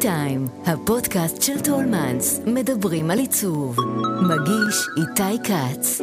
Time, 0.00 0.46
הפודקאסט 0.66 1.42
של 1.42 1.60
טולמנס, 1.60 2.40
מדברים 2.46 3.10
על 3.10 3.18
עיצוב. 3.18 3.76
מגיש 4.22 4.86
איתי 4.96 5.42
כץ. 5.44 6.00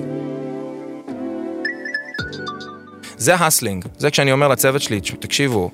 זה 3.17 3.35
hustling, 3.35 3.85
זה 3.97 4.11
כשאני 4.11 4.31
אומר 4.31 4.47
לצוות 4.47 4.81
שלי, 4.81 5.01
תקשיבו, 5.19 5.71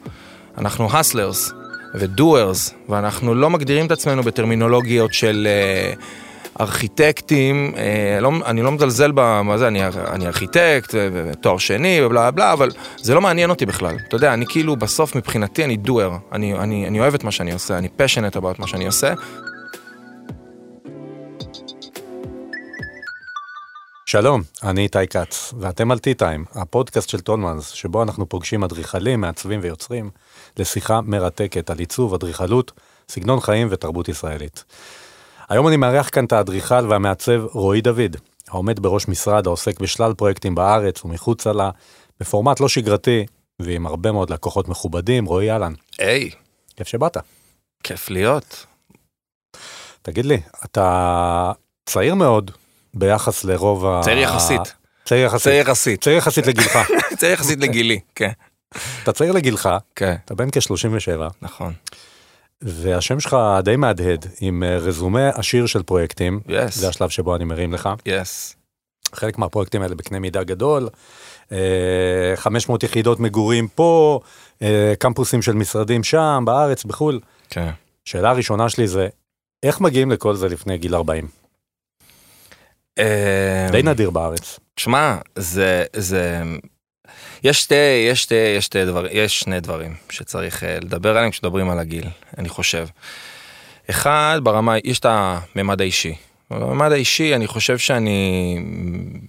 אנחנו 0.58 0.88
hustlers 0.98 1.52
ו 1.96 2.07
doers, 2.07 2.74
ואנחנו 2.90 3.36
לא 3.36 3.50
מגדירים 3.50 3.86
את 3.86 3.92
עצמנו 3.92 4.24
בטרמינולוגיות 4.24 5.14
של... 5.14 5.48
Uh, 5.98 6.29
ארכיטקטים, 6.60 7.74
אה, 7.78 8.20
לא, 8.22 8.32
אני 8.46 8.62
לא 8.62 8.72
מזלזל 8.72 9.12
במה 9.16 9.58
זה, 9.58 9.68
אני, 9.68 9.88
אני 9.88 10.28
ארכיטקט, 10.28 10.96
תואר 11.42 11.58
שני 11.58 12.02
ובלה 12.04 12.32
בלה, 12.32 12.54
אבל 12.54 12.70
זה 12.98 13.14
לא 13.14 13.22
מעניין 13.22 13.50
אותי 13.50 13.66
בכלל. 13.66 13.98
אתה 14.08 14.16
יודע, 14.16 14.34
אני 14.34 14.46
כאילו 14.50 14.76
בסוף 14.76 15.16
מבחינתי 15.16 15.64
אני 15.64 15.78
doer, 15.78 16.12
אני, 16.32 16.54
אני, 16.54 16.88
אני 16.88 17.00
אוהב 17.00 17.14
את 17.14 17.24
מה 17.24 17.32
שאני 17.32 17.54
עושה, 17.54 17.78
אני 17.78 17.90
passionate 17.96 18.38
about 18.38 18.56
מה 18.60 18.68
שאני 18.68 18.86
עושה. 18.86 19.14
שלום, 24.06 24.42
אני 24.64 24.82
איתי 24.82 25.08
כץ, 25.10 25.54
ואתם 25.60 25.92
על 25.92 25.98
T-Time, 25.98 26.60
הפודקאסט 26.60 27.10
של 27.10 27.20
טונמאנס, 27.20 27.70
שבו 27.70 28.04
אנחנו 28.04 28.30
פוגשים 28.30 28.64
אדריכלים, 28.64 29.22
מעצבים 29.22 29.60
ויוצרים 29.64 30.10
לשיחה 30.58 31.02
מרתקת 31.02 31.70
על 31.70 31.80
עיצוב, 31.80 32.14
אדריכלות, 32.14 32.72
סגנון 33.10 33.40
חיים 33.40 33.68
ותרבות 33.72 34.10
ישראלית. 34.10 34.64
היום 35.50 35.68
אני 35.68 35.78
מארח 35.78 36.10
כאן 36.10 36.26
את 36.26 36.32
האדריכל 36.32 36.88
והמעצב 36.88 37.42
רועי 37.52 37.82
דוד, 37.82 38.16
העומד 38.48 38.80
בראש 38.80 39.08
משרד 39.08 39.48
העוסק 39.48 39.80
בשלל 39.80 40.14
פרויקטים 40.14 40.56
בארץ 40.56 41.06
ומחוצה 41.06 41.54
לה, 41.54 41.70
בפורמט 42.20 42.60
לא 42.60 42.70
שגרתי 42.70 43.26
ועם 43.60 43.86
הרבה 43.86 44.12
מאוד 44.12 44.30
לקוחות 44.30 44.68
מכובדים, 44.68 45.26
רועי 45.26 45.52
אהלן. 45.52 45.74
היי. 46.00 46.30
כיף 46.76 46.88
שבאת. 46.88 47.18
כיף 47.84 48.10
להיות. 48.10 48.66
תגיד 50.02 50.26
לי, 50.26 50.42
אתה 50.66 51.52
צעיר 51.86 52.16
מאוד 52.16 52.52
ביחס 52.94 53.44
לרוב 53.44 53.86
ה... 53.86 54.02
צעיר 54.04 54.18
יחסית. 54.18 54.74
צעיר 55.06 55.26
יחסית. 55.26 55.44
צעיר 55.44 55.60
יחסית. 55.62 56.02
צעיר 56.02 56.18
יחסית 56.18 56.48
לגילך. 56.48 56.80
צעיר 57.20 57.34
יחסית 57.34 57.60
לגילי, 57.60 58.00
כן. 58.16 58.32
אתה 59.04 59.12
צעיר 59.12 59.32
לגילך, 59.32 59.70
כן. 59.96 60.16
אתה 60.26 60.36
בן 60.36 60.52
כ-37. 60.52 61.34
נכון. 61.42 61.74
והשם 62.62 63.20
שלך 63.20 63.38
די 63.64 63.76
מהדהד 63.76 64.26
עם 64.42 64.64
אה, 64.64 64.78
רזומה 64.78 65.30
עשיר 65.30 65.66
של 65.66 65.84
פרויקטים. 65.84 66.40
Yes. 66.48 66.52
זה 66.72 66.90
השלב 66.90 67.10
שבו 67.10 67.36
אני 67.36 67.46
מרים 67.46 67.74
לך. 67.74 67.90
יס. 68.06 68.56
חלק 69.14 69.38
מהפרויקטים 69.38 69.82
האלה 69.82 69.96
בקנה 69.96 70.20
מידה 70.20 70.44
גדול, 70.44 70.90
500 72.36 72.84
אה, 72.84 72.90
יחידות 72.90 73.20
מגורים 73.20 73.68
פה, 73.68 74.20
אה, 74.62 74.94
קמפוסים 75.00 75.42
של 75.42 75.54
משרדים 75.54 76.04
שם, 76.04 76.44
בארץ, 76.46 76.84
בחו"ל. 76.84 77.20
כן. 77.50 77.70
שאלה 78.06 78.30
הראשונה 78.30 78.70
שלי 78.70 78.88
זה, 78.88 79.08
איך 79.64 79.82
מגיעים 79.82 80.12
לכל 80.12 80.36
זה 80.36 80.48
לפני 80.48 80.78
גיל 80.78 80.96
40? 80.96 81.28
די 83.72 83.84
נדיר 83.84 84.10
בארץ. 84.10 84.60
שמע, 84.78 85.18
זה, 85.36 85.86
זה, 85.96 86.44
יש 87.44 87.62
שתי, 87.62 87.76
יש 88.10 88.24
שתי, 88.24 88.36
יש 88.36 88.66
שתי 88.66 88.86
דבר, 88.86 89.06
יש 89.12 89.40
שני 89.40 89.60
דברים 89.60 89.96
שצריך 90.10 90.64
uh, 90.64 90.66
לדבר 90.86 91.18
עליהם 91.18 91.32
כשמדברים 91.32 91.70
על 91.70 91.80
הגיל, 91.80 92.06
אני 92.38 92.50
חושב. 92.50 92.88
אחד, 93.90 94.40
ברמה, 94.44 94.76
יש 94.84 95.00
את 95.00 95.06
הממד 95.10 95.82
האישי. 95.82 96.16
בממד 96.52 96.92
האישי, 96.92 97.36
אני 97.36 97.48
חושב 97.48 97.78
שאני 97.78 98.58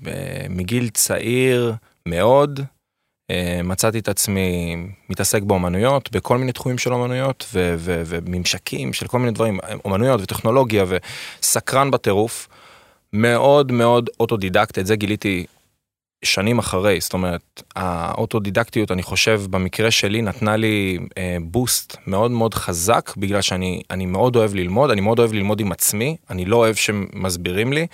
uh, 0.05 0.09
מגיל 0.49 0.89
צעיר 0.89 1.75
מאוד, 2.07 2.61
uh, 2.61 3.63
מצאתי 3.65 3.99
את 3.99 4.09
עצמי 4.09 4.77
מתעסק 5.09 5.43
באומנויות, 5.43 6.13
בכל 6.13 6.39
מיני 6.39 6.53
תחומים 6.53 6.79
של 6.79 6.93
אומנויות 6.93 7.47
ו- 7.53 7.75
ו- 7.79 8.03
וממשקים 8.07 8.93
של 8.93 9.07
כל 9.07 9.19
מיני 9.19 9.33
דברים, 9.33 9.59
אומנויות 9.85 10.21
וטכנולוגיה 10.21 10.85
וסקרן 10.89 11.91
בטירוף. 11.91 12.49
מאוד 13.13 13.73
מאוד 13.73 14.11
אוטודידקט, 14.21 14.79
את 14.79 14.87
זה 14.87 14.97
גיליתי 14.97 15.47
שנים 16.23 16.59
אחרי, 16.59 17.01
זאת 17.01 17.13
אומרת, 17.13 17.63
האוטודידקטיות, 17.77 18.91
אני 18.91 19.03
חושב, 19.03 19.43
במקרה 19.51 19.91
שלי 19.91 20.23
נתנה 20.23 20.57
לי 20.57 20.99
אה, 21.19 21.37
בוסט 21.43 21.97
מאוד 22.07 22.31
מאוד 22.31 22.55
חזק, 22.55 23.13
בגלל 23.17 23.41
שאני 23.41 24.07
מאוד 24.07 24.37
אוהב 24.37 24.55
ללמוד, 24.55 24.91
אני 24.91 25.01
מאוד 25.01 25.19
אוהב 25.19 25.33
ללמוד 25.33 25.61
עם 25.61 25.73
עצמי, 25.73 26.17
אני 26.31 26.45
לא 26.45 26.57
אוהב 26.57 26.75
שמסבירים 26.75 27.73
לי, 27.73 27.87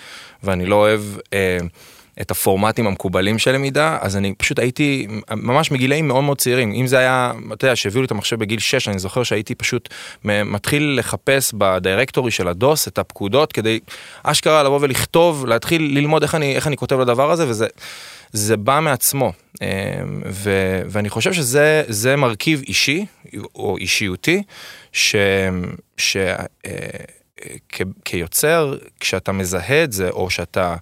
ואני 0.42 0.66
לא 0.66 0.74
אוהב... 0.74 1.00
אה, 1.32 1.58
את 2.20 2.30
הפורמטים 2.30 2.86
המקובלים 2.86 3.38
של 3.38 3.52
למידה, 3.52 3.98
אז 4.00 4.16
אני 4.16 4.34
פשוט 4.34 4.58
הייתי 4.58 5.06
ממש 5.30 5.70
מגילאים 5.70 6.08
מאוד 6.08 6.24
מאוד 6.24 6.38
צעירים. 6.38 6.72
אם 6.72 6.86
זה 6.86 6.98
היה, 6.98 7.32
אתה 7.52 7.64
יודע, 7.64 7.76
שהביאו 7.76 8.02
לי 8.02 8.06
את 8.06 8.10
המחשב 8.10 8.38
בגיל 8.38 8.58
6, 8.58 8.88
אני 8.88 8.98
זוכר 8.98 9.22
שהייתי 9.22 9.54
פשוט 9.54 9.88
מתחיל 10.24 10.96
לחפש 10.98 11.52
בדירקטורי 11.54 12.30
של 12.30 12.48
הדוס 12.48 12.88
את 12.88 12.98
הפקודות, 12.98 13.52
כדי 13.52 13.80
אשכרה 14.22 14.62
לבוא 14.62 14.78
ולכתוב, 14.82 15.46
להתחיל 15.46 15.82
ללמוד 15.82 16.22
איך 16.22 16.34
אני, 16.34 16.56
איך 16.56 16.66
אני 16.66 16.76
כותב 16.76 17.00
לדבר 17.00 17.30
הזה, 17.30 17.48
וזה... 17.48 17.66
זה 18.36 18.56
בא 18.56 18.80
מעצמו, 18.82 19.32
אמ, 19.62 20.22
ו, 20.26 20.50
ואני 20.86 21.08
חושב 21.08 21.32
שזה 21.32 22.16
מרכיב 22.16 22.62
אישי 22.66 23.06
או 23.54 23.76
אישיותי, 23.76 24.42
ש, 24.92 25.16
ש, 25.96 26.16
אה, 26.16 26.70
כ, 27.68 27.82
כיוצר, 28.04 28.78
כשאתה 29.00 29.32
מזהה 29.32 29.84
את 29.84 29.92
זה 29.92 30.10
או 30.10 30.30
שאתה 30.30 30.76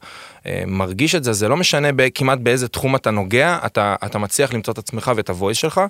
אה, 0.46 0.62
מרגיש 0.66 1.14
את 1.14 1.24
זה, 1.24 1.32
זה 1.32 1.48
לא 1.48 1.56
משנה 1.56 1.88
כמעט 2.14 2.38
באיזה 2.38 2.68
תחום 2.68 2.96
אתה 2.96 3.10
נוגע, 3.10 3.58
אתה, 3.66 3.96
אתה 4.04 4.18
מצליח 4.18 4.52
למצוא 4.52 4.72
את 4.72 4.78
עצמך 4.78 5.12
ואת 5.16 5.30
ה 5.30 5.35
voice 5.35 5.58
שלך. 5.58 5.80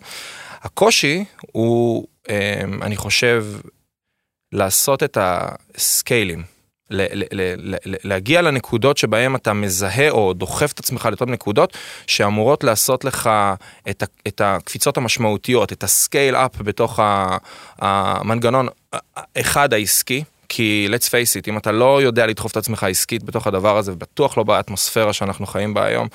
הקושי 0.62 1.24
הוא, 1.52 2.06
אני 2.82 2.96
חושב, 2.96 3.46
לעשות 4.52 5.02
את 5.02 5.18
ה 5.20 5.35
scaleים. 5.35 6.53
להגיע 8.04 8.42
לנקודות 8.42 8.96
שבהם 8.96 9.36
אתה 9.36 9.52
מזהה 9.52 10.10
או 10.10 10.32
דוחף 10.32 10.72
את 10.72 10.78
עצמך 10.78 11.08
לאותן 11.12 11.28
נקודות 11.28 11.76
שאמורות 12.06 12.64
לעשות 12.64 13.04
לך 13.04 13.30
את, 13.90 14.02
את 14.28 14.40
הקפיצות 14.44 14.96
המשמעותיות, 14.96 15.72
את 15.72 15.82
ה 15.84 15.93
scale 15.93 16.36
up 16.36 16.60
בתוך 16.60 17.00
המנגנון 17.78 18.68
אחד 19.36 19.72
העסקי. 19.72 20.24
כי 20.56 20.88
let's 20.90 21.06
face 21.06 21.42
it, 21.42 21.48
אם 21.48 21.58
אתה 21.58 21.72
לא 21.72 22.02
יודע 22.02 22.26
לדחוף 22.26 22.52
את 22.52 22.56
עצמך 22.56 22.84
עסקית 22.84 23.22
בתוך 23.22 23.46
הדבר 23.46 23.76
הזה, 23.78 23.92
ובטוח 23.92 24.38
לא 24.38 24.44
באטמוספירה 24.44 25.12
שאנחנו 25.12 25.46
חיים 25.46 25.74
בה 25.74 25.84
היום, 25.84 26.08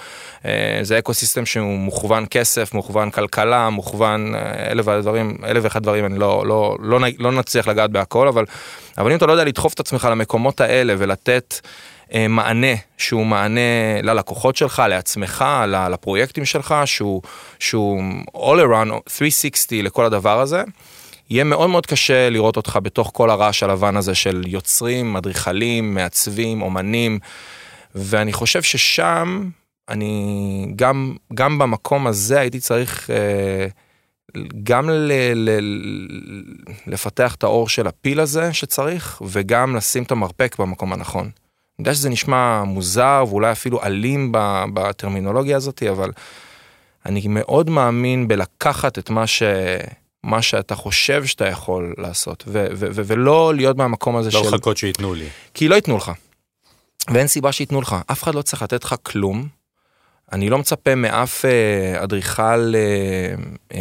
אה, 0.45 0.79
זה 0.81 0.99
אקו 0.99 1.13
סיסטם 1.13 1.45
שהוא 1.45 1.77
מוכוון 1.77 2.25
כסף, 2.29 2.73
מוכוון 2.73 3.11
כלכלה, 3.11 3.69
מוכוון 3.69 4.35
אה, 4.35 4.71
אלף 4.71 4.85
דברים, 4.85 5.37
אלף 5.43 5.63
ואחד 5.63 5.83
דברים, 5.83 6.05
אני 6.05 6.19
לא, 6.19 6.43
לא, 6.47 6.77
לא, 6.79 6.99
לא 7.19 7.31
נצליח 7.31 7.67
לגעת 7.67 7.91
בהכל, 7.91 8.27
אבל, 8.27 8.45
אבל 8.97 9.11
אם 9.11 9.17
אתה 9.17 9.25
לא 9.25 9.31
יודע 9.31 9.43
לדחוף 9.43 9.73
את 9.73 9.79
עצמך 9.79 10.07
למקומות 10.11 10.61
האלה 10.61 10.93
ולתת 10.97 11.59
אה, 12.13 12.27
מענה 12.27 12.75
שהוא 12.97 13.25
מענה 13.25 14.01
ללקוחות 14.03 14.55
שלך, 14.55 14.83
לעצמך, 14.89 15.45
לפרויקטים 15.91 16.45
שלך, 16.45 16.75
שהוא, 16.85 17.21
שהוא 17.59 18.01
all 18.35 18.59
around 18.67 19.09
360 19.09 19.85
לכל 19.85 20.05
הדבר 20.05 20.39
הזה. 20.39 20.63
יהיה 21.29 21.43
מאוד 21.43 21.69
מאוד 21.69 21.85
קשה 21.85 22.29
לראות 22.29 22.57
אותך 22.57 22.79
בתוך 22.83 23.11
כל 23.13 23.29
הרעש 23.29 23.63
הלבן 23.63 23.97
הזה 23.97 24.15
של 24.15 24.43
יוצרים, 24.47 25.15
אדריכלים, 25.15 25.93
מעצבים, 25.93 26.61
אומנים, 26.61 27.19
ואני 27.95 28.33
חושב 28.33 28.61
ששם, 28.61 29.49
אני 29.89 30.73
גם, 30.75 31.15
גם 31.33 31.59
במקום 31.59 32.07
הזה 32.07 32.39
הייתי 32.39 32.59
צריך 32.59 33.09
אה, 33.09 33.67
גם 34.63 34.89
ל, 34.89 35.11
ל, 35.35 35.59
לפתח 36.87 37.35
את 37.35 37.43
האור 37.43 37.69
של 37.69 37.87
הפיל 37.87 38.19
הזה 38.19 38.53
שצריך, 38.53 39.21
וגם 39.27 39.75
לשים 39.75 40.03
את 40.03 40.11
המרפק 40.11 40.55
במקום 40.59 40.93
הנכון. 40.93 41.23
אני 41.25 41.31
יודע 41.79 41.93
שזה 41.93 42.09
נשמע 42.09 42.63
מוזר 42.63 43.23
ואולי 43.29 43.51
אפילו 43.51 43.83
אלים 43.83 44.31
בטרמינולוגיה 44.73 45.57
הזאת, 45.57 45.83
אבל 45.83 46.11
אני 47.05 47.21
מאוד 47.29 47.69
מאמין 47.69 48.27
בלקחת 48.27 48.99
את 48.99 49.09
מה 49.09 49.27
ש... 49.27 49.43
מה 50.23 50.41
שאתה 50.41 50.75
חושב 50.75 51.25
שאתה 51.25 51.47
יכול 51.47 51.93
לעשות, 51.97 52.43
ו- 52.47 52.67
ו- 52.71 52.87
ו- 52.91 53.01
ולא 53.05 53.53
להיות 53.55 53.77
מהמקום 53.77 54.15
הזה 54.15 54.29
לא 54.33 54.43
של... 54.43 54.49
לא 54.49 54.57
לחכות 54.57 54.77
שייתנו 54.77 55.13
לי. 55.13 55.25
כי 55.53 55.67
לא 55.67 55.75
ייתנו 55.75 55.97
לך. 55.97 56.11
ואין 57.07 57.27
סיבה 57.27 57.51
שייתנו 57.51 57.81
לך, 57.81 57.95
אף 58.11 58.23
אחד 58.23 58.35
לא 58.35 58.41
צריך 58.41 58.61
לתת 58.61 58.83
לך 58.83 58.95
כלום. 59.03 59.47
אני 60.31 60.49
לא 60.49 60.57
מצפה 60.57 60.95
מאף 60.95 61.45
אה, 61.45 62.03
אדריכל 62.03 62.75
אה, 62.75 63.33
אה, 63.73 63.79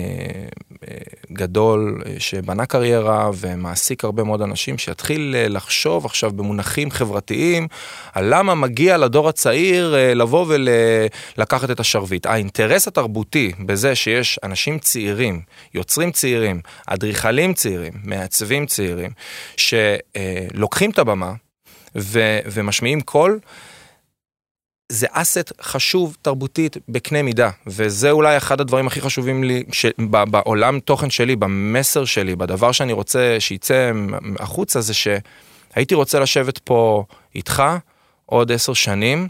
גדול 1.33 2.03
שבנה 2.19 2.67
קריירה 2.67 3.31
ומעסיק 3.39 4.05
הרבה 4.05 4.25
מאוד 4.25 4.43
אנשים 4.43 4.79
שיתחיל 4.79 5.35
לחשוב 5.49 6.07
עכשיו 6.07 6.31
במונחים 6.31 6.91
חברתיים 6.91 7.69
על 8.13 8.35
למה 8.35 8.55
מגיע 8.55 8.97
לדור 8.97 9.29
הצעיר 9.29 9.95
לבוא 10.15 10.47
ולקחת 10.49 11.71
את 11.71 11.81
השרביט. 11.81 12.27
האינטרס 12.27 12.89
התרבותי 12.89 13.53
בזה 13.67 13.95
שיש 13.95 14.39
אנשים 14.43 14.79
צעירים, 14.79 15.41
יוצרים 15.75 16.11
צעירים, 16.11 16.61
אדריכלים 16.87 17.55
צעירים, 17.55 17.93
מעצבים 18.05 18.67
צעירים, 18.67 19.11
שלוקחים 19.57 20.91
את 20.91 20.99
הבמה 20.99 21.33
ו- 21.97 22.39
ומשמיעים 22.47 23.01
קול, 23.01 23.39
זה 24.93 25.07
אסט 25.11 25.53
חשוב 25.61 26.17
תרבותית 26.23 26.77
בקנה 26.89 27.23
מידה, 27.23 27.51
וזה 27.67 28.11
אולי 28.11 28.37
אחד 28.37 28.61
הדברים 28.61 28.87
הכי 28.87 29.01
חשובים 29.01 29.45
לי 29.45 29.65
ש... 29.73 29.87
בעולם 30.31 30.81
תוכן 30.81 31.11
שלי, 31.11 31.37
במסר 31.37 32.05
שלי, 32.05 32.37
בדבר 32.37 32.73
שאני 32.73 32.93
רוצה 32.93 33.37
שיצא 33.39 33.93
החוצה, 34.39 34.81
זה 34.81 34.95
שהייתי 34.95 35.95
רוצה 35.95 36.21
לשבת 36.21 36.59
פה 36.59 37.05
איתך 37.35 37.63
עוד 38.27 38.53
עשר 38.53 38.73
שנים, 38.73 39.29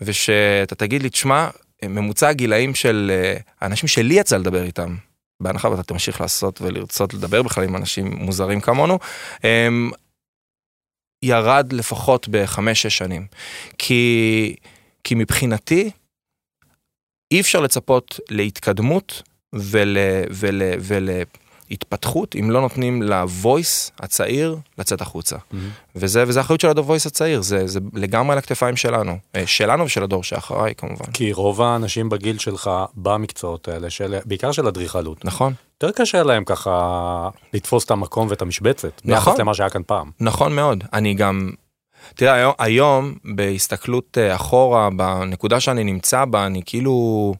ושאתה 0.00 0.74
תגיד 0.74 1.02
לי, 1.02 1.10
תשמע, 1.10 1.48
ממוצע 1.84 2.28
הגילאים 2.28 2.74
של 2.74 3.10
אה, 3.14 3.36
האנשים 3.60 3.88
שלי 3.88 4.14
יצא 4.14 4.36
לדבר 4.36 4.62
איתם, 4.62 4.96
בהנחה 5.40 5.68
ואתה 5.70 5.82
תמשיך 5.82 6.20
לעשות 6.20 6.60
ולרצות 6.62 7.14
לדבר 7.14 7.42
בכלל 7.42 7.64
עם 7.64 7.76
אנשים 7.76 8.14
מוזרים 8.16 8.60
כמונו, 8.60 8.98
ירד 11.22 11.72
לפחות 11.72 12.28
בחמש-שש 12.28 12.98
שנים. 12.98 13.26
כי... 13.78 14.56
כי 15.04 15.14
מבחינתי, 15.14 15.90
אי 17.30 17.40
אפשר 17.40 17.60
לצפות 17.60 18.20
להתקדמות 18.30 19.22
ול, 19.54 19.96
ול, 20.30 20.62
ולהתפתחות 20.80 22.36
אם 22.36 22.50
לא 22.50 22.60
נותנים 22.60 23.02
ל-voice 23.02 23.90
הצעיר 24.00 24.56
לצאת 24.78 25.00
החוצה. 25.00 25.36
Mm-hmm. 25.36 25.56
וזה, 25.96 26.24
וזה 26.26 26.40
אחריות 26.40 26.60
של 26.60 26.68
ה-voice 26.68 27.06
הצעיר, 27.06 27.42
זה, 27.42 27.66
זה 27.66 27.80
לגמרי 27.94 28.32
על 28.32 28.38
הכתפיים 28.38 28.76
שלנו, 28.76 29.18
אה, 29.36 29.46
שלנו 29.46 29.84
ושל 29.84 30.02
הדור 30.02 30.24
שאחריי 30.24 30.74
כמובן. 30.74 31.12
כי 31.12 31.32
רוב 31.32 31.62
האנשים 31.62 32.08
בגיל 32.08 32.38
שלך 32.38 32.70
במקצועות 32.94 33.68
האלה, 33.68 33.90
של, 33.90 34.18
בעיקר 34.24 34.52
של 34.52 34.66
אדריכלות. 34.66 35.24
נכון. 35.24 35.52
יותר 35.82 36.02
קשה 36.02 36.22
להם 36.22 36.44
ככה 36.44 37.28
לתפוס 37.54 37.84
את 37.84 37.90
המקום 37.90 38.26
ואת 38.30 38.42
המשבצת, 38.42 39.00
נכון. 39.04 39.32
ביחס 39.32 39.40
למה 39.40 39.54
שהיה 39.54 39.70
כאן 39.70 39.82
פעם. 39.86 40.10
נכון 40.20 40.56
מאוד, 40.56 40.84
אני 40.92 41.14
גם, 41.14 41.50
תראה, 42.14 42.34
היום, 42.34 42.52
היום 42.58 43.14
בהסתכלות 43.24 44.18
אה, 44.18 44.34
אחורה, 44.34 44.90
בנקודה 44.90 45.60
שאני 45.60 45.84
נמצא 45.84 46.24
בה, 46.24 46.46
אני 46.46 46.62
כאילו, 46.66 47.34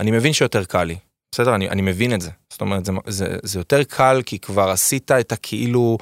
אני 0.00 0.10
מבין 0.10 0.32
שיותר 0.32 0.64
קל 0.64 0.84
לי. 0.84 0.96
בסדר? 1.34 1.54
אני, 1.54 1.68
אני 1.68 1.82
מבין 1.82 2.14
את 2.14 2.20
זה. 2.20 2.30
זאת 2.50 2.60
אומרת, 2.60 2.84
זה, 2.84 2.92
זה, 3.06 3.36
זה 3.42 3.58
יותר 3.60 3.82
קל 3.82 4.22
כי 4.26 4.38
כבר 4.38 4.70
עשית 4.70 5.10
את 5.10 5.32
הכאילו... 5.32 5.98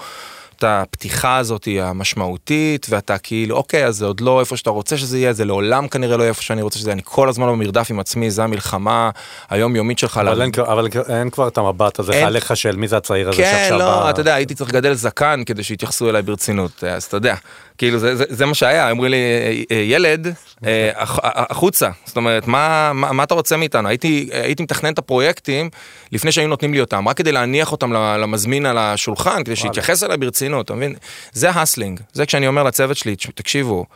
את 0.59 0.65
הפתיחה 0.65 1.37
הזאת 1.37 1.69
המשמעותית, 1.81 2.87
ואתה 2.91 3.19
כאילו, 3.19 3.57
אוקיי, 3.57 3.87
אז 3.87 3.97
זה 3.97 4.07
עוד 4.07 4.21
לא 4.21 4.41
איפה 4.41 4.57
שאתה 4.57 4.71
רוצה 4.71 4.97
שזה 4.97 5.19
יהיה, 5.19 5.33
זה 5.33 5.45
לעולם 5.45 5.89
כנראה 5.89 6.17
לא 6.17 6.25
איפה 6.25 6.43
שאני 6.43 6.63
רוצה 6.63 6.79
שזה 6.79 6.91
יהיה, 6.91 6.95
אני 6.95 7.03
כל 7.05 7.29
הזמן 7.29 7.47
במרדף 7.47 7.91
עם 7.91 8.01
עצמי, 8.01 8.31
זה 8.31 8.45
המלחמה 8.45 9.11
היומיומית 9.51 9.99
שלך. 9.99 10.19
אבל, 10.19 10.39
לה... 10.39 10.45
אין, 10.45 10.51
אבל 10.67 10.87
אין 11.09 11.31
כבר 11.31 11.49
את 11.49 11.59
המבט 11.59 11.99
הזה 11.99 12.13
אין... 12.13 12.27
עליך 12.27 12.57
של 12.57 12.77
מי 12.77 12.89
זה 12.89 12.97
הצעיר 12.97 13.29
הזה 13.29 13.37
כן, 13.43 13.51
שעכשיו... 13.51 13.79
כן, 13.79 13.85
לא, 13.85 14.05
ב... 14.05 14.09
אתה 14.09 14.21
יודע, 14.21 14.35
הייתי 14.35 14.55
צריך 14.55 14.71
לגדל 14.71 14.95
זקן 14.95 15.43
כדי 15.47 15.63
שיתייחסו 15.63 16.09
אליי 16.09 16.23
ברצינות, 16.23 16.85
אז 16.85 17.05
אתה 17.05 17.17
יודע. 17.17 17.35
כאילו 17.79 17.99
זה, 17.99 18.17
זה, 18.17 18.25
זה 18.29 18.47
מה 18.47 18.55
שהיה, 18.55 18.91
אמרו 18.91 19.05
לי, 19.05 19.17
אה, 19.17 19.63
אה, 19.77 19.83
ילד, 19.83 20.35
אה, 20.67 20.91
החוצה, 21.25 21.91
זאת 22.05 22.17
אומרת, 22.17 22.47
מה, 22.47 22.93
מה, 22.93 23.13
מה 23.13 23.23
אתה 23.23 23.35
רוצה 23.35 23.57
מאיתנו? 23.57 23.89
הייתי, 23.89 24.29
הייתי 24.33 24.63
מתכנן 24.63 24.93
את 24.93 24.99
הפרויקטים 24.99 25.71
לפני 26.13 26.33
שהיו 26.33 26.49
נותנים 26.49 26.75
לי 26.75 26.81
אותם, 26.81 27.09
רק 27.09 27.17
כדי 27.17 27.33
להניח 27.33 27.73
אותם 27.73 27.93
למזמין 27.93 28.67
על 28.67 28.79
השולחן, 28.79 29.45
כדי 29.45 29.57
שיתייחס 29.57 30.03
אליי 30.03 30.17
ברצינות, 30.17 30.67
אתה 30.67 30.75
מבין? 30.75 30.95
זה 31.33 31.51
ה 31.51 31.56
selling, 31.56 32.01
זה 32.13 32.27
כשאני 32.27 32.47
אומר 32.47 32.63
לצוות 32.63 32.97
שלי, 32.97 33.17
תקשיבו, 33.35 33.87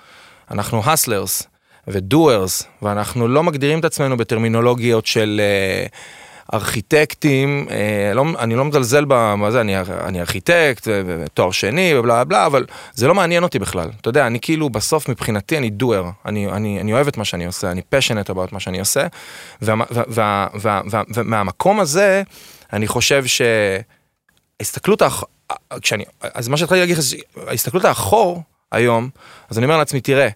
אנחנו 0.50 0.82
ה 0.84 0.92
sellers 0.92 1.42
ו 1.88 1.99
doers, 1.99 2.64
ואנחנו 2.82 3.28
לא 3.28 3.42
מגדירים 3.42 3.78
את 3.78 3.84
עצמנו 3.84 4.16
בטרמינולוגיות 4.16 5.06
של... 5.06 5.40
אה, 5.88 6.21
ארכיטקטים, 6.54 7.66
אה, 7.70 8.14
לא, 8.14 8.24
אני 8.38 8.54
לא 8.54 8.64
מזלזל 8.64 9.04
במה 9.08 9.50
זה, 9.50 9.60
אני, 9.60 9.80
אני 9.80 10.20
ארכיטקט, 10.20 10.88
תואר 11.34 11.50
שני 11.50 11.94
ובלה 11.96 12.24
בלה, 12.24 12.46
אבל 12.46 12.66
זה 12.94 13.08
לא 13.08 13.14
מעניין 13.14 13.42
אותי 13.42 13.58
בכלל. 13.58 13.90
אתה 14.00 14.08
יודע, 14.08 14.26
אני 14.26 14.40
כאילו 14.40 14.70
בסוף 14.70 15.08
מבחינתי 15.08 15.58
אני 15.58 15.70
doer, 15.70 16.10
אני, 16.26 16.46
אני, 16.46 16.80
אני 16.80 16.92
אוהב 16.92 17.08
את 17.08 17.16
מה 17.16 17.24
שאני 17.24 17.46
עושה, 17.46 17.70
אני 17.70 17.82
passionate 17.88 18.30
about 18.30 18.48
מה 18.52 18.60
שאני 18.60 18.80
עושה, 18.80 19.06
ומהמקום 21.14 21.80
הזה, 21.80 22.22
אני 22.72 22.86
חושב 22.86 23.24
שההסתכלות, 24.60 25.02
האח... 25.02 25.24
כשאני, 25.82 26.04
אז 26.20 26.48
מה 26.48 26.56
שהתחלתי 26.56 26.80
להגיד, 26.80 26.96
ההסתכלות 27.46 27.84
אחורה 27.84 28.42
היום, 28.72 29.08
אז 29.50 29.58
אני 29.58 29.66
אומר 29.66 29.78
לעצמי, 29.78 30.00
תראה, 30.00 30.28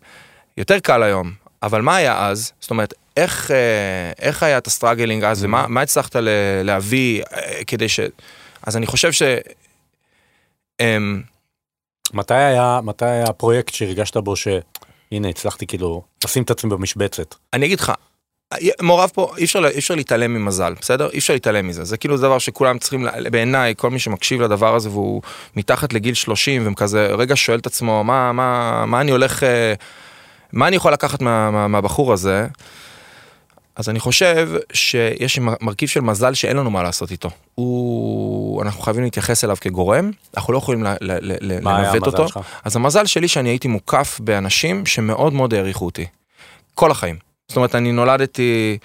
יותר 0.57 0.79
קל 0.79 1.03
היום, 1.03 1.33
אבל 1.63 1.83
מה 1.83 1.97
היה 1.97 2.27
אז? 2.27 2.53
זאת 2.61 2.71
אומרת, 2.71 2.95
איך, 3.17 3.51
אה, 3.51 4.13
איך 4.19 4.43
היה 4.43 4.59
את 4.59 4.67
ה 4.67 4.72
struggling 4.72 5.25
אז, 5.25 5.45
ומה 5.45 5.65
mm-hmm. 5.65 5.81
הצלחת 5.81 6.17
להביא 6.65 7.23
אה, 7.33 7.65
כדי 7.67 7.89
ש... 7.89 8.01
אז 8.63 8.77
אני 8.77 8.87
חושב 8.87 9.13
ש... 9.13 9.23
אמ, 10.81 11.23
מתי 12.15 12.35
היה, 12.35 12.81
מתי 12.83 13.05
היה 13.05 13.25
הפרויקט 13.25 13.75
שהרגשת 13.75 14.17
בו 14.17 14.37
שהנה 14.37 15.29
הצלחתי 15.29 15.67
כאילו 15.67 16.03
לשים 16.25 16.43
את 16.43 16.51
עצמי 16.51 16.71
במשבצת? 16.71 17.35
אני 17.53 17.67
אגיד 17.67 17.81
לך, 17.81 17.93
מעורב 18.83 19.11
פה, 19.15 19.33
אי 19.39 19.45
אפשר, 19.45 19.67
אי 19.67 19.79
אפשר 19.79 19.95
להתעלם 19.95 20.35
ממזל, 20.35 20.75
בסדר? 20.81 21.11
אי 21.11 21.19
אפשר 21.19 21.33
להתעלם 21.33 21.69
מזה. 21.69 21.85
זה 21.85 21.97
כאילו 21.97 22.17
דבר 22.17 22.39
שכולם 22.39 22.79
צריכים, 22.79 23.07
בעיניי, 23.31 23.75
כל 23.77 23.91
מי 23.91 23.99
שמקשיב 23.99 24.43
לדבר 24.43 24.75
הזה 24.75 24.91
והוא 24.91 25.23
מתחת 25.57 25.93
לגיל 25.93 26.15
30 26.15 26.73
וכזה 26.73 27.07
רגע 27.07 27.37
שואל 27.37 27.59
את 27.59 27.67
עצמו, 27.67 28.05
מה, 28.05 28.33
מה, 28.33 28.85
מה 28.87 29.01
אני 29.01 29.11
הולך, 29.11 29.43
אה, 29.43 29.75
מה 30.53 30.69
אני 30.69 30.77
יכול 30.77 30.93
לקחת 30.93 31.23
מה, 31.23 31.51
מה, 31.51 31.69
מהבחור 31.69 32.13
הזה? 32.13 32.47
אז 33.77 33.89
אני 33.89 34.01
חושב 34.01 34.49
שיש 34.73 35.39
מרכיב 35.39 35.89
של 35.89 36.01
מזל 36.01 36.35
שאין 36.35 36.57
לנו 36.57 36.71
מה 36.71 36.83
לעשות 36.83 37.11
איתו. 37.11 37.31
הוא, 37.55 38.63
אנחנו 38.63 38.83
חייבים 38.83 39.05
להתייחס 39.05 39.45
אליו 39.45 39.57
כגורם, 39.61 40.11
אנחנו 40.37 40.53
לא 40.53 40.59
יכולים 40.59 40.85
לנווט 41.41 42.07
אותו. 42.07 42.29
שלך? 42.29 42.41
אז 42.65 42.77
המזל 42.77 43.07
שלי 43.07 43.29
שאני 43.29 43.49
הייתי 43.49 43.69
מוקף 43.69 44.21
באנשים 44.23 44.87
שמאוד 44.87 45.33
מאוד 45.33 45.55
העריכו 45.55 45.85
אותי. 45.85 46.07
כל 46.75 46.91
החיים. 46.91 47.17
זאת 47.49 47.57
אומרת, 47.57 47.75
אני 47.75 47.93
נולדתי, 47.93 48.79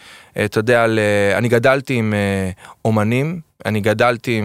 אתה 0.45 0.59
יודע, 0.59 0.85
אני 1.37 1.49
גדלתי 1.49 1.93
עם 1.93 2.13
אה, 2.13 2.51
אומנים 2.85 3.39
אני 3.65 3.81
גדלתי 3.81 4.41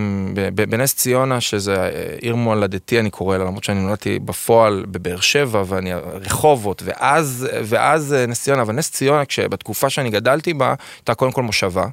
בנס 0.55 0.95
ציונה, 0.95 1.41
שזה 1.41 1.91
עיר 2.21 2.37
מולדתי 2.37 3.01
אני 3.01 3.11
קורא 3.11 3.37
לה, 3.37 3.45
למרות 3.45 3.65
שאני 3.65 3.81
נולדתי 3.81 4.19
בפועל 4.19 4.85
בבאר 4.89 5.21
שבע 5.21 5.63
ואני 5.67 5.95
רחובות, 5.95 6.83
ואז, 6.87 7.49
ואז 7.65 8.15
אה, 8.15 8.27
נס 8.27 8.43
ציונה, 8.43 8.63
אבל 8.63 8.75
נס 8.75 8.91
ציונה, 8.91 9.23
בתקופה 9.51 9.91
שאני 9.91 10.11
גדלתי 10.11 10.55
בה, 10.55 10.75
הייתה 10.99 11.15
קודם 11.15 11.33
כל 11.33 11.43
מושבה. 11.43 11.87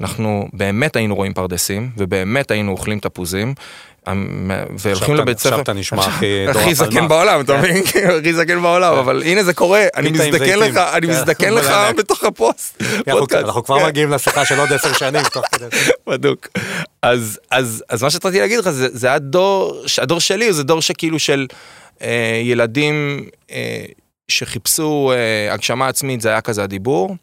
אנחנו 0.00 0.48
באמת 0.52 0.96
היינו 0.96 1.14
רואים 1.14 1.34
פרדסים, 1.34 1.90
ובאמת 1.96 2.50
היינו 2.50 2.72
אוכלים 2.72 2.98
תפוזים, 3.00 3.54
והולכים 4.78 5.14
לבית 5.14 5.38
ספר. 5.38 5.48
עכשיו 5.48 5.60
אתה 5.60 5.72
נשמע 5.72 6.02
הכי 6.48 6.74
זקן 6.84 7.08
בעולם, 7.08 7.40
אתה 7.40 7.58
מבין? 7.58 7.82
הכי 8.18 8.34
זקן 8.34 8.62
בעולם, 8.62 8.92
כן. 8.92 8.98
אבל 8.98 9.22
הנה 9.22 9.42
זה 9.42 9.54
קורה, 9.54 9.84
אני 9.96 10.10
מזדקן 10.10 10.58
לך, 10.58 10.76
אני 10.76 11.06
כן. 11.06 11.12
מזדקן 11.12 11.52
לך 11.54 11.70
בתוך 11.96 12.24
הפוסט. 12.24 12.82
אנחנו 13.34 13.64
כבר 13.64 13.80
כן. 13.80 13.86
מגיעים 13.86 14.10
לשיחה 14.10 14.44
של 14.44 14.58
עוד 14.58 14.72
עשר 14.72 14.92
שנים. 14.92 15.22
בדוק. 16.06 16.48
אז 17.02 17.38
מה 18.02 18.10
שרציתי 18.10 18.40
להגיד 18.40 18.58
לך, 18.58 18.70
זה 18.70 19.12
הדור, 19.12 19.82
הדור 20.02 20.20
שלי, 20.20 20.52
זה 20.52 20.62
דור 20.62 20.82
שכאילו 20.82 21.18
של 21.18 21.46
אה, 22.02 22.40
ילדים 22.44 23.26
אה, 23.50 23.84
שחיפשו 24.28 25.12
אה, 25.14 25.52
הגשמה 25.54 25.88
עצמית, 25.88 26.20
זה 26.20 26.28
היה 26.28 26.40
כזה 26.40 26.62
הדיבור. 26.62 27.16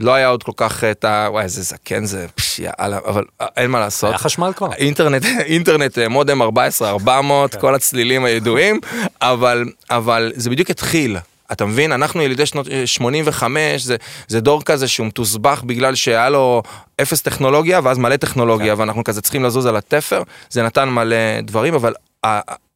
לא 0.00 0.14
היה 0.14 0.28
עוד 0.28 0.42
כל 0.42 0.52
כך 0.56 0.84
את 0.84 1.04
ה... 1.04 1.28
וואי, 1.30 1.44
איזה 1.44 1.62
זקן 1.62 2.04
זה, 2.04 2.26
פש, 2.34 2.58
יאללה, 2.58 2.98
אבל 3.06 3.24
אה, 3.40 3.46
אין 3.56 3.70
מה 3.70 3.80
לעשות. 3.80 4.10
היה 4.10 4.18
חשמל 4.18 4.52
כבר. 4.56 4.72
אינטרנט, 4.72 5.24
אינטרנט, 5.52 5.98
אה, 5.98 6.08
מודם 6.08 6.42
14, 6.42 6.90
400, 6.90 7.54
כן. 7.54 7.60
כל 7.60 7.74
הצלילים 7.74 8.24
הידועים, 8.24 8.80
אבל, 9.20 9.64
אבל 9.90 10.32
זה 10.34 10.50
בדיוק 10.50 10.70
התחיל. 10.70 11.16
אתה 11.52 11.64
מבין? 11.64 11.92
אנחנו 11.92 12.22
ילידי 12.22 12.46
שנות 12.46 12.66
85, 12.84 13.56
אה, 13.56 13.78
זה, 13.78 13.96
זה 14.28 14.40
דור 14.40 14.62
כזה 14.62 14.88
שהוא 14.88 15.06
מתוסבך 15.06 15.62
בגלל 15.66 15.94
שהיה 15.94 16.30
לו 16.30 16.62
אפס 17.02 17.22
טכנולוגיה 17.22 17.80
ואז 17.82 17.98
מלא 17.98 18.16
טכנולוגיה, 18.16 18.74
כן. 18.74 18.80
ואנחנו 18.80 19.04
כזה 19.04 19.20
צריכים 19.22 19.44
לזוז 19.44 19.66
על 19.66 19.76
התפר, 19.76 20.22
זה 20.50 20.62
נתן 20.62 20.88
מלא 20.88 21.40
דברים, 21.42 21.74
אבל 21.74 21.94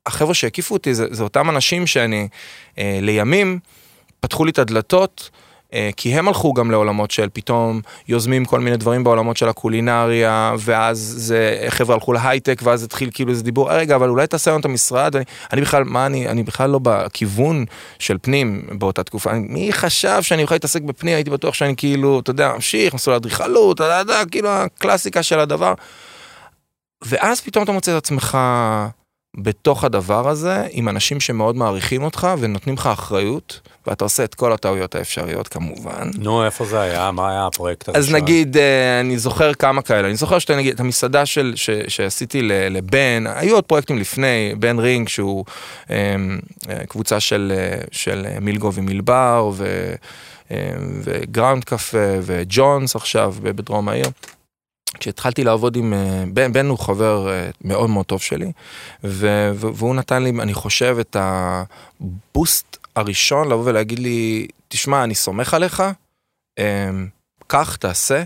החבר'ה 0.06 0.34
שהקיפו 0.34 0.74
אותי 0.74 0.94
זה, 0.94 1.06
זה 1.10 1.22
אותם 1.22 1.50
אנשים 1.50 1.86
שאני 1.86 2.28
אה, 2.78 2.98
לימים 3.02 3.58
פתחו 4.20 4.44
לי 4.44 4.50
את 4.50 4.58
הדלתות. 4.58 5.30
אה, 5.76 5.90
כי 5.96 6.14
הם 6.14 6.28
הלכו 6.28 6.52
גם 6.52 6.70
לעולמות 6.70 7.10
של 7.10 7.28
פתאום 7.32 7.80
יוזמים 8.08 8.44
כל 8.44 8.60
מיני 8.60 8.76
דברים 8.76 9.04
בעולמות 9.04 9.36
של 9.36 9.48
הקולינריה, 9.48 10.54
ואז 10.58 11.14
זה, 11.16 11.66
חבר'ה 11.68 11.94
הלכו 11.94 12.12
להייטק, 12.12 12.60
ואז 12.62 12.82
התחיל 12.82 13.10
כאילו 13.14 13.30
איזה 13.30 13.42
דיבור, 13.42 13.72
רגע, 13.72 13.96
אבל 13.96 14.08
אולי 14.08 14.26
תעשה 14.26 14.50
לנו 14.50 14.60
את 14.60 14.64
המשרד, 14.64 15.16
אני, 15.16 15.24
אני 15.52 15.60
בכלל, 15.60 15.84
מה 15.84 16.06
אני, 16.06 16.28
אני 16.28 16.42
בכלל 16.42 16.70
לא 16.70 16.80
בכיוון 16.82 17.64
של 17.98 18.16
פנים 18.22 18.62
באותה 18.70 19.02
תקופה, 19.02 19.30
אני, 19.30 19.46
מי 19.48 19.72
חשב 19.72 20.22
שאני 20.22 20.42
יכול 20.42 20.54
להתעסק 20.54 20.82
בפנים, 20.82 21.14
הייתי 21.14 21.30
בטוח 21.30 21.54
שאני 21.54 21.76
כאילו, 21.76 22.20
אתה 22.20 22.30
יודע, 22.30 22.52
ממשיך, 22.54 22.94
מסלול 22.94 23.16
אדריכלות, 23.16 23.80
כאילו 24.30 24.48
הקלאסיקה 24.48 25.22
של 25.22 25.38
הדבר. 25.38 25.74
ואז 27.04 27.40
פתאום 27.40 27.64
אתה 27.64 27.72
מוצא 27.72 27.92
את 27.92 27.96
עצמך 27.96 28.38
בתוך 29.36 29.84
הדבר 29.84 30.28
הזה 30.28 30.66
עם 30.70 30.88
אנשים 30.88 31.20
שמאוד 31.20 31.56
מעריכים 31.56 32.02
אותך 32.02 32.28
ונותנים 32.38 32.74
לך 32.74 32.86
אחריות, 32.86 33.60
ואתה 33.86 34.04
עושה 34.04 34.24
את 34.24 34.34
כל 34.34 34.52
הטעויות 34.52 34.94
האפשריות 34.94 35.48
כמובן. 35.48 36.10
נו, 36.18 36.44
איפה 36.44 36.64
זה 36.64 36.80
היה? 36.80 37.10
מה 37.10 37.30
היה 37.30 37.46
הפרויקט 37.46 37.88
אז 37.88 38.12
נגיד, 38.12 38.56
אה, 38.56 39.00
אני 39.00 39.18
זוכר 39.18 39.54
כמה 39.54 39.82
כאלה, 39.82 40.08
אני 40.08 40.16
זוכר 40.16 40.38
שנגיד, 40.38 40.74
את 40.74 40.80
המסעדה 40.80 41.26
של, 41.26 41.52
ש, 41.56 41.70
שעשיתי 41.88 42.42
לבן, 42.42 43.24
היו 43.26 43.54
עוד 43.54 43.64
פרויקטים 43.64 43.98
לפני, 43.98 44.54
בן 44.58 44.78
רינג 44.78 45.08
שהוא 45.08 45.44
אה, 45.90 45.96
אה, 46.68 46.86
קבוצה 46.86 47.20
של, 47.20 47.52
אה, 47.56 47.80
של 47.90 48.26
מילגו 48.40 48.72
ומילבר 48.74 49.50
ו, 49.54 49.94
וגראונד 51.02 51.64
קפה 51.64 51.98
וג'ונס 52.22 52.96
עכשיו 52.96 53.34
בדרום 53.42 53.88
העיר. 53.88 54.06
כשהתחלתי 55.00 55.44
לעבוד 55.44 55.76
עם 55.76 55.94
אה, 55.94 56.24
בן, 56.32 56.52
בן 56.52 56.66
הוא 56.66 56.78
חבר 56.78 57.28
אה, 57.28 57.50
מאוד 57.60 57.90
מאוד 57.90 58.06
טוב 58.06 58.20
שלי, 58.20 58.52
ו, 59.04 59.50
והוא 59.54 59.94
נתן 59.94 60.22
לי, 60.22 60.30
אני 60.40 60.54
חושב, 60.54 60.96
את 61.00 61.16
הבוסט 61.20 62.76
הראשון 62.96 63.48
לבוא 63.48 63.62
ולהגיד 63.66 63.98
לי, 63.98 64.46
תשמע, 64.68 65.04
אני 65.04 65.14
סומך 65.14 65.54
עליך, 65.54 65.82
קח, 67.46 67.70
אמ, 67.70 67.76
תעשה. 67.80 68.22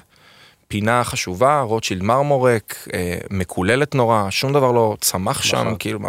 פינה 0.71 1.05
חשובה, 1.05 1.61
רוטשילד 1.61 2.03
מרמורק, 2.03 2.89
אה, 2.95 3.19
מקוללת 3.31 3.95
נורא, 3.95 4.31
שום 4.31 4.53
דבר 4.53 4.73
לא 4.73 4.97
צמח 5.01 5.43
שם, 5.43 5.57
נכון. 5.57 5.77
כאילו, 5.79 6.01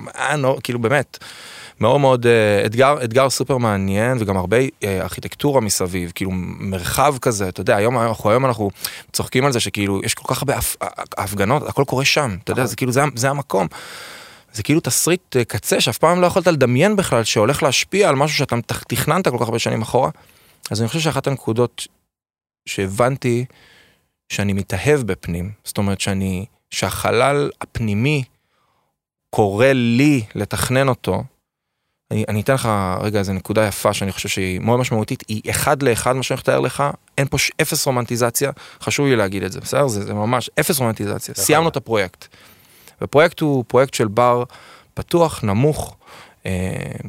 כאילו 0.64 0.80
באמת, 0.80 1.18
מאוד 1.80 2.02
מאוד 2.02 2.26
אה, 2.26 2.66
אתגר, 2.66 3.04
אתגר 3.04 3.30
סופר 3.30 3.58
מעניין 3.58 4.18
וגם 4.20 4.38
הרבה 4.38 4.58
אה, 4.84 5.02
ארכיטקטורה 5.02 5.62
מסביב, 5.62 6.12
כאילו 6.16 6.32
מרחב 6.60 7.16
כזה, 7.22 7.50
אתה 7.50 7.62
יודע, 7.62 7.76
היום 7.76 7.98
אנחנו, 7.98 8.30
היום 8.30 8.46
אנחנו 8.46 8.70
צוחקים 9.12 9.46
על 9.46 9.52
זה 9.52 9.60
שכאילו 9.60 10.02
יש 10.04 10.14
כל 10.14 10.34
כך 10.34 10.42
הרבה 10.42 10.56
הפגנות, 11.18 11.64
הכל 11.68 11.84
קורה 11.84 12.06
שם, 12.06 12.36
אתה 12.44 12.52
יודע, 12.52 12.62
נכון. 12.62 12.70
זה 12.70 12.76
כאילו, 12.76 12.92
זה, 12.92 13.02
זה 13.16 13.30
המקום. 13.30 13.68
זה 14.54 14.64
כאילו 14.64 14.80
תסריט 14.80 15.36
אה, 15.36 15.44
קצה 15.44 15.82
שאף 15.82 15.98
פעם 15.98 16.22
לא 16.22 16.28
יכולת 16.28 16.48
לדמיין 16.48 16.96
בכלל 16.96 17.24
שהולך 17.24 17.64
להשפיע 17.64 18.10
על 18.10 18.16
משהו 18.16 18.38
שאתה 18.38 18.56
תכננת 18.88 19.28
כל 19.28 19.38
כך 19.38 19.46
הרבה 19.46 19.60
שנים 19.60 19.82
אחורה. 19.82 20.10
אז 20.72 20.82
אני 20.82 20.88
חושב 20.88 21.00
שאחת 21.00 21.28
הנקודות 21.28 21.88
שהבנתי 22.66 23.46
שאני 24.30 24.54
מתאהב 24.54 25.02
בפנים, 25.02 25.52
זאת 25.64 25.78
אומרת 25.78 26.02
שאני, 26.02 26.46
שהחלל 26.70 27.50
הפנימי 27.62 28.24
קורא 29.30 29.68
לי 29.68 30.24
לתכנן 30.36 30.88
אותו, 30.88 31.24
אני, 32.12 32.26
אני 32.28 32.42
אתן 32.42 32.54
לך 32.54 32.70
רגע 33.02 33.20
איזה 33.20 33.34
נקודה 33.34 33.68
יפה 33.68 33.94
שאני 33.94 34.12
חושב 34.12 34.30
שהיא 34.30 34.60
מאוד 34.60 34.80
משמעותית, 34.80 35.24
היא 35.28 35.42
אחד 35.50 35.84
לאחד 35.84 36.16
מה 36.16 36.24
שאני 36.24 36.40
מתאר 36.40 36.60
לך, 36.60 36.84
אין 37.18 37.28
פה 37.28 37.38
אפס 37.62 37.86
רומנטיזציה, 37.86 38.52
חשוב 38.82 39.06
לי 39.06 39.16
להגיד 39.16 39.44
את 39.44 39.52
זה, 39.52 39.60
בסדר? 39.60 39.88
זה, 39.88 40.04
זה 40.06 40.14
ממש 40.14 40.50
אפס 40.60 40.80
רומנטיזציה, 40.80 41.36
סיימנו 41.36 41.70
את 41.70 41.76
הפרויקט. 41.78 42.28
הפרויקט 43.02 43.40
הוא 43.40 43.64
פרויקט 43.68 43.94
של 43.94 44.08
בר 44.08 44.44
פתוח, 44.94 45.44
נמוך, 45.44 45.96
אה, 46.46 46.52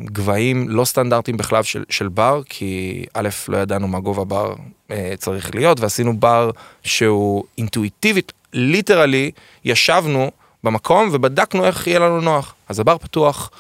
גבהים 0.04 0.68
לא 0.68 0.85
סטנדרטיים 0.85 1.37
בכלל 1.37 1.62
של, 1.62 1.85
של 1.90 2.09
בר, 2.09 2.42
כי 2.49 3.04
א', 3.14 3.28
לא 3.49 3.56
ידענו 3.56 3.88
מה 3.88 4.00
גובה 4.00 4.25
בר 4.25 4.54
אה, 4.90 5.14
צריך 5.18 5.54
להיות, 5.54 5.80
ועשינו 5.80 6.21
בר 6.21 6.50
שהוא 6.82 7.44
אינטואיטיבית, 7.59 8.32
literally, 8.52 9.30
ישבנו 9.64 10.30
במקום 10.64 11.09
ובדקנו 11.12 11.64
איך 11.64 11.87
יהיה 11.87 11.99
לנו 11.99 12.21
נוח. 12.21 12.54
אז 12.68 12.80
הבר 12.80 12.99
פתוח. 12.99 13.50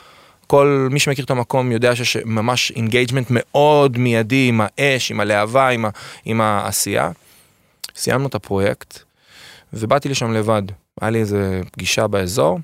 כל 0.52 0.88
מי 0.90 0.98
שמכיר 0.98 1.24
את 1.24 1.30
המקום 1.30 1.72
יודע 1.72 1.96
שיש 1.96 2.16
ממש 2.16 2.70
engagement 2.70 3.26
מאוד 3.30 3.98
מיידי 3.98 4.48
עם 4.48 4.60
האש, 4.64 5.10
עם 5.10 5.20
הלהבה, 5.20 5.68
עם, 5.68 5.84
ה, 5.84 5.90
עם 6.24 6.40
העשייה. 6.40 7.10
סיימנו 7.96 8.26
את 8.28 8.34
הפרויקט 8.34 8.98
ובאתי 9.72 10.08
לשם 10.08 10.32
לבד. 10.32 10.62
היה 11.00 11.10
לי 11.10 11.20
איזה 11.20 11.60
פגישה 11.72 12.06
באזור. 12.06 12.58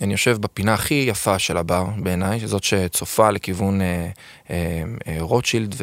אני 0.00 0.12
יושב 0.12 0.36
בפינה 0.40 0.74
הכי 0.74 1.04
יפה 1.08 1.38
של 1.38 1.56
הבר 1.56 1.84
בעיניי, 2.02 2.46
זאת 2.46 2.64
שצופה 2.64 3.30
לכיוון 3.30 3.80
אה, 3.80 4.08
אה, 4.50 4.82
אה, 5.08 5.16
רוטשילד 5.20 5.74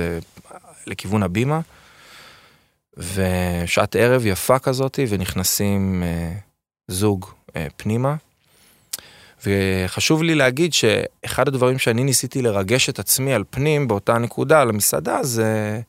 ולכיוון 0.87 1.23
הבימה. 1.23 1.59
ושעת 2.97 3.95
ערב 3.95 4.25
יפה 4.25 4.59
כזאת 4.59 4.99
ונכנסים 5.09 6.03
אה, 6.03 6.33
זוג 6.87 7.25
אה, 7.55 7.67
פנימה. 7.77 8.15
וחשוב 9.45 10.23
לי 10.23 10.35
להגיד 10.35 10.73
שאחד 10.73 11.47
הדברים 11.47 11.79
שאני 11.79 12.03
ניסיתי 12.03 12.41
לרגש 12.41 12.89
את 12.89 12.99
עצמי 12.99 13.33
על 13.33 13.43
פנים 13.49 13.87
באותה 13.87 14.17
נקודה, 14.17 14.61
על 14.61 14.69
המסעדה, 14.69 15.23
זה 15.23 15.79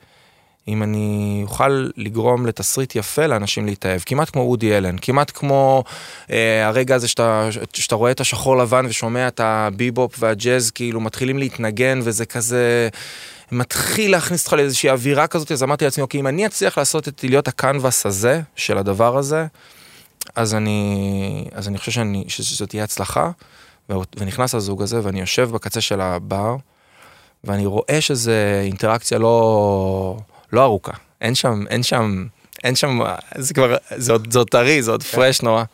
אם 0.68 0.82
אני 0.82 1.40
אוכל 1.44 1.88
לגרום 1.96 2.46
לתסריט 2.46 2.96
יפה 2.96 3.26
לאנשים 3.26 3.66
להתאהב, 3.66 4.00
כמעט 4.06 4.30
כמו 4.30 4.42
אודי 4.42 4.76
אלן, 4.76 4.96
כמעט 5.02 5.30
כמו 5.34 5.84
אה, 6.30 6.66
הרגע 6.66 6.94
הזה 6.94 7.08
שאתה, 7.08 7.48
שאתה 7.72 7.94
רואה 7.94 8.10
את 8.10 8.20
השחור 8.20 8.56
לבן 8.56 8.86
ושומע 8.88 9.28
את 9.28 9.40
הביבופ 9.40 10.16
והג'אז 10.18 10.70
כאילו 10.70 11.00
מתחילים 11.00 11.38
להתנגן 11.38 12.00
וזה 12.02 12.26
כזה... 12.26 12.88
מתחיל 13.52 14.10
להכניס 14.10 14.44
אותך 14.44 14.52
לאיזושהי 14.52 14.90
אווירה 14.90 15.26
כזאת, 15.26 15.52
אז 15.52 15.62
אמרתי 15.62 15.84
לעצמי, 15.84 16.02
אוקיי, 16.02 16.20
אם 16.20 16.26
אני 16.26 16.46
אצליח 16.46 16.78
לעשות 16.78 17.08
את, 17.08 17.24
להיות 17.24 17.48
הקנבס 17.48 18.06
הזה, 18.06 18.40
של 18.56 18.78
הדבר 18.78 19.18
הזה, 19.18 19.46
אז 20.36 20.54
אני, 20.54 21.44
אז 21.52 21.68
אני 21.68 21.78
חושב 21.78 21.92
שאני, 21.92 22.24
שזאת 22.28 22.68
תהיה 22.68 22.84
הצלחה, 22.84 23.30
ונכנס 23.88 24.54
הזוג 24.54 24.82
הזה, 24.82 25.00
ואני 25.02 25.20
יושב 25.20 25.50
בקצה 25.50 25.80
של 25.80 26.00
הבר, 26.00 26.56
ואני 27.44 27.66
רואה 27.66 28.00
שזה 28.00 28.62
אינטראקציה 28.64 29.18
לא, 29.18 30.16
לא 30.52 30.62
ארוכה. 30.62 30.92
אין 31.20 31.34
שם, 31.34 31.64
אין 31.70 31.82
שם, 31.82 32.26
אין 32.64 32.74
שם, 32.74 33.00
זה 33.34 33.54
כבר, 33.54 33.76
זה 33.96 34.12
עוד, 34.12 34.32
זה 34.32 34.38
עוד 34.38 34.48
טרי, 34.50 34.82
זה 34.82 34.90
עוד 34.90 35.02
פרש 35.02 35.40
כן. 35.40 35.46
נורא. 35.46 35.64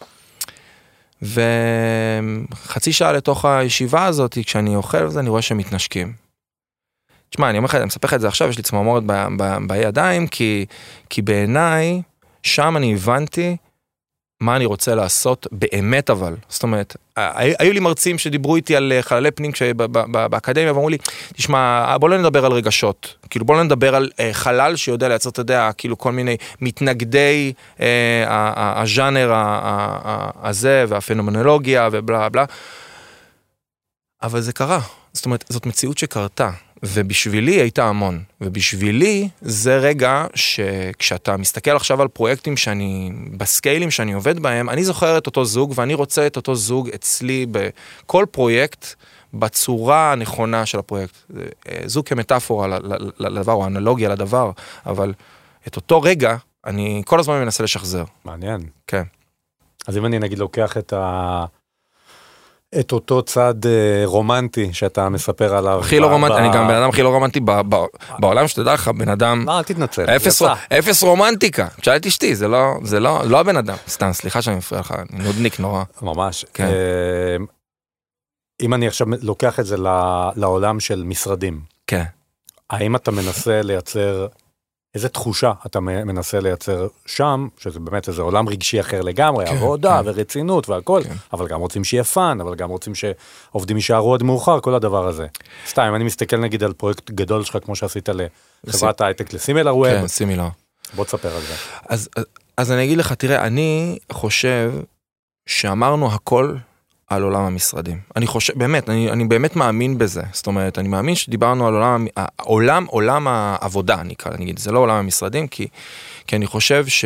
וחצי 1.22 2.92
שעה 2.92 3.12
לתוך 3.12 3.44
הישיבה 3.44 4.04
הזאת, 4.04 4.38
כשאני 4.44 4.76
אוכל 4.76 5.04
וזה, 5.04 5.20
אני 5.20 5.28
רואה 5.28 5.42
שהם 5.42 5.58
מתנשקים. 5.58 6.12
תשמע, 7.30 7.50
אני 7.50 7.58
אומר 7.58 7.66
לך, 7.66 7.74
אני 7.74 7.84
מספר 7.84 8.08
לך 8.08 8.14
את 8.14 8.20
זה 8.20 8.28
עכשיו, 8.28 8.48
יש 8.48 8.56
לי 8.56 8.62
צמרמורת 8.62 9.02
בידיים, 9.66 10.26
כי, 10.26 10.66
כי 11.10 11.22
בעיניי, 11.22 12.02
שם 12.42 12.76
אני 12.76 12.94
הבנתי 12.94 13.56
מה 14.40 14.56
אני 14.56 14.64
רוצה 14.64 14.94
לעשות 14.94 15.46
באמת 15.52 16.10
אבל, 16.10 16.34
זאת 16.48 16.62
אומרת, 16.62 16.96
היו 17.58 17.72
לי 17.72 17.80
מרצים 17.80 18.18
שדיברו 18.18 18.56
איתי 18.56 18.76
על 18.76 18.92
אה, 18.92 19.02
חללי 19.02 19.30
פנים 19.30 19.50
באקדמיה 20.10 20.72
ואמרו 20.72 20.88
לי, 20.88 20.98
תשמע, 21.32 21.96
בוא 21.98 22.08
לא 22.08 22.18
נדבר 22.18 22.46
על 22.46 22.52
רגשות, 22.52 23.14
כאילו 23.30 23.44
בוא 23.44 23.56
לא 23.56 23.62
נדבר 23.62 23.94
על 23.94 24.10
אה, 24.20 24.30
חלל 24.32 24.76
שיודע 24.76 25.08
לייצר, 25.08 25.30
אתה 25.30 25.40
יודע, 25.40 25.70
כאילו 25.78 25.98
כל 25.98 26.12
מיני 26.12 26.36
מתנגדי 26.60 27.52
אה, 27.80 28.82
הז'אנר 28.82 29.32
הזה 30.42 30.84
והפנומנולוגיה 30.88 31.88
ובלה 31.92 32.28
בלה, 32.28 32.44
אבל 34.22 34.40
זה 34.40 34.52
קרה, 34.52 34.80
זאת 35.12 35.24
אומרת, 35.24 35.44
זאת 35.48 35.66
מציאות 35.66 35.98
שקרתה. 35.98 36.50
ובשבילי 36.82 37.52
הייתה 37.52 37.84
המון. 37.84 38.22
ובשבילי 38.40 39.28
זה 39.40 39.76
רגע 39.76 40.26
שכשאתה 40.34 41.36
מסתכל 41.36 41.76
עכשיו 41.76 42.02
על 42.02 42.08
פרויקטים 42.08 42.56
שאני, 42.56 43.12
בסקיילים 43.36 43.90
שאני 43.90 44.12
עובד 44.12 44.38
בהם, 44.38 44.70
אני 44.70 44.84
זוכר 44.84 45.18
את 45.18 45.26
אותו 45.26 45.44
זוג 45.44 45.72
ואני 45.76 45.94
רוצה 45.94 46.26
את 46.26 46.36
אותו 46.36 46.54
זוג 46.54 46.88
אצלי 46.88 47.46
בכל 47.50 48.26
פרויקט. 48.30 48.94
בצורה 49.34 50.12
הנכונה 50.12 50.66
של 50.66 50.78
הפרויקט. 50.78 51.14
אה, 51.36 51.42
זוג 51.86 52.08
כמטאפורה 52.08 52.78
לדבר, 53.18 53.52
או 53.52 53.66
אנלוגיה 53.66 54.08
לדבר, 54.08 54.50
אבל 54.86 55.14
את 55.66 55.76
אותו 55.76 56.02
רגע, 56.02 56.36
אני 56.66 57.02
כל 57.06 57.20
הזמן 57.20 57.40
מנסה 57.40 57.62
לשחזר. 57.62 58.04
מעניין. 58.24 58.60
כן. 58.86 59.02
אז 59.86 59.96
אם 59.96 60.06
אני 60.06 60.18
נגיד 60.18 60.38
לוקח 60.38 60.76
את 60.76 60.92
ה... 60.92 61.44
את 62.80 62.92
אותו 62.92 63.22
צד 63.22 63.66
אה, 63.66 64.02
רומנטי 64.04 64.72
שאתה 64.72 65.08
מספר 65.08 65.54
עליו. 65.54 65.80
הכי 65.80 65.98
לא 65.98 66.06
רומנטי, 66.06 66.34
אני 66.34 66.48
גם 66.48 66.68
בן 66.68 66.74
אדם 66.74 66.88
הכי 66.88 67.02
לא 67.02 67.08
רומנטי 67.08 67.40
בעולם 68.18 68.48
שתדע 68.48 68.74
לך, 68.74 68.88
בן 68.88 69.08
אדם... 69.08 69.44
לא, 69.46 69.58
אל 69.58 69.62
תתנצל. 69.62 70.06
אפס 70.78 71.02
רומנטיקה. 71.02 71.68
תשאל 71.80 71.96
את 71.96 72.06
אשתי, 72.06 72.34
זה 72.36 72.48
לא, 72.48 72.74
לא, 73.00 73.20
לא 73.24 73.40
הבן 73.40 73.56
אדם. 73.56 73.76
סתם, 73.88 74.12
סליחה 74.12 74.42
שאני 74.42 74.56
מפריע 74.56 74.80
לך, 74.80 74.94
אני 75.12 75.24
נודניק 75.24 75.60
נורא. 75.60 75.84
ממש. 76.02 76.44
כן. 76.54 76.64
אה, 76.64 77.36
אם 78.62 78.74
אני 78.74 78.86
עכשיו 78.86 79.06
לוקח 79.22 79.60
את 79.60 79.66
זה 79.66 79.76
לעולם 80.36 80.80
של 80.80 81.02
משרדים. 81.04 81.60
כן. 81.86 82.04
האם 82.70 82.96
אתה 82.96 83.10
מנסה 83.10 83.62
לייצר 83.62 84.26
איזה 84.94 85.08
תחושה 85.08 85.52
אתה 85.66 85.80
מנסה 85.80 86.40
לייצר 86.40 86.86
שם, 87.06 87.48
שזה 87.58 87.80
באמת 87.80 88.08
איזה 88.08 88.22
עולם 88.22 88.48
רגשי 88.48 88.80
אחר 88.80 89.00
לגמרי, 89.02 89.46
כן, 89.46 89.56
עבודה 89.56 90.00
כן. 90.02 90.08
ורצינות 90.08 90.68
והכל, 90.68 91.02
כן. 91.04 91.14
אבל 91.32 91.48
גם 91.48 91.60
רוצים 91.60 91.84
שיהיה 91.84 92.04
fun, 92.04 92.40
אבל 92.40 92.54
גם 92.54 92.70
רוצים 92.70 92.92
שעובדים 92.94 93.76
יישארו 93.76 94.14
עד 94.14 94.22
מאוחר, 94.22 94.60
כל 94.60 94.74
הדבר 94.74 95.08
הזה. 95.08 95.26
סתם, 95.68 95.92
אני 95.94 96.04
מסתכל 96.04 96.36
נגיד 96.36 96.64
על 96.64 96.72
פרויקט 96.72 97.10
גדול 97.10 97.44
שלך, 97.44 97.58
כמו 97.64 97.76
שעשית 97.76 98.08
לחברת 98.64 99.00
ההייטק 99.00 99.32
ל 99.32 99.76
Similarweb, 99.76 99.86
כן, 99.88 100.06
Similar. 100.06 100.48
בוא 100.94 101.04
תספר 101.04 101.36
על 101.36 101.40
זה. 101.40 101.54
אז, 101.88 102.08
אז 102.56 102.72
אני 102.72 102.84
אגיד 102.84 102.98
לך, 102.98 103.12
תראה, 103.12 103.46
אני 103.46 103.98
חושב 104.12 104.72
שאמרנו 105.46 106.12
הכל 106.12 106.54
על 107.08 107.22
עולם 107.22 107.44
המשרדים. 107.44 107.98
אני 108.16 108.26
חושב, 108.26 108.58
באמת, 108.58 108.88
אני, 108.88 109.10
אני 109.10 109.24
באמת 109.24 109.56
מאמין 109.56 109.98
בזה. 109.98 110.22
זאת 110.32 110.46
אומרת, 110.46 110.78
אני 110.78 110.88
מאמין 110.88 111.14
שדיברנו 111.14 111.66
על 111.66 111.74
עולם, 111.74 112.06
עולם, 112.36 112.84
עולם 112.84 113.28
העבודה, 113.28 114.00
אני 114.00 114.14
אקרא, 114.14 114.32
נגיד, 114.38 114.58
זה 114.58 114.72
לא 114.72 114.78
עולם 114.78 114.96
המשרדים, 114.96 115.48
כי, 115.48 115.68
כי 116.26 116.36
אני 116.36 116.46
חושב 116.46 116.86
ש... 116.86 117.04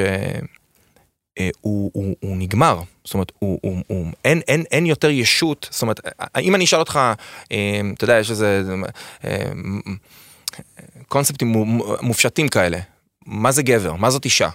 אה, 1.38 1.48
הוא, 1.60 1.90
הוא, 1.94 2.16
הוא 2.20 2.36
נגמר, 2.36 2.80
זאת 3.04 3.14
אומרת, 3.14 3.32
הוא, 3.38 3.58
הוא, 3.62 3.78
הוא, 3.86 4.06
אין, 4.24 4.40
אין, 4.48 4.64
אין 4.70 4.86
יותר 4.86 5.10
ישות, 5.10 5.68
זאת 5.70 5.82
אומרת, 5.82 6.00
אם 6.40 6.54
אני 6.54 6.64
אשאל 6.64 6.78
אותך, 6.78 7.00
אה, 7.52 7.80
אתה 7.94 8.04
יודע, 8.04 8.18
יש 8.18 8.30
איזה 8.30 8.62
אה, 9.24 9.52
קונספטים 11.08 11.52
מופשטים 12.02 12.48
כאלה, 12.48 12.78
מה 13.26 13.52
זה 13.52 13.62
גבר, 13.62 13.94
מה 13.94 14.10
זאת 14.10 14.24
אישה? 14.24 14.48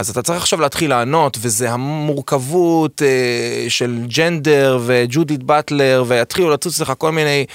אז 0.00 0.10
אתה 0.10 0.22
צריך 0.22 0.42
עכשיו 0.42 0.60
להתחיל 0.60 0.90
לענות, 0.90 1.38
וזה 1.40 1.70
המורכבות 1.70 3.02
אה, 3.02 3.64
של 3.68 4.04
ג'נדר 4.06 4.78
וג'ודית 4.86 5.42
באטלר, 5.42 6.04
ויתחילו 6.06 6.50
לצוץ 6.50 6.80
לך 6.80 6.92
כל 6.98 7.12
מיני... 7.12 7.46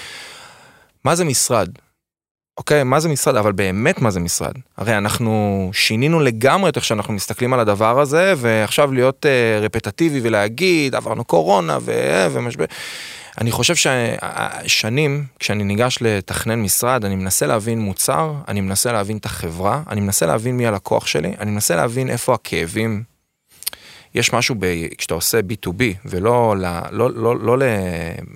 מה 1.04 1.16
זה 1.16 1.26
משרד? 1.26 1.70
אוקיי, 2.58 2.84
מה 2.84 3.00
זה 3.00 3.10
משרד? 3.10 3.36
אבל 3.36 3.52
באמת 3.52 4.02
מה 4.02 4.12
זה 4.12 4.20
משרד? 4.20 4.54
הרי 4.78 4.98
אנחנו 4.98 5.70
שינינו 5.74 6.20
לגמרי 6.20 6.70
את 6.70 6.76
איך 6.76 6.86
שאנחנו 6.86 7.14
מסתכלים 7.14 7.54
על 7.54 7.60
הדבר 7.60 8.00
הזה, 8.00 8.34
ועכשיו 8.38 8.94
להיות 8.94 9.26
אה, 9.26 9.60
רפטטיבי 9.62 10.20
ולהגיד, 10.24 10.96
עברנו 10.96 11.24
קורונה 11.24 11.78
ו... 11.82 11.92
ומשבר. 12.32 12.66
אני 13.42 13.52
חושב 13.52 13.76
ששנים, 14.66 15.26
כשאני 15.40 15.64
ניגש 15.64 15.98
לתכנן 16.02 16.62
משרד, 16.62 17.06
אני 17.06 17.16
מנסה 17.16 17.48
להבין 17.48 17.80
מוצר, 17.80 18.34
אני 18.48 18.62
מנסה 18.62 18.92
להבין 18.92 19.18
את 19.18 19.26
החברה, 19.26 19.84
אני 19.90 20.02
מנסה 20.02 20.26
להבין 20.26 20.58
מי 20.58 20.68
הלקוח 20.68 21.08
שלי, 21.08 21.34
אני 21.40 21.52
מנסה 21.52 21.76
להבין 21.76 22.10
איפה 22.10 22.34
הכאבים. 22.34 23.04
יש 24.16 24.34
משהו 24.34 24.56
ב... 24.60 24.66
כשאתה 24.98 25.14
עושה 25.14 25.40
B2B 25.40 25.82
ולא 26.06 26.56
ל... 26.58 26.66
לא, 26.92 27.12
לא, 27.12 27.40
לא, 27.40 27.58
לא, 27.58 27.68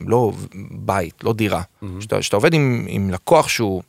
לא 0.08 0.32
בית, 0.72 1.24
לא 1.24 1.34
דירה. 1.34 1.62
כשאתה 2.00 2.18
mm-hmm. 2.18 2.34
עובד 2.34 2.54
עם, 2.54 2.86
עם 2.88 3.10
לקוח 3.10 3.48
שהוא 3.48 3.84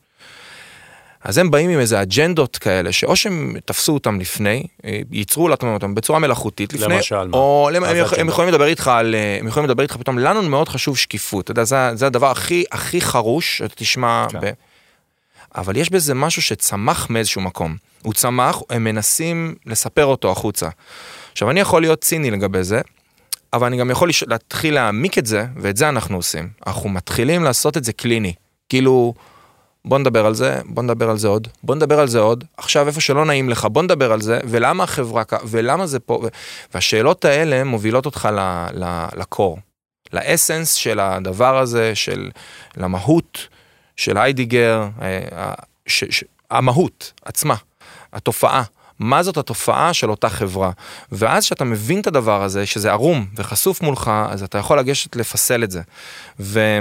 אז 1.24 1.38
הם 1.38 1.50
באים 1.50 1.70
עם 1.70 1.80
איזה 1.80 2.02
אג'נדות 2.02 2.56
כאלה, 2.56 2.92
שאו 2.92 3.16
שהם 3.16 3.56
תפסו 3.64 3.94
אותם 3.94 4.20
לפני, 4.20 4.66
אה, 4.84 5.00
ייצרו 5.10 5.48
אותם 5.62 5.94
בצורה 5.94 6.18
מלאכותית 6.18 6.72
לפני, 6.72 6.94
למשל 6.94 7.30
או 7.32 7.68
מה? 7.80 7.88
הם, 7.88 7.96
הם 8.18 8.28
יכולים 8.28 8.48
לדבר 8.48 8.66
איתך 8.66 8.88
על, 8.88 9.14
אה, 9.14 9.36
הם 9.40 9.46
יכולים 9.46 9.68
לדבר 9.68 9.82
איתך 9.82 9.96
פתאום, 9.96 10.18
לנו 10.18 10.42
מאוד 10.42 10.68
חשוב 10.68 10.96
שקיפות, 10.96 11.44
אתה 11.44 11.50
יודע, 11.50 11.64
זה, 11.64 11.76
זה 11.94 12.06
הדבר 12.06 12.30
הכי, 12.30 12.64
הכי 12.72 13.00
חרוש, 13.00 13.62
אתה 13.62 13.74
תשמע, 13.74 14.26
כן. 14.30 14.38
ב... 14.40 14.50
אבל 15.56 15.76
יש 15.76 15.90
בזה 15.90 16.14
משהו 16.14 16.42
שצמח 16.42 17.10
מאיזשהו 17.10 17.40
מקום. 17.40 17.76
הוא 18.02 18.14
צמח, 18.14 18.62
הם 18.70 18.84
מנסים 18.84 19.54
לספר 19.66 20.04
אותו 20.04 20.30
החוצה. 20.30 20.68
עכשיו, 21.32 21.50
אני 21.50 21.60
יכול 21.60 21.82
להיות 21.82 22.00
ציני 22.00 22.30
לגבי 22.30 22.62
זה, 22.62 22.80
אבל 23.52 23.66
אני 23.66 23.76
גם 23.76 23.90
יכול 23.90 24.10
להתחיל 24.26 24.74
להעמיק 24.74 25.18
את 25.18 25.26
זה, 25.26 25.46
ואת 25.56 25.76
זה 25.76 25.88
אנחנו 25.88 26.16
עושים. 26.16 26.48
אנחנו 26.66 26.88
מתחילים 26.88 27.44
לעשות 27.44 27.76
את 27.76 27.84
זה 27.84 27.92
קליני. 27.92 28.32
כאילו, 28.68 29.14
בוא 29.84 29.98
נדבר 29.98 30.26
על 30.26 30.34
זה, 30.34 30.60
בוא 30.64 30.82
נדבר 30.82 31.10
על 31.10 31.18
זה 31.18 31.28
עוד, 31.28 31.48
בוא 31.62 31.74
נדבר 31.74 32.00
על 32.00 32.08
זה 32.08 32.18
עוד, 32.18 32.44
עכשיו 32.56 32.86
איפה 32.86 33.00
שלא 33.00 33.24
נעים 33.24 33.48
לך, 33.48 33.64
בוא 33.64 33.82
נדבר 33.82 34.12
על 34.12 34.20
זה, 34.20 34.40
ולמה 34.44 34.84
החברה, 34.84 35.22
ולמה 35.44 35.86
זה 35.86 35.98
פה, 35.98 36.22
והשאלות 36.74 37.24
האלה 37.24 37.64
מובילות 37.64 38.06
אותך 38.06 38.28
לקור, 39.16 39.58
לאסנס 40.12 40.72
של 40.72 41.00
הדבר 41.00 41.58
הזה, 41.58 41.94
של 41.94 42.30
למהות 42.76 43.48
של 43.96 44.18
היידיגר, 44.18 44.88
אה, 45.02 45.52
ש, 45.86 46.04
ש, 46.10 46.24
המהות 46.50 47.12
עצמה, 47.24 47.54
התופעה. 48.12 48.62
מה 48.98 49.22
זאת 49.22 49.36
התופעה 49.36 49.92
של 49.92 50.10
אותה 50.10 50.28
חברה. 50.28 50.70
ואז 51.12 51.44
כשאתה 51.44 51.64
מבין 51.64 52.00
את 52.00 52.06
הדבר 52.06 52.42
הזה, 52.42 52.66
שזה 52.66 52.90
ערום 52.90 53.26
וחשוף 53.36 53.80
מולך, 53.82 54.10
אז 54.28 54.42
אתה 54.42 54.58
יכול 54.58 54.78
לגשת 54.78 55.16
לפסל 55.16 55.64
את 55.64 55.70
זה. 55.70 55.82
ו... 56.40 56.78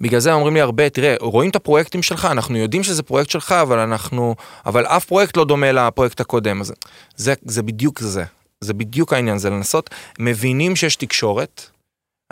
בגלל 0.00 0.20
זה 0.20 0.32
אומרים 0.32 0.54
לי 0.54 0.60
הרבה, 0.60 0.90
תראה, 0.90 1.14
רואים 1.20 1.50
את 1.50 1.56
הפרויקטים 1.56 2.02
שלך, 2.02 2.24
אנחנו 2.24 2.56
יודעים 2.56 2.82
שזה 2.82 3.02
פרויקט 3.02 3.30
שלך, 3.30 3.52
אבל 3.52 3.78
אנחנו, 3.78 4.34
אבל 4.66 4.86
אף 4.86 5.04
פרויקט 5.04 5.36
לא 5.36 5.44
דומה 5.44 5.72
לפרויקט 5.72 6.20
הקודם. 6.20 6.60
אז 6.60 6.72
זה, 7.16 7.34
זה 7.44 7.62
בדיוק 7.62 7.98
זה. 8.00 8.24
זה 8.60 8.74
בדיוק 8.74 9.12
העניין, 9.12 9.38
זה 9.38 9.50
לנסות, 9.50 9.90
מבינים 10.18 10.76
שיש 10.76 10.96
תקשורת, 10.96 11.70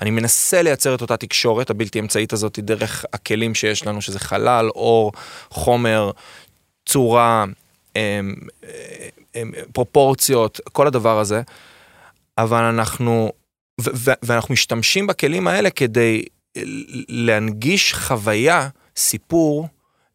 אני 0.03 0.11
מנסה 0.11 0.63
לייצר 0.63 0.95
את 0.95 1.03
אותה 1.03 1.17
תקשורת 1.17 1.71
הבלתי 1.71 2.01
אמצעית 2.01 2.33
הזאת 2.33 2.59
דרך 2.59 3.05
הכלים 3.13 3.55
שיש 3.55 3.87
לנו, 3.87 4.03
שזה 4.03 4.19
חלל, 4.19 4.69
אור, 4.69 5.13
חומר, 5.51 6.11
צורה, 6.87 7.45
אמ, 7.97 8.35
אמ, 9.37 9.53
פרופורציות, 9.73 10.61
כל 10.73 10.87
הדבר 10.87 11.19
הזה, 11.19 11.43
אבל 12.39 12.63
אנחנו, 12.63 13.33
ואנחנו 14.23 14.53
משתמשים 14.53 15.07
בכלים 15.07 15.49
האלה 15.49 15.71
כדי 15.71 16.25
להנגיש 17.09 17.95
חוויה, 17.95 18.69
סיפור, 18.97 19.69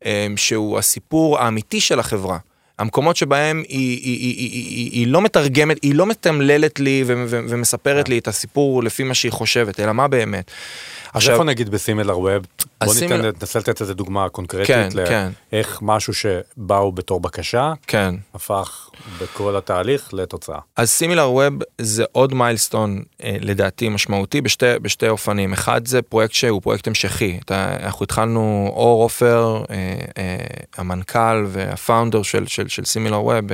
אמ, 0.05 0.38
שהוא 0.38 0.77
הסיפור 0.77 1.39
האמיתי 1.39 1.81
של 1.81 2.00
החברה. 2.00 2.38
המקומות 2.79 3.15
שבהם 3.15 3.63
היא, 3.67 4.00
היא, 4.03 4.17
היא, 4.19 4.36
היא, 4.38 4.65
היא, 4.69 4.91
היא 4.91 5.07
לא 5.07 5.21
מתרגמת, 5.21 5.77
היא 5.81 5.95
לא 5.95 6.05
מתמללת 6.05 6.79
לי 6.79 7.03
ומספרת 7.27 8.10
לי 8.10 8.17
את 8.17 8.27
הסיפור 8.27 8.83
לפי 8.83 9.03
מה 9.03 9.13
שהיא 9.13 9.31
חושבת, 9.31 9.79
אלא 9.79 9.91
מה 9.91 10.07
באמת. 10.07 10.51
עכשיו, 11.13 11.34
איפה 11.34 11.44
נגיד 11.44 11.70
בסימילר 11.70 12.20
ווב? 12.20 12.46
בוא 12.84 12.94
ניתן, 13.01 13.22
ננסה 13.22 13.60
לתת 13.60 13.82
איזה 13.82 13.93
דוגמה 13.93 14.30
קונקרטית 14.30 14.67
כן, 14.67 14.89
לאיך 15.52 15.67
כן. 15.67 15.86
משהו 15.86 16.13
שבאו 16.13 16.91
בתור 16.91 17.19
בקשה, 17.19 17.74
כן. 17.88 18.15
הפך 18.34 18.89
בכל 19.21 19.56
התהליך 19.56 20.13
לתוצאה. 20.13 20.60
אז 20.76 20.89
סימילר 20.89 21.32
ווב 21.32 21.54
זה 21.78 22.04
עוד 22.12 22.34
מיילסטון 22.34 23.04
אה, 23.24 23.38
לדעתי 23.39 23.89
משמעותי 23.89 24.41
בשתי, 24.41 24.65
בשתי 24.82 25.10
אופנים. 25.10 25.54
אחד 25.54 25.88
זה 25.88 26.02
פרויקט 26.02 26.34
שהוא 26.34 26.62
פרויקט 26.62 26.88
המשכי. 26.88 27.39
אנחנו 27.52 28.04
התחלנו, 28.04 28.71
אור 28.76 29.04
עופר, 29.04 29.63
אה, 29.69 29.76
אה, 30.17 30.36
המנכ"ל 30.78 31.45
והפאונדר 31.47 32.21
של, 32.21 32.47
של, 32.47 32.67
של 32.67 32.86
סימילר 32.86 33.26
ווב, 33.26 33.45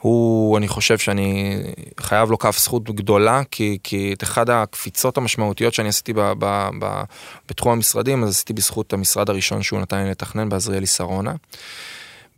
הוא, 0.00 0.58
אני 0.58 0.68
חושב 0.68 0.98
שאני 0.98 1.60
חייב 2.00 2.30
לו 2.30 2.38
כף 2.38 2.58
זכות 2.58 2.84
גדולה, 2.84 3.42
כי, 3.50 3.78
כי 3.82 4.12
את 4.12 4.22
אחד 4.22 4.50
הקפיצות 4.50 5.16
המשמעותיות 5.16 5.74
שאני 5.74 5.88
עשיתי 5.88 6.12
ב, 6.12 6.20
ב, 6.38 6.68
ב, 6.78 7.02
בתחום 7.48 7.72
המשרדים, 7.72 8.24
אז 8.24 8.30
עשיתי 8.30 8.52
בזכות 8.52 8.92
המשרד 8.92 9.30
הראשון 9.30 9.62
שהוא 9.62 9.80
נתן 9.80 10.04
לי 10.04 10.10
לתכנן 10.10 10.48
בעזריאלי 10.48 10.86
שרונה. 10.86 11.32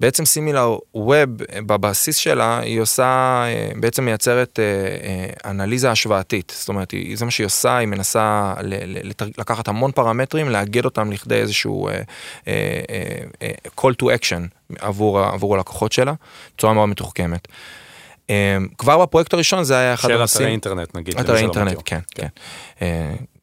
בעצם 0.01 0.25
סימילר 0.25 0.77
ווב 0.95 1.29
בבסיס 1.57 2.17
שלה 2.17 2.59
היא 2.59 2.81
עושה 2.81 3.45
בעצם 3.77 4.05
מייצרת 4.05 4.59
אה, 4.59 4.65
אה, 4.65 5.51
אנליזה 5.51 5.91
השוואתית 5.91 6.53
זאת 6.57 6.69
אומרת 6.69 6.95
זה 7.15 7.25
מה 7.25 7.31
שהיא 7.31 7.45
עושה 7.47 7.77
היא 7.77 7.89
מנסה 7.89 8.55
לקחת 9.39 9.69
המון 9.69 9.93
פרמטרים 9.93 10.49
לאגד 10.49 10.85
אותם 10.85 11.13
לכדי 11.13 11.35
איזשהו 11.35 11.89
אה, 11.89 12.53
call 13.81 13.93
to 14.03 14.07
action 14.07 14.75
עבור 14.79 15.21
עבור 15.21 15.55
הלקוחות 15.55 15.93
שלה 15.93 16.13
בצורה 16.57 16.75
מאוד 16.75 16.89
מתוחכמת. 16.89 17.49
כבר 18.79 19.03
בפרויקט 19.03 19.35
הראשון 19.35 19.65
זה 19.65 19.79
היה 19.79 19.95
אחד 19.95 20.11
הנושאים. 20.11 20.27
של 20.27 20.37
אתרי 20.39 20.51
אינטרנט 20.53 20.97
נגיד. 20.97 21.19
אתרי 21.21 21.39
אינטרנט 21.39 21.79
כן 21.85 22.01
כן. 22.15 22.27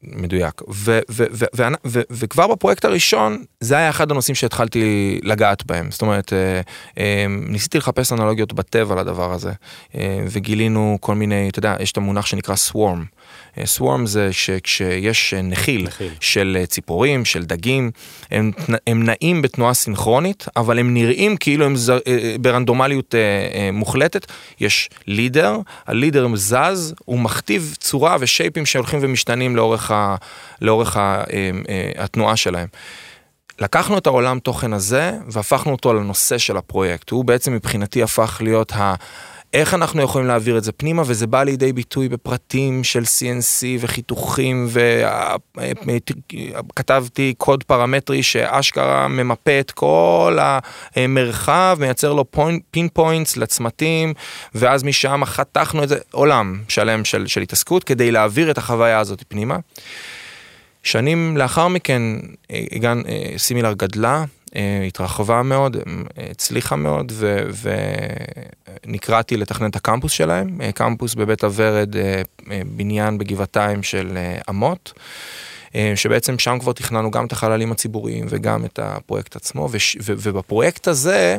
מדויק. 0.04 0.62
ו- 0.70 1.00
ו- 1.10 1.26
ו- 1.32 1.46
ו- 1.56 1.64
ו- 1.88 2.02
וכבר 2.12 2.48
בפרויקט 2.48 2.86
הראשון 2.86 3.44
זה 3.60 3.78
היה 3.78 3.90
אחד 3.90 4.12
הנושאים 4.12 4.36
שהתחלתי 4.36 5.20
לגעת 5.24 5.66
בהם. 5.66 5.92
זאת 5.92 6.02
אומרת, 6.02 6.34
אה, 6.34 6.62
אה, 6.98 7.26
ניסיתי 7.30 7.78
לחפש 7.78 8.14
אנלוגיות 8.14 8.54
בטבע 8.54 8.96
לדבר 8.96 9.34
הזה, 9.34 9.52
אה, 9.96 10.26
וגילינו 10.32 10.98
כל 11.02 11.16
מיני, 11.16 11.50
אתה 11.50 11.60
יודע, 11.60 11.76
יש 11.80 11.92
את 11.92 11.98
המונח 11.98 12.26
שנקרא 12.26 12.56
swarm. 12.72 13.17
סוורם 13.66 14.06
זה 14.06 14.34
שכשיש 14.34 15.34
נחיל, 15.34 15.84
נחיל 15.84 16.12
של 16.20 16.58
ציפורים, 16.68 17.26
של 17.26 17.46
דגים, 17.46 17.92
הם, 18.32 18.52
הם 18.88 19.04
נעים 19.04 19.42
בתנועה 19.42 19.74
סינכרונית, 19.74 20.46
אבל 20.56 20.80
הם 20.80 20.94
נראים 20.94 21.38
כאילו 21.38 21.66
הם 21.66 21.76
ז, 21.76 21.92
ברנדומליות 22.42 23.16
מוחלטת. 23.74 24.32
יש 24.60 24.90
לידר, 25.08 25.58
הלידר 25.88 26.28
זז, 26.36 26.94
הוא 27.06 27.20
מכתיב 27.20 27.76
צורה 27.80 28.18
ושייפים 28.20 28.66
שהולכים 28.66 29.00
ומשתנים 29.02 29.56
לאורך, 29.56 29.92
ה, 29.92 30.16
לאורך 30.62 30.98
ה, 30.98 31.24
התנועה 31.98 32.36
שלהם. 32.36 32.68
לקחנו 33.60 33.98
את 33.98 34.08
העולם 34.08 34.40
תוכן 34.40 34.74
הזה 34.74 35.12
והפכנו 35.28 35.72
אותו 35.72 35.94
לנושא 35.94 36.38
של 36.38 36.58
הפרויקט. 36.58 37.10
הוא 37.10 37.26
בעצם 37.26 37.54
מבחינתי 37.54 38.04
הפך 38.04 38.38
להיות 38.44 38.72
ה... 38.72 38.96
איך 39.54 39.74
אנחנו 39.74 40.02
יכולים 40.02 40.28
להעביר 40.28 40.58
את 40.58 40.64
זה 40.64 40.72
פנימה, 40.72 41.04
וזה 41.06 41.28
בא 41.28 41.44
לידי 41.44 41.74
ביטוי 41.74 42.10
בפרטים 42.10 42.84
של 42.84 43.04
CNC 43.04 43.66
וחיתוכים, 43.80 44.68
וכתבתי 46.70 47.34
קוד 47.38 47.64
פרמטרי 47.64 48.24
שאשכרה 48.24 49.08
ממפה 49.08 49.60
את 49.60 49.72
כל 49.72 50.38
המרחב, 50.96 51.78
מייצר 51.80 52.14
לו 52.14 52.26
pinpoints 52.72 53.38
לצמתים, 53.38 54.14
ואז 54.56 54.84
משם 54.84 55.22
חתכנו 55.26 55.84
את 55.84 55.90
זה, 55.90 55.98
עולם 56.12 56.62
שלם 56.68 57.06
של, 57.06 57.28
של 57.28 57.42
התעסקות, 57.42 57.84
כדי 57.84 58.12
להעביר 58.12 58.52
את 58.52 58.58
החוויה 58.58 59.00
הזאת 59.00 59.24
פנימה. 59.28 59.58
שנים 60.84 61.38
לאחר 61.38 61.68
מכן, 61.68 62.02
Similar 63.38 63.74
גדלה, 63.74 64.18
אה, 64.20 64.37
התרחבה 64.88 65.44
מאוד, 65.44 65.78
הצליחה 66.32 66.76
מאוד 66.76 67.12
ונקראתי 68.86 69.38
לתכנן 69.38 69.70
את 69.70 69.76
הקמפוס 69.76 70.12
שלהם, 70.12 70.62
אה, 70.62 70.72
קמפוס 70.72 71.16
בבית 71.16 71.44
הוורד, 71.44 71.96
אה, 71.96 72.22
בניין 72.66 73.18
בגבעתיים 73.18 73.84
של 73.84 74.18
אמות. 74.50 74.94
שבעצם 75.96 76.40
שם 76.40 76.60
כבר 76.60 76.74
תכננו 76.74 77.12
גם 77.12 77.26
את 77.26 77.32
החללים 77.32 77.72
הציבוריים 77.72 78.26
וגם 78.30 78.66
את 78.66 78.80
הפרויקט 78.80 79.36
עצמו, 79.36 79.70
וש, 79.72 79.98
ו, 80.02 80.14
ובפרויקט 80.18 80.88
הזה 80.88 81.38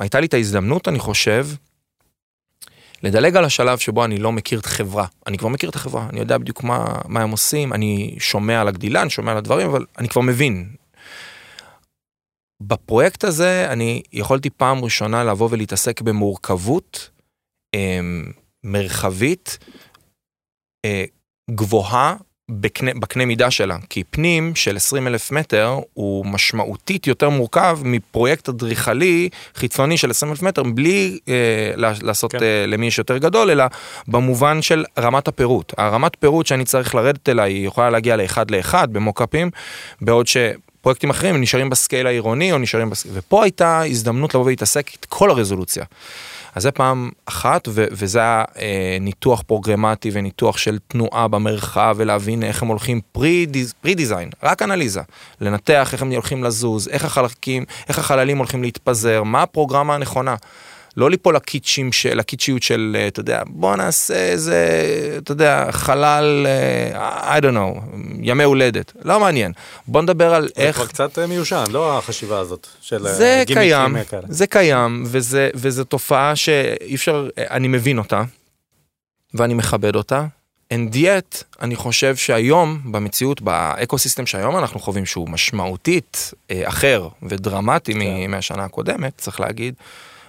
הייתה 0.00 0.20
לי 0.20 0.26
את 0.26 0.34
ההזדמנות, 0.34 0.88
אני 0.88 0.98
חושב, 0.98 1.46
לדלג 3.02 3.36
על 3.36 3.44
השלב 3.44 3.78
שבו 3.78 4.04
אני 4.04 4.18
לא 4.18 4.32
מכיר 4.32 4.60
את 4.60 4.64
החברה. 4.64 5.06
אני 5.26 5.38
כבר 5.38 5.48
מכיר 5.48 5.70
את 5.70 5.74
החברה, 5.74 6.06
אני 6.10 6.20
יודע 6.20 6.38
בדיוק 6.38 6.64
מה, 6.64 6.94
מה 7.08 7.22
הם 7.22 7.30
עושים, 7.30 7.72
אני 7.72 8.16
שומע 8.18 8.60
על 8.60 8.68
הגדילה, 8.68 9.02
אני 9.02 9.10
שומע 9.10 9.32
על 9.32 9.38
הדברים, 9.38 9.68
אבל 9.68 9.86
אני 9.98 10.08
כבר 10.08 10.22
מבין. 10.22 10.79
בפרויקט 12.60 13.24
הזה 13.24 13.66
אני 13.72 14.02
יכולתי 14.12 14.50
פעם 14.50 14.84
ראשונה 14.84 15.24
לבוא 15.24 15.48
ולהתעסק 15.50 16.00
במורכבות 16.00 17.10
אה, 17.74 18.00
מרחבית 18.64 19.58
אה, 20.84 21.04
גבוהה 21.50 22.16
בקנה, 22.50 22.90
בקנה 22.94 23.24
מידה 23.24 23.50
שלה, 23.50 23.76
כי 23.90 24.04
פנים 24.04 24.54
של 24.54 24.76
20 24.76 25.06
אלף 25.06 25.30
מטר 25.30 25.78
הוא 25.94 26.26
משמעותית 26.26 27.06
יותר 27.06 27.28
מורכב 27.28 27.78
מפרויקט 27.84 28.48
אדריכלי 28.48 29.28
חיצוני 29.54 29.96
של 29.96 30.10
20 30.10 30.32
אלף 30.32 30.42
מטר, 30.42 30.62
בלי 30.62 31.18
אה, 31.28 31.72
לעשות 32.02 32.32
כן. 32.32 32.42
אה, 32.42 32.64
למי 32.66 32.86
יש 32.86 32.98
יותר 32.98 33.18
גדול, 33.18 33.50
אלא 33.50 33.64
במובן 34.08 34.62
של 34.62 34.84
רמת 34.98 35.28
הפירוט. 35.28 35.72
הרמת 35.78 36.16
פירוט 36.20 36.46
שאני 36.46 36.64
צריך 36.64 36.94
לרדת 36.94 37.28
אליה 37.28 37.44
היא 37.44 37.66
יכולה 37.66 37.90
להגיע 37.90 38.16
לאחד 38.16 38.50
לאחד 38.50 38.92
במוקאפים, 38.92 39.50
בעוד 40.00 40.26
ש... 40.26 40.36
פרויקטים 40.80 41.10
אחרים 41.10 41.40
נשארים 41.40 41.70
בסקייל 41.70 42.06
העירוני 42.06 42.52
או 42.52 42.58
נשארים 42.58 42.90
בסקייל, 42.90 43.14
ופה 43.18 43.42
הייתה 43.42 43.82
הזדמנות 43.82 44.34
לבוא 44.34 44.44
ולהתעסק 44.44 44.90
את 45.00 45.04
כל 45.04 45.30
הרזולוציה. 45.30 45.84
אז 46.54 46.62
זה 46.62 46.70
פעם 46.70 47.10
אחת, 47.26 47.68
ו- 47.68 47.86
וזה 47.90 48.18
היה 48.18 48.44
אה, 48.58 48.96
ניתוח 49.00 49.42
פרוגרמטי 49.46 50.10
וניתוח 50.12 50.56
של 50.56 50.78
תנועה 50.88 51.28
במרחב, 51.28 51.94
ולהבין 51.98 52.42
איך 52.42 52.62
הם 52.62 52.68
הולכים 52.68 53.00
פרי-דיזיין, 53.12 54.30
רק 54.42 54.62
אנליזה. 54.62 55.00
לנתח 55.40 55.90
איך 55.92 56.02
הם 56.02 56.12
הולכים 56.12 56.44
לזוז, 56.44 56.88
איך 56.88 57.04
החלקים, 57.04 57.64
איך 57.88 57.98
החללים 57.98 58.38
הולכים 58.38 58.62
להתפזר, 58.62 59.22
מה 59.22 59.42
הפרוגרמה 59.42 59.94
הנכונה. 59.94 60.34
לא 60.96 61.10
ליפול 61.10 61.36
לקיצ'ים 61.36 61.92
של, 61.92 62.18
לקיצ'יות 62.18 62.62
של, 62.62 62.96
אה, 62.98 63.06
אתה 63.06 63.20
יודע, 63.20 63.42
בוא 63.46 63.76
נעשה 63.76 64.14
איזה, 64.14 64.66
אתה 65.18 65.32
יודע, 65.32 65.66
חלל, 65.70 66.46
אה, 66.46 67.38
I 67.38 67.42
don't 67.42 67.54
know, 67.54 67.96
ימי 68.20 68.44
הולדת, 68.44 68.92
לא 69.04 69.20
מעניין. 69.20 69.52
בוא 69.86 70.02
נדבר 70.02 70.34
על 70.34 70.42
זה 70.42 70.62
איך... 70.62 70.76
זה 70.76 70.82
כבר 70.82 70.92
קצת 70.92 71.18
אה, 71.18 71.26
מיושן, 71.26 71.64
לא 71.70 71.98
החשיבה 71.98 72.38
הזאת 72.38 72.66
של 72.80 73.08
זה 73.08 73.42
קיים, 73.46 73.96
כאלה. 74.04 74.22
זה 74.28 74.46
קיים, 74.46 75.04
וזה, 75.06 75.50
וזה 75.54 75.84
תופעה 75.84 76.36
שאי 76.36 76.94
אפשר, 76.94 77.28
אני 77.38 77.68
מבין 77.68 77.98
אותה, 77.98 78.22
ואני 79.34 79.54
מכבד 79.54 79.96
אותה. 79.96 80.26
And 80.74 80.94
yet, 80.94 81.44
אני 81.60 81.76
חושב 81.76 82.16
שהיום, 82.16 82.80
במציאות, 82.84 83.40
באקו 83.40 83.98
סיסטם 83.98 84.26
שהיום 84.26 84.58
אנחנו 84.58 84.80
חווים, 84.80 85.06
שהוא 85.06 85.28
משמעותית 85.28 86.34
אה, 86.50 86.68
אחר 86.68 87.08
ודרמטי 87.22 87.94
כן. 87.94 88.30
מהשנה 88.30 88.64
הקודמת, 88.64 89.12
צריך 89.16 89.40
להגיד, 89.40 89.74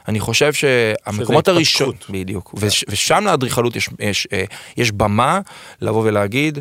אני 0.07 0.19
חושב 0.19 0.53
שהמקומות 0.53 1.47
הראשונים, 1.47 1.93
בדיוק, 2.09 2.49
yeah. 2.49 2.57
וש, 2.59 2.85
ושם 2.89 3.23
לאדריכלות 3.25 3.75
יש, 3.75 3.89
יש, 3.99 4.27
אה, 4.33 4.43
יש 4.77 4.91
במה 4.91 5.39
לבוא 5.81 6.01
ולהגיד, 6.05 6.59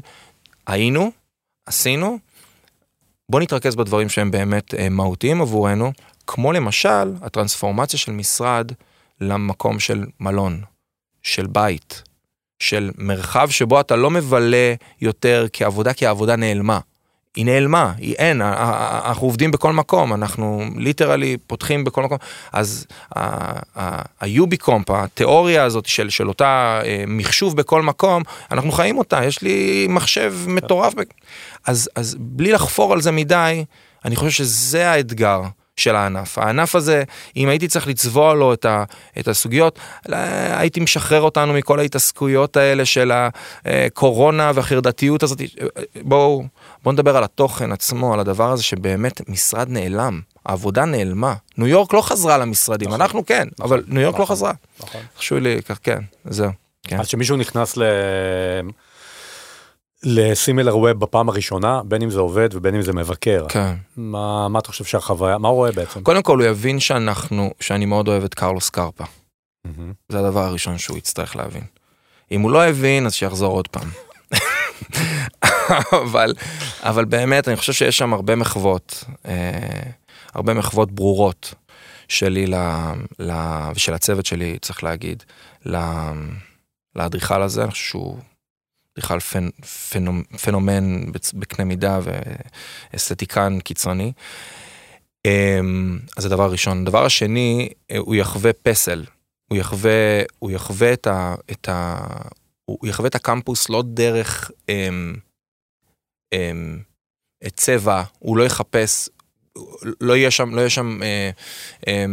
היינו, 0.66 1.10
עשינו, 1.66 2.18
בוא 3.28 3.40
נתרכז 3.40 3.76
בדברים 3.76 4.08
שהם 4.08 4.30
באמת 4.30 4.74
אה, 4.74 4.88
מהותיים 4.88 5.40
עבורנו, 5.40 5.92
כמו 6.26 6.52
למשל 6.52 7.14
הטרנספורמציה 7.22 7.98
של 7.98 8.12
משרד 8.12 8.72
למקום 9.20 9.80
של 9.80 10.06
מלון, 10.20 10.60
של 11.22 11.46
בית, 11.46 12.02
של 12.58 12.90
מרחב 12.98 13.50
שבו 13.50 13.80
אתה 13.80 13.96
לא 13.96 14.10
מבלה 14.10 14.74
יותר 15.00 15.46
כעבודה, 15.52 15.92
כי 15.92 16.06
העבודה 16.06 16.36
נעלמה. 16.36 16.78
היא 17.36 17.44
נעלמה, 17.44 17.92
היא 17.98 18.14
אין, 18.14 18.42
אנחנו 18.42 19.26
עובדים 19.26 19.50
בכל 19.50 19.72
מקום, 19.72 20.12
אנחנו 20.14 20.62
ליטרלי 20.76 21.36
פותחים 21.46 21.84
בכל 21.84 22.02
מקום, 22.02 22.18
אז 22.52 22.86
היוביקומפ, 24.20 24.90
התיאוריה 24.90 25.64
הזאת 25.64 25.86
של, 25.86 26.10
של 26.10 26.28
אותה 26.28 26.80
אה, 26.84 27.04
מחשוב 27.06 27.56
בכל 27.56 27.82
מקום, 27.82 28.22
אנחנו 28.50 28.72
חיים 28.72 28.98
אותה, 28.98 29.24
יש 29.24 29.42
לי 29.42 29.86
מחשב 29.90 30.34
מטורף, 30.46 30.94
אז, 31.66 31.90
אז 31.96 32.16
בלי 32.18 32.52
לחפור 32.52 32.92
על 32.92 33.00
זה 33.00 33.10
מדי, 33.10 33.64
אני 34.04 34.16
חושב 34.16 34.30
שזה 34.30 34.90
האתגר. 34.90 35.42
של 35.80 35.96
הענף. 35.96 36.38
הענף 36.38 36.74
הזה, 36.74 37.02
אם 37.36 37.48
הייתי 37.48 37.68
צריך 37.68 37.88
לצבוע 37.88 38.34
לו 38.34 38.52
את, 38.52 38.64
ה, 38.64 38.84
את 39.18 39.28
הסוגיות, 39.28 39.78
הייתי 40.50 40.80
משחרר 40.80 41.20
אותנו 41.20 41.52
מכל 41.52 41.78
ההתעסקויות 41.78 42.56
האלה 42.56 42.84
של 42.84 43.12
הקורונה 43.64 44.52
והחרדתיות 44.54 45.22
הזאת. 45.22 45.40
בואו, 46.02 46.44
בואו 46.82 46.92
נדבר 46.92 47.16
על 47.16 47.24
התוכן 47.24 47.72
עצמו, 47.72 48.14
על 48.14 48.20
הדבר 48.20 48.50
הזה 48.52 48.62
שבאמת 48.62 49.28
משרד 49.28 49.68
נעלם, 49.68 50.20
העבודה 50.46 50.84
נעלמה. 50.84 51.34
ניו 51.58 51.66
יורק 51.66 51.92
לא 51.92 52.02
חזרה 52.02 52.38
למשרדים, 52.38 52.88
נכון, 52.88 53.00
אנחנו 53.00 53.26
כן, 53.26 53.48
נכון, 53.58 53.66
אבל 53.66 53.84
ניו 53.86 54.00
יורק 54.00 54.18
לא 54.18 54.24
נכון, 54.24 54.32
לא 54.32 54.36
חזרה. 54.36 54.52
נכון. 54.80 55.00
חשוב 55.18 55.38
לי, 55.38 55.60
כן, 55.82 55.98
זהו. 56.24 56.50
כן. 56.82 57.00
אז 57.00 57.06
כשמישהו 57.06 57.36
נכנס 57.36 57.76
ל... 57.76 57.82
לסימילר 60.02 60.76
ווב 60.76 60.90
בפעם 60.90 61.28
הראשונה, 61.28 61.80
בין 61.84 62.02
אם 62.02 62.10
זה 62.10 62.20
עובד 62.20 62.48
ובין 62.52 62.74
אם 62.74 62.82
זה 62.82 62.92
מבקר. 62.92 63.46
כן. 63.48 63.74
מה, 63.96 64.48
מה 64.48 64.58
אתה 64.58 64.68
חושב 64.68 64.84
שהחוויה, 64.84 65.38
מה 65.38 65.48
הוא 65.48 65.56
רואה 65.56 65.72
בעצם? 65.72 66.02
קודם 66.02 66.22
כל 66.22 66.38
הוא 66.38 66.46
יבין 66.46 66.80
שאנחנו, 66.80 67.50
שאני 67.60 67.86
מאוד 67.86 68.08
אוהב 68.08 68.24
את 68.24 68.34
קרלוס 68.34 68.70
קרפה. 68.70 69.04
Mm-hmm. 69.04 69.70
זה 70.08 70.18
הדבר 70.18 70.44
הראשון 70.44 70.78
שהוא 70.78 70.98
יצטרך 70.98 71.36
להבין. 71.36 71.62
אם 72.30 72.40
הוא 72.40 72.50
לא 72.50 72.64
הבין, 72.64 73.06
אז 73.06 73.14
שיחזור 73.14 73.52
עוד 73.52 73.68
פעם. 73.68 73.88
אבל, 76.02 76.34
אבל 76.80 77.04
באמת, 77.04 77.48
אני 77.48 77.56
חושב 77.56 77.72
שיש 77.72 77.98
שם 77.98 78.12
הרבה 78.12 78.36
מחוות, 78.36 79.04
אה, 79.26 79.90
הרבה 80.34 80.54
מחוות 80.54 80.92
ברורות 80.92 81.54
שלי 82.08 82.46
ל, 82.46 82.54
ל, 83.18 83.32
ושל 83.74 83.94
הצוות 83.94 84.26
שלי, 84.26 84.58
צריך 84.60 84.84
להגיד, 84.84 85.22
לאדריכל 86.96 87.42
הזה, 87.42 87.62
אני 87.62 87.70
חושב 87.70 87.84
שהוא 87.84 88.18
בכלל 88.98 89.20
פנ, 89.20 89.48
פנומ, 89.90 90.22
פנומן 90.22 91.12
בקנה 91.34 91.64
מידה 91.64 91.98
ואסתטיקן 92.92 93.60
קיצוני. 93.60 94.12
אמ, 95.24 95.98
אז 96.16 96.26
הדבר 96.26 96.42
הראשון. 96.42 96.82
הדבר 96.82 97.04
השני, 97.04 97.68
הוא 97.98 98.14
יחווה 98.14 98.52
פסל. 98.52 99.04
הוא 99.50 99.58
יחווה, 99.58 100.22
הוא 100.38 100.50
יחווה 100.50 100.92
את 100.92 101.06
ה... 101.06 101.34
את 101.50 101.68
ה 101.68 101.96
הוא 102.64 102.88
יחווה 102.88 103.08
את 103.08 103.14
הקמפוס 103.14 103.68
לא 103.68 103.82
דרך 103.86 104.50
אמ, 104.68 105.14
צבע, 107.56 108.02
הוא 108.18 108.36
לא 108.36 108.42
יחפש, 108.42 109.08
לא 110.00 110.16
יהיה 110.16 110.30
שם, 110.30 110.54
לא 110.54 110.60
יהיה 110.60 110.70
שם 110.70 111.02
אה, 111.02 111.30
אה, 111.88 112.04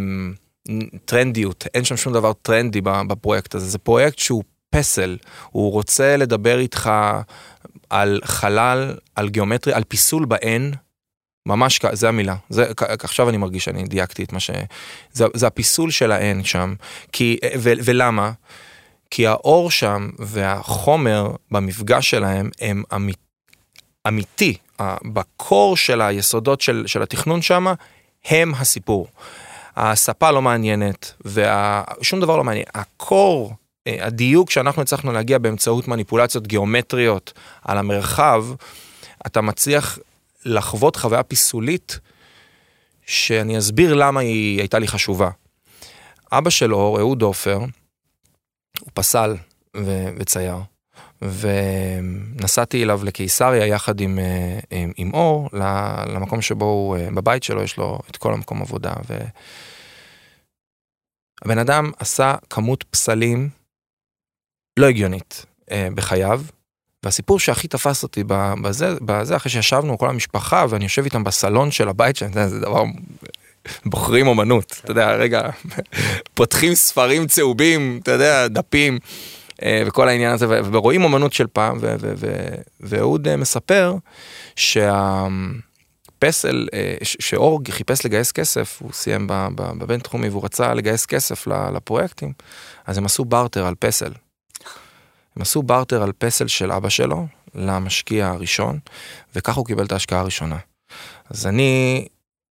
טרנדיות, 1.06 1.68
אין 1.74 1.84
שם 1.84 1.98
שום 1.98 2.14
דבר 2.14 2.34
טרנדי 2.34 2.82
בפרויקט 2.82 3.56
הזה, 3.56 3.66
זה 3.66 3.78
פרויקט 3.78 4.20
שהוא 4.20 4.44
פסל, 4.70 5.18
הוא 5.52 5.72
רוצה 5.72 6.18
לדבר 6.18 6.60
איתך 6.60 6.92
על 7.90 8.22
חלל, 8.24 8.98
על 9.16 9.30
גיאומטרי, 9.30 9.74
על 9.74 9.84
פיסול 9.84 10.26
ב-N, 10.26 10.76
ממש, 11.46 11.80
זה 11.92 12.10
המילה, 12.10 12.36
זה, 12.50 12.66
עכשיו 12.80 13.30
אני 13.30 13.38
מרגיש 13.38 13.66
שאני 13.66 13.84
דייקתי 13.84 14.24
את 14.24 14.34
מה 14.34 14.40
ש... 14.40 14.52
זה, 15.12 15.26
זה 15.34 15.48
הפיסול 15.48 15.92
של 15.92 16.12
ה-N 16.12 16.44
שם, 16.44 16.74
כי, 17.12 17.38
ו, 17.58 17.72
ולמה? 17.84 18.32
כי 19.12 19.28
האור 19.28 19.72
שם 19.72 20.10
והחומר 20.20 21.32
במפגש 21.52 22.10
שלהם 22.10 22.50
הם 22.62 22.84
אמית, 22.96 23.27
אמיתי, 24.08 24.58
בקור 25.13 25.78
של 25.78 26.02
היסודות 26.02 26.62
של, 26.62 26.84
של 26.88 27.02
התכנון 27.02 27.41
שם, 27.41 27.67
הם 28.26 28.54
הסיפור. 28.56 29.08
הספה 29.76 30.32
לא 30.32 30.41
מעניינת, 30.41 31.13
ושום 31.26 32.20
דבר 32.20 32.38
לא 32.38 32.43
מעניין. 32.43 32.65
הקור 32.74 33.54
אה, 33.88 34.06
הדיוק 34.06 34.52
שאנחנו 34.52 34.82
הצלחנו 34.82 35.12
להגיע 35.12 35.38
באמצעות 35.38 35.88
מניפולציות 35.88 36.48
גיאומטריות 36.48 37.34
על 37.62 37.78
המרחב, 37.78 38.46
אתה 39.26 39.41
מצליח 39.41 40.00
לחוות 40.46 40.96
חוויה 40.96 41.24
פיסולית 41.24 42.00
שאני 43.06 43.58
אסביר 43.58 43.93
למה 43.93 44.20
היא 44.20 44.60
הייתה 44.60 44.80
לי 44.80 44.88
חשובה. 44.88 45.30
אבא 46.32 46.50
שלו, 46.50 46.98
אהוד 47.00 47.22
עופר, 47.22 47.58
הוא 48.80 48.89
פסל 48.93 49.36
ו- 49.78 50.10
וצייר, 50.17 50.58
ונסעתי 51.22 52.84
אליו 52.84 53.02
לקיסריה 53.04 53.66
יחד 53.66 54.00
עם, 54.00 54.20
אה, 54.20 54.60
עם, 54.72 54.92
עם 54.98 55.14
אור, 55.14 55.50
למקום 56.14 56.42
שבו 56.42 56.66
הוא, 56.66 56.98
אה, 56.98 57.08
בבית 57.12 57.44
שלו 57.44 57.64
יש 57.64 57.78
לו 57.78 58.00
את 58.12 58.18
כל 58.18 58.34
המקום 58.34 58.62
עבודה. 58.62 58.94
והבן 61.44 61.58
אדם 61.58 61.92
עשה 62.00 62.36
כמות 62.50 62.84
פסלים 62.84 63.50
לא 64.80 64.86
הגיונית 64.86 65.46
אה, 65.72 65.88
בחייו. 65.96 66.42
והסיפור 67.04 67.40
שהכי 67.40 67.68
תפס 67.68 68.04
אותי 68.04 68.24
בזה, 68.62 68.96
בזה, 69.02 69.36
אחרי 69.36 69.52
שישבנו 69.52 69.98
כל 69.98 70.10
המשפחה 70.10 70.66
ואני 70.70 70.84
יושב 70.84 71.04
איתם 71.04 71.24
בסלון 71.24 71.72
של 71.72 71.90
הבית 71.90 72.16
שלהם, 72.16 72.32
זה 72.50 72.60
דבר, 72.60 72.84
בוחרים 73.86 74.28
אומנות, 74.28 74.82
אתה 74.84 74.92
יודע, 74.92 75.16
רגע, 75.16 75.50
פותחים 76.34 76.76
ספרים 76.76 77.28
צהובים, 77.28 78.00
אתה 78.04 78.12
יודע, 78.12 78.48
דפים, 78.48 79.00
וכל 79.86 80.08
העניין 80.08 80.32
הזה, 80.32 80.62
ורואים 80.72 81.04
אומנות 81.04 81.34
של 81.34 81.48
פעם, 81.48 81.78
ואהוד 82.80 83.28
אה, 83.28 83.38
מספר 83.38 83.96
שהפסל 84.56 85.38
אה, 86.74 86.96
ש- 87.04 87.17
שאור 87.20 87.60
חיפש 87.70 88.06
לגייס 88.06 88.32
כסף, 88.32 88.80
הוא 88.82 88.91
סיים 88.93 89.28
בבינתחומי 89.56 90.30
והוא 90.30 90.46
רצה 90.46 90.74
לגייס 90.74 91.06
כסף 91.06 91.48
לפרויקטים, 91.48 92.34
אז 92.86 92.98
הם 92.98 93.06
עשו 93.06 93.26
בארטר 93.26 93.65
על 93.65 93.76
פסל. 93.80 94.12
הם 95.36 95.41
עשו 95.41 95.63
בארטר 95.63 96.04
על 96.04 96.12
פסל 96.17 96.48
של 96.48 96.72
אבא 96.72 96.89
שלו 96.89 97.28
למשקיע 97.56 98.28
הראשון, 98.28 98.80
וככה 99.36 99.60
הוא 99.60 99.65
קיבל 99.65 99.86
את 99.86 99.91
ההשקעה 99.91 100.20
הראשונה. 100.20 100.58
אז 101.30 101.48
אני 101.48 102.08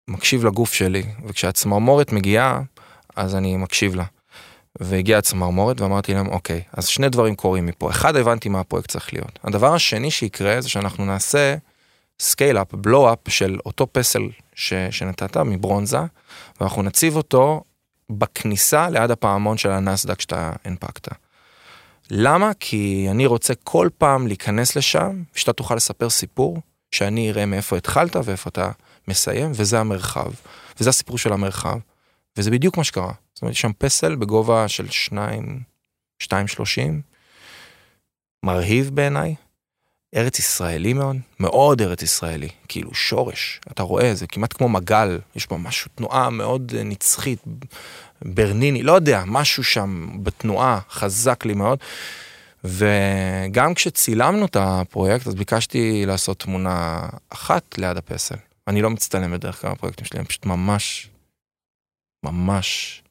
מקשיב 0.08 0.44
לגוף 0.44 0.72
שלי, 0.72 1.04
וכשהצמרמורת 1.26 2.12
מגיעה, 2.12 2.62
אז 3.16 3.34
אני 3.34 3.56
מקשיב 3.56 3.94
לה. 3.94 4.04
והגיעה 4.80 5.18
הצמרמורת 5.18 5.80
ואמרתי 5.80 6.14
להם, 6.14 6.28
אוקיי, 6.28 6.62
אז 6.72 6.86
שני 6.86 7.08
דברים 7.08 7.34
קורים 7.34 7.66
מפה. 7.66 7.90
אחד, 7.90 8.16
הבנתי 8.16 8.48
מה 8.48 8.60
הפרויקט 8.60 8.90
צריך 8.90 9.12
להיות. 9.12 9.38
הדבר 9.44 9.74
השני 9.74 10.10
שיקרה 10.10 10.60
זה 10.60 10.68
שאנחנו 10.68 11.04
נעשה 11.04 11.56
scale-up, 12.20 12.74
blow-up 12.74 13.18
של 13.28 13.58
אותו 13.66 13.86
פסל 13.92 14.22
ש, 14.54 14.72
שנתת 14.90 15.36
מברונזה, 15.36 15.98
ואנחנו 16.60 16.82
נציב 16.82 17.16
אותו 17.16 17.62
בכניסה 18.10 18.90
ליד 18.90 19.10
הפעמון 19.10 19.58
של 19.58 19.70
הנאסד"ק 19.70 20.20
שאתה 20.20 20.52
הנפקת. 20.64 21.08
למה? 22.10 22.50
כי 22.60 23.06
אני 23.10 23.26
רוצה 23.26 23.54
כל 23.64 23.88
פעם 23.98 24.26
להיכנס 24.26 24.76
לשם, 24.76 25.22
שאתה 25.34 25.52
תוכל 25.52 25.74
לספר 25.74 26.10
סיפור, 26.10 26.60
שאני 26.92 27.30
אראה 27.30 27.46
מאיפה 27.46 27.76
התחלת 27.76 28.16
ואיפה 28.24 28.48
אתה 28.50 28.70
מסיים, 29.08 29.52
וזה 29.54 29.80
המרחב. 29.80 30.30
וזה 30.80 30.90
הסיפור 30.90 31.18
של 31.18 31.32
המרחב, 31.32 31.78
וזה 32.36 32.50
בדיוק 32.50 32.76
מה 32.76 32.84
שקרה. 32.84 33.12
זאת 33.42 33.44
אומרת, 33.44 33.54
יש 33.54 33.60
שם 33.60 33.70
פסל 33.78 34.14
בגובה 34.14 34.68
של 34.68 34.90
2, 34.90 35.60
2.30, 36.22 36.26
מרהיב 38.44 38.90
בעיניי, 38.94 39.34
ארץ 40.16 40.38
ישראלי 40.38 40.92
מאוד, 40.92 41.16
מאוד 41.40 41.82
ארץ 41.82 42.02
ישראלי, 42.02 42.48
כאילו 42.68 42.94
שורש, 42.94 43.60
אתה 43.70 43.82
רואה, 43.82 44.14
זה 44.14 44.26
כמעט 44.26 44.52
כמו 44.52 44.68
מגל, 44.68 45.18
יש 45.36 45.46
פה 45.46 45.56
משהו, 45.56 45.90
תנועה 45.94 46.30
מאוד 46.30 46.72
אה, 46.76 46.82
נצחית, 46.82 47.38
ברניני, 48.24 48.82
לא 48.82 48.92
יודע, 48.92 49.22
משהו 49.26 49.64
שם 49.64 50.08
בתנועה 50.22 50.80
חזק 50.90 51.44
לי 51.44 51.54
מאוד. 51.54 51.78
וגם 52.64 53.74
כשצילמנו 53.74 54.44
את 54.44 54.56
הפרויקט, 54.60 55.26
אז 55.26 55.34
ביקשתי 55.34 56.06
לעשות 56.06 56.38
תמונה 56.38 57.08
אחת 57.30 57.78
ליד 57.78 57.96
הפסל. 57.96 58.36
אני 58.68 58.82
לא 58.82 58.90
מצטלם 58.90 59.32
בדרך 59.32 59.60
כלל 59.60 59.72
בפרויקטים 59.72 60.04
שלי, 60.04 60.18
אני 60.18 60.26
פשוט 60.26 60.46
ממש, 60.46 61.10
ממש 62.24 63.01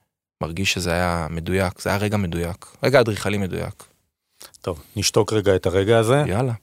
מרגיש 0.41 0.73
שזה 0.73 0.91
היה 0.91 1.27
מדויק, 1.29 1.81
זה 1.81 1.89
היה 1.89 1.97
רגע 1.97 2.17
מדויק, 2.17 2.65
רגע 2.83 2.99
אדריכלי 2.99 3.37
מדויק. 3.37 3.83
טוב, 4.61 4.83
נשתוק 4.95 5.33
רגע 5.33 5.55
את 5.55 5.65
הרגע 5.65 5.97
הזה, 5.97 6.23
יאללה. 6.27 6.53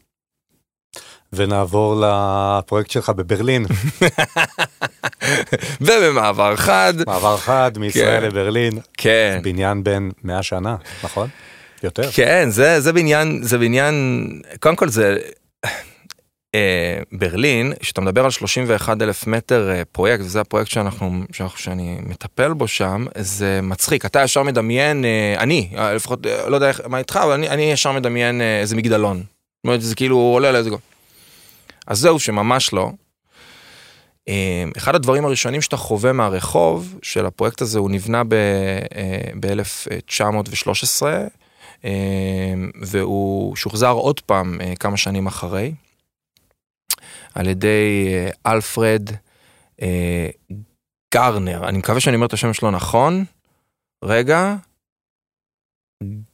ונעבור 1.33 2.03
לפרויקט 2.05 2.91
שלך 2.91 3.11
בברלין. 3.11 3.67
ובמעבר 5.81 6.57
חד, 6.57 6.95
מעבר 7.07 7.37
חד 7.37 7.71
מישראל 7.79 8.21
כן. 8.21 8.27
לברלין, 8.27 8.79
כן, 8.97 9.41
בניין 9.43 9.85
בן 9.85 10.09
100 10.23 10.43
שנה, 10.43 10.77
נכון? 11.05 11.29
יותר? 11.83 12.11
כן, 12.13 12.51
זה, 12.51 12.81
זה 12.81 12.93
בניין, 12.93 13.43
זה 13.43 13.59
בניין, 13.59 14.29
קודם 14.61 14.77
כל 14.77 14.89
זה, 14.89 15.19
ברלין, 17.13 17.73
כשאתה 17.81 18.01
מדבר 18.01 18.25
על 18.25 18.31
31 18.31 19.03
אלף 19.03 19.27
מטר 19.27 19.71
אה, 19.71 19.85
פרויקט, 19.85 20.25
וזה 20.25 20.41
הפרויקט 20.41 20.71
שאנחנו, 20.71 21.23
שאנחנו, 21.33 21.59
שאני 21.59 21.97
מטפל 22.01 22.53
בו 22.53 22.69
שם, 22.69 23.07
זה 23.19 23.61
מצחיק, 23.63 24.07
אתה 24.07 24.23
ישר 24.23 24.43
מדמיין, 24.43 25.05
אה, 25.05 25.35
אני, 25.39 25.69
אה, 25.77 25.95
לפחות, 25.95 26.27
אה, 26.27 26.51
לא 26.51 26.55
יודע 26.55 26.69
איך, 26.69 26.81
מה 26.87 26.99
איתך, 26.99 27.17
אבל 27.17 27.33
אני, 27.33 27.49
אני 27.49 27.63
ישר 27.63 27.93
מדמיין 27.93 28.41
אה, 28.41 28.61
איזה 28.61 28.77
מגדלון. 28.77 29.17
זאת 29.17 29.27
אומרת, 29.65 29.83
זה 29.83 29.95
כאילו 29.95 30.17
עולה 30.17 30.53
לאיזה 30.53 30.71
גול. 30.71 30.79
אז 31.87 31.99
זהו, 31.99 32.19
שממש 32.19 32.73
לא. 32.73 32.91
אה, 34.29 34.65
אחד 34.77 34.95
הדברים 34.95 35.25
הראשונים 35.25 35.63
שאתה 35.63 35.77
חווה 35.77 36.13
מהרחוב 36.13 36.99
של 37.03 37.27
הפרויקט 37.27 37.63
הזה, 37.63 37.79
הוא 37.79 37.91
נבנה 37.91 38.23
ב-1913, 38.29 41.03
אה, 41.85 41.91
והוא 42.81 43.57
שוחזר 43.57 43.91
עוד 43.91 44.21
פעם 44.21 44.61
אה, 44.61 44.73
כמה 44.81 44.97
שנים 44.97 45.27
אחרי, 45.27 45.73
על 47.39 47.49
ידי 47.49 48.09
אה, 48.09 48.53
אלפרד 48.53 49.11
אה, 49.83 50.29
גרנר, 51.15 51.69
אני 51.69 51.79
מקווה 51.79 52.01
שאני 52.01 52.17
אומר 52.17 52.27
את 52.27 52.33
השם 52.33 52.53
שלו 52.53 52.71
נכון, 52.71 53.25
רגע, 54.05 54.55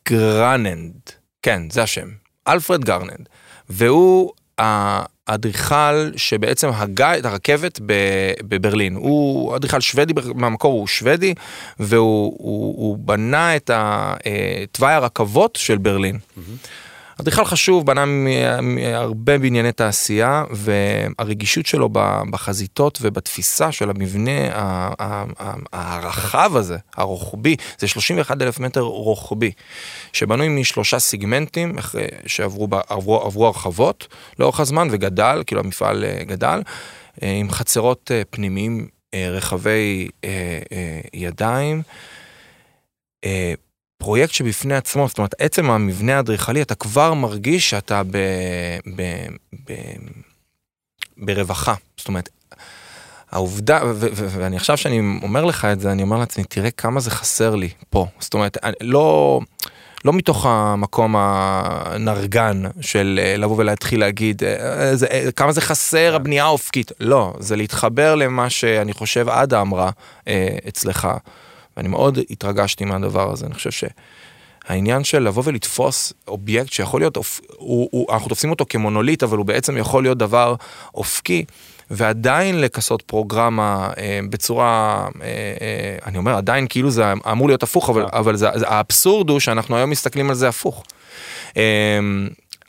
גרננד, 0.09 1.01
כן, 1.43 1.71
זה 1.71 1.83
השם, 1.83 2.09
אלפרד 2.49 2.85
גרננד, 2.85 3.29
והוא 3.69 4.33
האדריכל 4.59 6.17
שבעצם 6.17 6.69
הגה 6.75 7.19
את 7.19 7.25
הרכבת 7.25 7.81
בברלין. 8.49 8.95
הוא 8.95 9.57
אדריכל 9.57 9.81
שוודי, 9.81 10.12
במקור 10.12 10.73
הוא 10.73 10.87
שוודי, 10.87 11.35
והוא 11.79 12.35
הוא, 12.38 12.75
הוא 12.77 12.99
בנה 12.99 13.57
את 13.57 13.71
אה, 13.71 14.64
תוואי 14.73 14.93
הרכבות 14.93 15.57
של 15.57 15.79
ברלין. 15.79 16.19
אדריכל 17.20 17.44
חשוב, 17.44 17.87
בנה 17.87 18.05
הרבה 18.94 19.38
בענייני 19.38 19.72
תעשייה, 19.72 20.44
והרגישות 20.50 21.66
שלו 21.66 21.88
בחזיתות 22.31 22.98
ובתפיסה 23.03 23.72
של 23.72 23.90
המבנה 23.90 24.31
הרחב 25.72 26.57
הזה, 26.57 26.77
הרוחבי, 26.96 27.57
זה 27.79 27.88
31 27.88 28.42
אלף 28.42 28.61
מטר 28.61 28.81
רוחבי, 28.81 29.50
שבנוי 30.12 30.48
משלושה 30.48 30.98
סיגמנטים 30.98 31.79
אחרי 31.79 32.07
שעברו 32.27 32.68
עברו, 32.88 33.20
עברו 33.20 33.46
הרחבות 33.46 34.09
לאורך 34.38 34.61
הזמן 34.61 34.88
וגדל, 34.90 35.42
כאילו 35.46 35.61
המפעל 35.61 36.05
אה, 36.05 36.24
גדל, 36.24 36.62
אה, 37.22 37.31
עם 37.31 37.50
חצרות 37.50 38.11
אה, 38.14 38.22
פנימיים 38.31 38.88
רחבי 39.14 40.09
ידיים. 41.14 41.83
פרויקט 44.05 44.33
שבפני 44.33 44.75
עצמו, 44.75 45.09
זאת 45.09 45.19
אומרת, 45.19 45.35
עצם 45.38 45.71
המבנה 45.71 46.17
האדריכלי, 46.17 46.62
אתה 46.62 46.75
כבר 46.75 47.14
מרגיש 47.14 47.71
שאתה 47.71 48.03
ב, 48.03 48.17
ב, 48.97 49.03
ב, 49.69 49.73
ברווחה. 51.17 51.75
זאת 51.97 52.09
אומרת, 52.09 52.29
העובדה, 53.31 53.81
ואני 54.11 54.57
עכשיו 54.57 54.77
שאני 54.77 55.19
אומר 55.23 55.45
לך 55.45 55.64
את 55.64 55.81
זה, 55.81 55.93
אני 55.93 56.03
אומר 56.03 56.19
לעצמי, 56.19 56.45
תראה 56.45 56.71
כמה 56.71 57.01
זה 57.01 57.11
חסר 57.11 57.55
לי 57.55 57.69
פה. 57.90 58.07
זאת 58.21 58.35
אומרת, 58.35 58.57
לא, 58.81 59.40
לא 60.05 60.12
מתוך 60.12 60.47
המקום 60.47 61.14
הנרגן 61.19 62.62
של 62.81 63.21
אה, 63.23 63.37
לבוא 63.37 63.57
ולהתחיל 63.59 64.01
להגיד 64.01 64.45
אה, 64.45 64.97
זה, 64.97 65.07
אה, 65.07 65.33
כמה 65.37 65.53
זה 65.53 65.61
חסר 65.61 66.14
הבנייה 66.14 66.45
האופקית. 66.45 66.93
לא, 67.01 67.35
זה 67.38 67.57
להתחבר 67.57 68.14
למה 68.14 68.51
שאני 68.51 68.93
חושב 68.93 69.29
עדה 69.29 69.61
אמרה 69.61 69.90
אצלך. 70.69 71.09
ואני 71.76 71.88
מאוד 71.88 72.18
התרגשתי 72.30 72.84
מהדבר 72.84 73.32
הזה, 73.32 73.46
אני 73.46 73.54
חושב 73.54 73.70
שהעניין 73.70 75.04
של 75.04 75.22
לבוא 75.22 75.42
ולתפוס 75.46 76.12
אובייקט 76.28 76.72
שיכול 76.72 77.00
להיות, 77.00 77.16
אופ... 77.16 77.40
הוא, 77.56 77.88
הוא, 77.92 78.12
אנחנו 78.12 78.28
תופסים 78.28 78.50
אותו 78.50 78.66
כמונוליט, 78.68 79.22
אבל 79.22 79.37
הוא 79.37 79.46
בעצם 79.46 79.76
יכול 79.76 80.02
להיות 80.02 80.18
דבר 80.18 80.54
אופקי, 80.94 81.44
ועדיין 81.90 82.60
לכסות 82.60 83.02
פרוגרמה 83.02 83.90
אה, 83.98 84.20
בצורה, 84.30 85.06
אה, 85.22 85.26
אה, 85.60 85.96
אני 86.06 86.18
אומר 86.18 86.34
עדיין 86.37 86.66
כאילו 86.68 86.90
זה 86.90 87.12
אמור 87.32 87.48
להיות 87.48 87.62
הפוך, 87.62 87.90
אבל, 87.90 88.06
אבל 88.12 88.37
זה, 88.37 88.48
זה, 88.54 88.68
האבסורד 88.68 89.30
הוא 89.30 89.40
שאנחנו 89.40 89.76
היום 89.76 89.90
מסתכלים 89.90 90.30
על 90.30 90.37
זה 90.37 90.48
הפוך. 90.48 90.84
אה, 91.56 91.98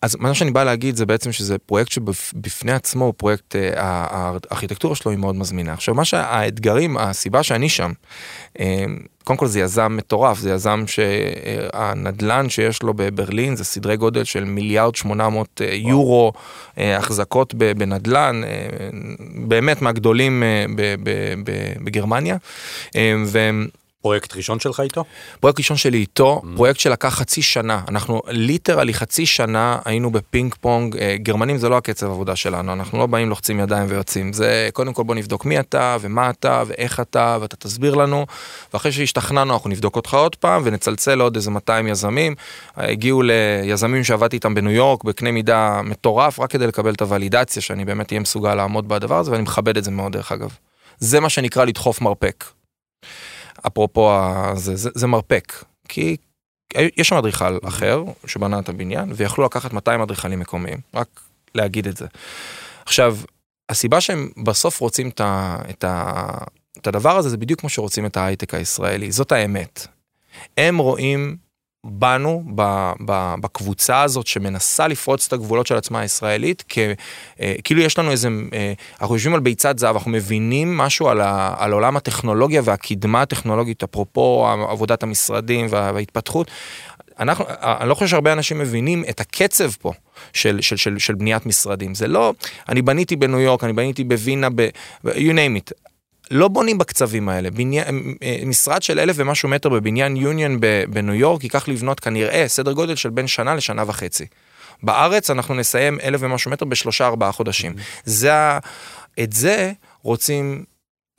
אז 0.01 0.15
מה 0.19 0.33
שאני 0.33 0.51
בא 0.51 0.63
להגיד 0.63 0.95
זה 0.95 1.05
בעצם 1.05 1.31
שזה 1.31 1.57
פרויקט 1.57 1.91
שבפני 1.91 2.71
עצמו 2.71 3.13
פרויקט, 3.17 3.55
אה, 3.55 3.71
הארכיטקטורה 3.77 4.95
שלו 4.95 5.11
היא 5.11 5.19
מאוד 5.19 5.35
מזמינה. 5.35 5.73
עכשיו 5.73 5.95
מה 5.95 6.05
שהאתגרים, 6.05 6.97
הסיבה 6.97 7.43
שאני 7.43 7.69
שם, 7.69 7.91
אה, 8.59 8.85
קודם 9.23 9.37
כל 9.37 9.47
זה 9.47 9.59
יזם 9.59 9.97
מטורף, 9.97 10.39
זה 10.39 10.51
יזם 10.51 10.83
שהנדל"ן 10.87 12.49
שיש 12.49 12.83
לו 12.83 12.93
בברלין 12.93 13.55
זה 13.55 13.63
סדרי 13.63 13.97
גודל 13.97 14.23
של 14.23 14.43
מיליארד 14.43 14.95
800 14.95 15.61
אה, 15.61 15.73
יורו 15.73 16.33
החזקות 16.77 17.53
בנדל"ן, 17.53 18.41
באמת 19.47 19.81
מהגדולים 19.81 20.43
בגרמניה. 21.83 22.37
והם 23.25 23.67
פרויקט 24.05 24.35
ראשון 24.35 24.59
שלך 24.59 24.79
איתו? 24.79 25.03
פרויקט 25.39 25.59
ראשון 25.59 25.77
שלי 25.77 25.97
איתו, 25.97 26.41
mm. 26.43 26.55
פרויקט 26.55 26.79
שלקח 26.79 27.09
חצי 27.09 27.41
שנה, 27.41 27.81
אנחנו 27.87 28.21
literally 28.27 28.93
חצי 28.93 29.25
שנה 29.25 29.77
היינו 29.85 30.11
בפינג 30.11 30.55
פונג, 30.61 30.97
אה, 30.97 31.15
גרמנים 31.17 31.57
זה 31.57 31.69
לא 31.69 31.77
הקצב 31.77 32.05
עבודה 32.05 32.35
שלנו, 32.35 32.73
אנחנו 32.73 32.99
לא 32.99 33.05
באים 33.05 33.29
לוחצים 33.29 33.59
ידיים 33.59 33.85
ויוצאים, 33.89 34.33
זה 34.33 34.69
קודם 34.73 34.93
כל 34.93 35.03
בוא 35.03 35.15
נבדוק 35.15 35.45
מי 35.45 35.59
אתה 35.59 35.97
ומה 36.01 36.29
אתה 36.29 36.63
ואיך 36.67 36.99
אתה 36.99 37.37
ואתה 37.41 37.55
תסביר 37.55 37.95
לנו, 37.95 38.25
ואחרי 38.73 38.91
שהשתכנענו 38.91 39.53
אנחנו 39.53 39.69
נבדוק 39.69 39.95
אותך 39.95 40.13
עוד 40.13 40.35
פעם 40.35 40.61
ונצלצל 40.65 41.15
לעוד 41.15 41.35
איזה 41.35 41.51
200 41.51 41.87
יזמים, 41.87 42.35
הגיעו 42.77 43.21
ליזמים 43.21 44.03
שעבדתי 44.03 44.35
איתם 44.35 44.55
בניו 44.55 44.71
יורק 44.71 45.03
בקנה 45.03 45.31
מידה 45.31 45.81
מטורף, 45.83 46.39
רק 46.39 46.49
כדי 46.49 46.67
לקבל 46.67 46.93
את 46.93 47.01
הוולידציה 47.01 47.61
שאני 47.61 47.85
באמת 47.85 48.11
אהיה 48.11 48.19
מסוגל 48.19 48.55
לעמוד 48.55 48.87
בדבר 48.87 49.17
הזה 49.19 49.31
ואני 49.31 49.43
מכבד 49.43 49.77
את 49.77 49.83
זה 49.83 49.91
מאוד 49.91 50.11
דרך 50.11 50.31
אגב. 50.31 50.49
זה 50.97 51.19
מה 51.19 51.29
שנקרא 51.29 51.65
לדחוף 51.65 52.01
מרפק. 52.01 52.45
אפרופו, 53.67 54.11
זה, 54.55 54.75
זה, 54.75 54.89
זה 54.93 55.07
מרפק, 55.07 55.53
כי 55.89 56.17
יש 56.73 57.07
שם 57.07 57.15
אדריכל 57.15 57.57
אחר 57.67 58.03
שבנה 58.25 58.59
את 58.59 58.69
הבניין, 58.69 59.11
ויכלו 59.15 59.45
לקחת 59.45 59.73
200 59.73 60.01
אדריכלים 60.01 60.39
מקומיים, 60.39 60.77
רק 60.93 61.07
להגיד 61.55 61.87
את 61.87 61.97
זה. 61.97 62.05
עכשיו, 62.85 63.17
הסיבה 63.69 64.01
שהם 64.01 64.29
בסוף 64.43 64.79
רוצים 64.79 65.09
את, 65.09 65.21
ה, 65.21 65.57
את, 65.69 65.83
ה, 65.83 66.27
את 66.77 66.87
הדבר 66.87 67.17
הזה, 67.17 67.29
זה 67.29 67.37
בדיוק 67.37 67.59
כמו 67.59 67.69
שרוצים 67.69 68.05
את 68.05 68.17
ההייטק 68.17 68.53
הישראלי, 68.53 69.11
זאת 69.11 69.31
האמת. 69.31 69.87
הם 70.57 70.77
רואים 70.77 71.37
בנו, 71.87 72.43
ב, 72.55 72.91
ב, 73.05 73.33
בקבוצה 73.41 74.01
הזאת 74.01 74.27
שמנסה 74.27 74.87
לפרוץ 74.87 75.27
את 75.27 75.33
הגבולות 75.33 75.67
של 75.67 75.75
עצמה 75.75 75.99
הישראלית, 75.99 76.63
כ, 76.69 76.77
אה, 77.41 77.55
כאילו 77.63 77.81
יש 77.81 77.99
לנו 77.99 78.11
איזה, 78.11 78.29
אה, 78.53 78.73
אנחנו 79.01 79.15
יושבים 79.15 79.33
על 79.33 79.39
ביצת 79.39 79.79
זהב, 79.79 79.95
אנחנו 79.95 80.11
מבינים 80.11 80.77
משהו 80.77 81.07
על, 81.07 81.21
ה, 81.21 81.55
על 81.57 81.71
עולם 81.71 81.97
הטכנולוגיה 81.97 82.61
והקדמה 82.65 83.21
הטכנולוגית, 83.21 83.83
אפרופו 83.83 84.47
עבודת 84.69 85.03
המשרדים 85.03 85.67
וה, 85.69 85.91
וההתפתחות. 85.93 86.51
אנחנו, 87.19 87.45
אני 87.49 87.89
לא 87.89 87.95
חושב 87.95 88.07
שהרבה 88.07 88.33
אנשים 88.33 88.59
מבינים 88.59 89.03
את 89.09 89.19
הקצב 89.19 89.71
פה 89.71 89.93
של, 90.33 90.61
של, 90.61 90.77
של, 90.77 90.99
של 90.99 91.15
בניית 91.15 91.45
משרדים. 91.45 91.95
זה 91.95 92.07
לא, 92.07 92.33
אני 92.69 92.81
בניתי 92.81 93.15
בניו 93.15 93.39
יורק, 93.39 93.63
אני 93.63 93.73
בניתי 93.73 94.03
בווינה, 94.03 94.49
ב, 94.55 94.69
you 95.05 95.07
name 95.07 95.59
it. 95.59 95.94
לא 96.31 96.47
בונים 96.47 96.77
בקצבים 96.77 97.29
האלה. 97.29 97.51
בניין, 97.51 98.15
אה, 98.23 98.37
משרד 98.45 98.83
של 98.83 98.99
אלף 98.99 99.15
ומשהו 99.19 99.49
מטר 99.49 99.69
בבניין 99.69 100.17
יוניון 100.17 100.59
בניו 100.89 101.13
יורק 101.13 101.43
ייקח 101.43 101.67
לבנות 101.67 101.99
כנראה 101.99 102.47
סדר 102.47 102.71
גודל 102.71 102.95
של 102.95 103.09
בין 103.09 103.27
שנה 103.27 103.55
לשנה 103.55 103.83
וחצי. 103.87 104.25
בארץ 104.83 105.29
אנחנו 105.29 105.55
נסיים 105.55 105.99
אלף 106.03 106.19
ומשהו 106.23 106.51
מטר 106.51 106.65
בשלושה 106.65 107.05
ארבעה 107.05 107.31
חודשים. 107.31 107.73
זה, 108.05 108.31
את 109.19 109.33
זה 109.33 109.71
רוצים 110.01 110.63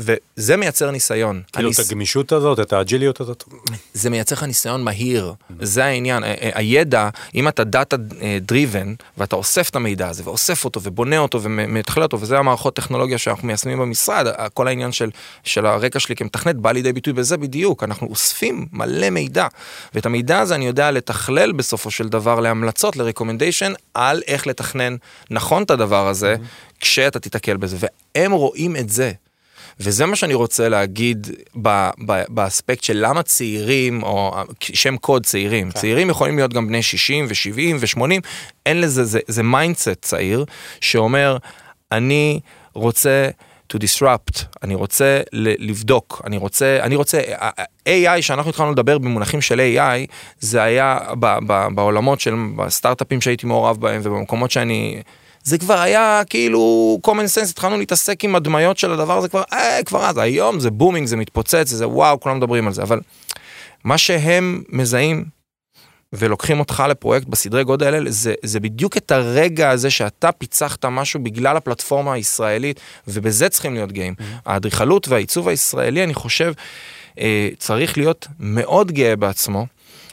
וזה 0.00 0.56
מייצר 0.56 0.90
ניסיון. 0.90 1.42
כאילו 1.52 1.68
הניס... 1.68 1.80
את 1.80 1.86
הגמישות 1.86 2.32
הזאת, 2.32 2.60
את 2.60 2.72
האג'יליות 2.72 3.20
הזאת. 3.20 3.44
זה 3.94 4.10
מייצר 4.10 4.34
לך 4.34 4.42
ניסיון 4.42 4.84
מהיר, 4.84 5.32
זה 5.60 5.84
העניין. 5.84 6.22
הידע, 6.40 7.08
אם 7.34 7.48
אתה 7.48 7.64
data 7.64 7.96
driven, 8.40 8.94
ואתה 9.18 9.36
אוסף 9.36 9.70
את 9.70 9.76
המידע 9.76 10.08
הזה, 10.08 10.22
ואוסף 10.24 10.64
אותו, 10.64 10.80
ובונה 10.82 11.18
אותו, 11.18 11.42
ומתכלל 11.42 12.02
אותו, 12.02 12.20
וזה 12.20 12.38
המערכות 12.38 12.76
טכנולוגיה 12.76 13.18
שאנחנו 13.18 13.46
מיישמים 13.46 13.78
במשרד, 13.78 14.26
כל 14.54 14.68
העניין 14.68 14.92
של, 14.92 15.10
של 15.44 15.66
הרקע 15.66 16.00
שלי 16.00 16.16
כמתכנת 16.16 16.56
בא 16.56 16.72
לידי 16.72 16.92
ביטוי 16.92 17.12
בזה 17.12 17.36
בדיוק, 17.36 17.84
אנחנו 17.84 18.06
אוספים 18.06 18.66
מלא 18.72 19.10
מידע, 19.10 19.46
ואת 19.94 20.06
המידע 20.06 20.38
הזה 20.38 20.54
אני 20.54 20.66
יודע 20.66 20.90
לתכלל 20.90 21.52
בסופו 21.52 21.90
של 21.90 22.08
דבר 22.08 22.40
להמלצות, 22.40 22.96
ל 22.96 23.01
recommendation, 23.01 23.72
על 23.94 24.22
איך 24.26 24.46
לתכנן 24.46 24.96
נכון 25.30 25.62
את 25.62 25.70
הדבר 25.70 26.08
הזה, 26.08 26.36
כשאתה 26.80 27.18
תיתקל 27.18 27.56
בזה, 27.56 27.76
והם 28.14 28.32
רואים 28.32 28.76
את 28.76 28.88
זה. 28.90 29.12
וזה 29.80 30.06
מה 30.06 30.16
שאני 30.16 30.34
רוצה 30.34 30.68
להגיד 30.68 31.26
ב, 31.62 31.68
ב, 32.06 32.22
באספקט 32.28 32.82
של 32.82 32.96
למה 32.96 33.22
צעירים, 33.22 34.02
או 34.02 34.34
שם 34.60 34.96
קוד 34.96 35.26
צעירים, 35.26 35.70
כן. 35.70 35.80
צעירים 35.80 36.10
יכולים 36.10 36.36
להיות 36.36 36.52
גם 36.52 36.68
בני 36.68 36.82
60 36.82 37.26
ו-70 37.28 37.76
ו-80, 37.80 38.20
אין 38.66 38.80
לזה, 38.80 39.04
זה, 39.04 39.20
זה 39.28 39.42
mindset 39.42 39.88
צעיר, 40.02 40.44
שאומר, 40.80 41.36
אני 41.92 42.40
רוצה... 42.72 43.28
to 43.72 43.78
disrupt, 43.78 44.44
אני 44.62 44.74
רוצה 44.74 45.20
לבדוק, 45.32 46.22
אני 46.24 46.36
רוצה, 46.36 46.78
אני 46.82 46.96
רוצה, 46.96 47.20
AI 47.88 48.20
שאנחנו 48.22 48.50
התחלנו 48.50 48.72
לדבר 48.72 48.98
במונחים 48.98 49.40
של 49.40 49.60
AI, 49.60 50.12
זה 50.38 50.62
היה 50.62 50.98
ב, 51.20 51.36
ב, 51.46 51.66
בעולמות 51.74 52.20
של 52.20 52.34
הסטארט-אפים 52.58 53.20
שהייתי 53.20 53.46
מעורב 53.46 53.80
בהם 53.80 54.00
ובמקומות 54.04 54.50
שאני 54.50 55.02
זה 55.46 55.58
כבר 55.58 55.80
היה 55.80 56.22
כאילו 56.30 56.98
common 57.06 57.38
sense, 57.38 57.50
התחלנו 57.50 57.78
להתעסק 57.78 58.24
עם 58.24 58.36
הדמיות 58.36 58.78
של 58.78 58.92
הדבר 58.92 59.18
הזה 59.18 59.28
כבר, 59.28 59.42
אה, 59.52 59.80
כבר 59.84 60.04
אז, 60.04 60.18
היום 60.18 60.60
זה 60.60 60.70
booming, 60.70 61.06
זה 61.06 61.16
מתפוצץ, 61.16 61.68
זה 61.68 61.88
וואו, 61.88 62.20
כולם 62.20 62.36
מדברים 62.36 62.66
על 62.66 62.72
זה, 62.72 62.82
אבל 62.82 63.00
מה 63.84 63.98
שהם 63.98 64.62
מזהים 64.68 65.24
ולוקחים 66.12 66.60
אותך 66.60 66.84
לפרויקט 66.88 67.26
בסדרי 67.26 67.64
גודל 67.64 67.94
האלה, 67.94 68.10
זה, 68.10 68.34
זה 68.42 68.60
בדיוק 68.60 68.96
את 68.96 69.10
הרגע 69.10 69.70
הזה 69.70 69.90
שאתה 69.90 70.32
פיצחת 70.32 70.84
משהו 70.84 71.20
בגלל 71.22 71.56
הפלטפורמה 71.56 72.12
הישראלית, 72.12 72.80
ובזה 73.08 73.48
צריכים 73.48 73.74
להיות 73.74 73.92
גאים. 73.92 74.14
Mm-hmm. 74.18 74.40
האדריכלות 74.46 75.08
והעיצוב 75.08 75.48
הישראלי, 75.48 76.04
אני 76.04 76.14
חושב, 76.14 76.52
אה, 77.18 77.48
צריך 77.58 77.98
להיות 77.98 78.26
מאוד 78.40 78.92
גאה 78.92 79.16
בעצמו. 79.16 79.66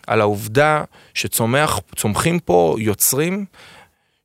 על 0.07 0.21
העובדה 0.21 0.83
שצומחים 1.13 2.39
פה 2.45 2.75
יוצרים 2.79 3.45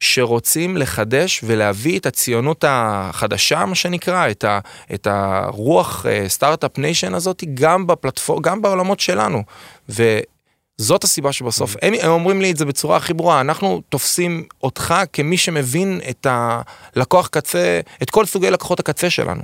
שרוצים 0.01 0.77
לחדש 0.77 1.41
ולהביא 1.45 1.99
את 1.99 2.07
הציונות 2.07 2.65
החדשה, 2.69 3.67
מה 3.67 3.75
שנקרא, 3.75 4.31
את, 4.31 4.45
ה, 4.45 4.59
את 4.95 5.07
הרוח 5.11 6.07
start-up 6.29 6.79
nation 6.79 7.15
הזאת, 7.15 7.45
גם 7.55 7.87
בפלטפור... 7.87 8.43
גם 8.43 8.63
בעולמות 8.63 9.01
שלנו. 9.01 9.43
ו... 9.89 10.19
זאת 10.81 11.05
הסיבה 11.05 11.33
שבסוף, 11.33 11.77
הם, 11.83 11.95
הם 12.03 12.11
אומרים 12.11 12.41
לי 12.41 12.51
את 12.51 12.57
זה 12.57 12.65
בצורה 12.65 12.97
הכי 12.97 13.15
ברורה, 13.15 13.41
אנחנו 13.41 13.83
תופסים 13.89 14.45
אותך 14.63 14.95
כמי 15.13 15.37
שמבין 15.37 16.01
את 16.11 16.27
הלקוח 16.31 17.29
קצה, 17.29 17.81
את 18.03 18.11
כל 18.11 18.27
סוגי 18.27 18.51
לקוחות 18.51 18.81
הקצה 18.81 19.11
שלנו. 19.11 19.43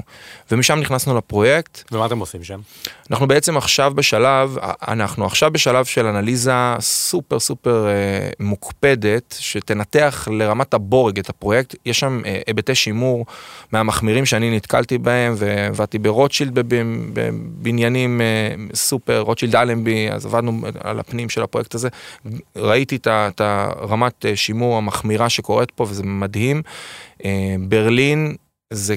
ומשם 0.51 0.79
נכנסנו 0.79 1.19
לפרויקט. 1.19 1.93
ומה 1.93 2.07
אתם 2.07 2.19
עושים 2.19 2.45
שם? 2.45 2.61
אנחנו 3.11 3.29
בעצם 3.29 3.57
עכשיו 3.57 3.93
בשלב, 3.95 4.57
אנחנו 4.89 5.27
עכשיו 5.27 5.51
בשלב 5.51 5.85
של 5.85 6.07
אנליזה 6.07 6.53
סופר 6.81 7.41
סופר 7.41 7.87
אה, 7.89 7.93
מוקפדת, 8.41 9.37
שתנתח 9.39 10.29
לרמת 10.31 10.75
הבורג 10.75 11.19
את 11.19 11.29
הפרויקט. 11.29 11.75
יש 11.87 12.01
שם 12.01 12.21
אה, 12.27 12.41
היבטי 12.47 12.75
שימור 12.75 13.27
מהמחמירים 13.73 14.27
שאני 14.27 14.57
נתקלתי 14.57 14.99
בהם, 14.99 15.35
ועבדתי 15.37 15.99
ברוטשילד 15.99 16.59
בבניינים 17.13 18.21
אה, 18.21 18.55
סופר, 18.75 19.21
רוטשילד 19.21 19.57
אלנבי, 19.57 20.11
אז 20.11 20.27
עבדנו 20.27 20.61
על 20.81 21.01
הפנים. 21.01 21.24
השנים 21.25 21.29
של 21.29 21.43
הפרויקט 21.43 21.75
הזה, 21.75 21.89
ראיתי 22.57 22.97
את 23.07 23.41
הרמת 23.41 24.27
אה, 24.27 24.37
שימור 24.37 24.77
המחמירה 24.77 25.29
שקורית 25.29 25.71
פה 25.71 25.85
וזה 25.85 26.03
מדהים. 26.03 26.63
אה, 27.25 27.57
ברלין 27.69 28.35
זה 28.73 28.95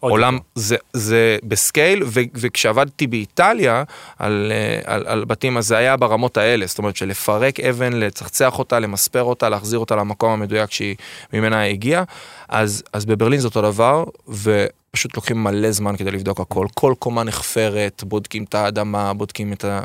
עולם, 0.00 0.38
זה, 0.54 0.76
זה 0.92 1.38
בסקייל, 1.44 2.02
ו, 2.06 2.20
וכשעבדתי 2.34 3.06
באיטליה 3.06 3.82
על, 4.18 4.52
אה, 4.54 4.94
על, 4.94 5.06
על 5.06 5.24
בתים, 5.24 5.56
אז 5.56 5.66
זה 5.66 5.76
היה 5.76 5.96
ברמות 5.96 6.36
האלה, 6.36 6.66
זאת 6.66 6.78
אומרת 6.78 6.96
שלפרק 6.96 7.60
אבן, 7.60 7.92
לצחצח 7.92 8.58
אותה, 8.58 8.78
למספר 8.78 9.22
אותה, 9.22 9.48
להחזיר 9.48 9.78
אותה 9.78 9.96
למקום 9.96 10.30
המדויק 10.32 10.70
שהיא 10.70 10.96
ממנה 11.32 11.66
הגיעה, 11.66 12.04
אז, 12.48 12.82
אז 12.92 13.06
בברלין 13.06 13.40
זה 13.40 13.48
אותו 13.48 13.62
דבר, 13.62 14.04
ו... 14.28 14.66
פשוט 14.90 15.16
לוקחים 15.16 15.44
מלא 15.44 15.70
זמן 15.72 15.96
כדי 15.96 16.10
לבדוק 16.10 16.40
הכל, 16.40 16.66
כל 16.74 16.94
קומה 16.98 17.24
נחפרת, 17.24 18.04
בודקים 18.06 18.44
את 18.44 18.54
האדמה, 18.54 19.14
בודקים 19.14 19.52
את 19.52 19.64
ה... 19.64 19.80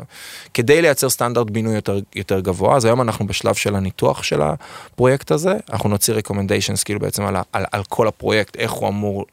כדי 0.54 0.82
לייצר 0.82 1.08
סטנדרט 1.08 1.50
בינוי 1.50 1.74
יותר, 1.74 1.98
יותר 2.14 2.40
גבוה, 2.40 2.76
אז 2.76 2.84
היום 2.84 3.00
אנחנו 3.00 3.26
בשלב 3.26 3.54
של 3.54 3.76
הניתוח 3.76 4.22
של 4.22 4.40
הפרויקט 4.42 5.30
הזה, 5.30 5.56
אנחנו 5.70 5.88
נוציא 5.88 6.14
recommendations 6.14 6.84
כאילו 6.84 7.00
בעצם 7.00 7.22
על, 7.26 7.36
על, 7.52 7.64
על 7.72 7.82
כל 7.88 8.08
הפרויקט, 8.08 8.56
איך 8.56 8.72
הוא 8.72 8.88
אמור 8.88 9.24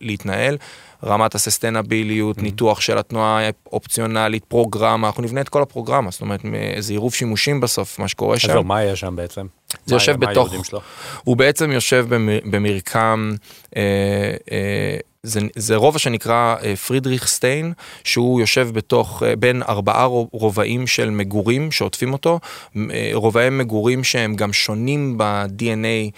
להתנהל. 0.00 0.56
רמת 1.04 1.34
הססטנביליות, 1.34 2.38
mm-hmm. 2.38 2.42
ניתוח 2.42 2.80
של 2.80 2.98
התנועה 2.98 3.40
האופציונלית, 3.66 4.44
פרוגרמה, 4.44 5.06
אנחנו 5.06 5.22
נבנה 5.22 5.40
את 5.40 5.48
כל 5.48 5.62
הפרוגרמה, 5.62 6.10
זאת 6.10 6.20
אומרת, 6.20 6.40
איזה 6.54 6.92
עירוב 6.92 7.14
שימושים 7.14 7.60
בסוף, 7.60 7.98
מה 7.98 8.08
שקורה 8.08 8.38
שם. 8.38 8.58
אז 8.58 8.64
מה 8.64 8.76
היה 8.76 8.96
שם 8.96 9.16
בעצם? 9.16 9.46
זה 9.86 9.94
יושב 9.94 10.16
בתוך, 10.16 10.54
הוא 11.24 11.36
בעצם 11.36 11.70
יושב 11.70 12.06
במרקם, 12.44 13.32
אה, 13.76 13.82
אה, 14.52 14.96
זה, 15.26 15.40
זה 15.56 15.76
רובע 15.76 15.98
שנקרא 15.98 16.56
אה, 16.64 16.76
פרידריך 16.76 17.26
סטיין, 17.26 17.72
שהוא 18.04 18.40
יושב 18.40 18.68
בתוך, 18.72 19.22
אה, 19.22 19.36
בין 19.36 19.62
ארבעה 19.62 20.04
רובעים 20.32 20.86
של 20.86 21.10
מגורים 21.10 21.72
שעוטפים 21.72 22.12
אותו, 22.12 22.40
אה, 22.76 23.10
רובעי 23.14 23.50
מגורים 23.50 24.04
שהם 24.04 24.36
גם 24.36 24.52
שונים 24.52 25.18
ב-DNA, 25.18 26.10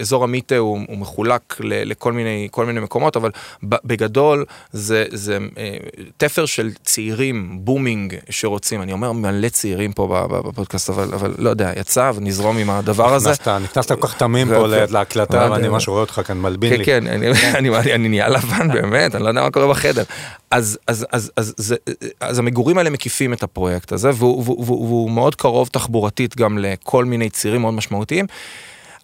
אזור 0.00 0.24
המיטה 0.24 0.56
הוא, 0.56 0.80
הוא 0.88 0.98
מחולק 0.98 1.56
לכל 1.60 2.12
מיני, 2.12 2.48
מיני 2.66 2.80
מקומות, 2.80 3.16
אבל 3.16 3.30
בגדול 3.62 4.44
זה, 4.72 5.04
זה 5.08 5.38
תפר 6.16 6.46
של 6.46 6.70
צעירים, 6.84 7.58
בומינג, 7.60 8.14
שרוצים, 8.30 8.82
אני 8.82 8.92
אומר 8.92 9.12
מלא 9.12 9.48
צעירים 9.48 9.92
פה 9.92 10.26
בפודקאסט, 10.28 10.90
אבל, 10.90 11.14
אבל 11.14 11.34
לא 11.38 11.50
יודע, 11.50 11.72
יצא 11.76 12.10
ונזרום 12.42 12.58
עם 12.58 12.70
הדבר 12.70 13.14
הזה. 13.14 13.32
נכנסת 13.62 13.92
כל 13.92 14.06
כך 14.08 14.14
תמים 14.14 14.48
פה 14.48 14.66
להקלטה, 14.66 15.48
ואני 15.50 15.68
ממש 15.68 15.88
רואה 15.88 16.00
אותך 16.00 16.20
כאן 16.24 16.38
מלבין 16.40 16.70
כן, 16.70 16.78
לי. 16.78 16.84
כן, 16.84 17.04
כן, 17.34 17.94
אני 17.94 18.08
נהיה 18.08 18.28
לבן 18.28 18.72
באמת, 18.72 19.14
אני 19.14 19.24
לא 19.24 19.28
יודע 19.28 19.42
מה 19.42 19.50
קורה 19.50 19.68
בחדר. 19.68 20.04
אז, 20.50 20.78
אז, 20.86 21.06
אז, 21.12 21.32
אז, 21.36 21.54
אז, 21.58 21.74
אז 22.20 22.38
המגורים 22.38 22.78
האלה 22.78 22.90
מקיפים 22.90 23.32
את 23.32 23.42
הפרויקט 23.42 23.92
הזה, 23.92 24.10
והוא, 24.14 25.10
מאוד 25.10 25.34
קרוב 25.34 25.68
תחבורתית 25.68 26.36
גם 26.36 26.58
לכל 26.58 27.04
מיני 27.04 27.30
צירים 27.30 27.60
מאוד 27.60 27.74
משמעותיים. 27.74 28.26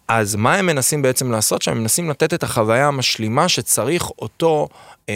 אז 0.07 0.35
מה 0.35 0.55
הם 0.55 0.65
מנסים 0.65 1.01
בעצם 1.01 1.31
לעשות 1.31 1.61
שם? 1.61 1.71
הם 1.71 1.77
מנסים 1.77 2.09
לתת 2.09 2.33
את 2.33 2.43
החוויה 2.43 2.87
המשלימה 2.87 3.49
שצריך 3.49 4.09
אותו, 4.19 4.67
אמ, 5.09 5.13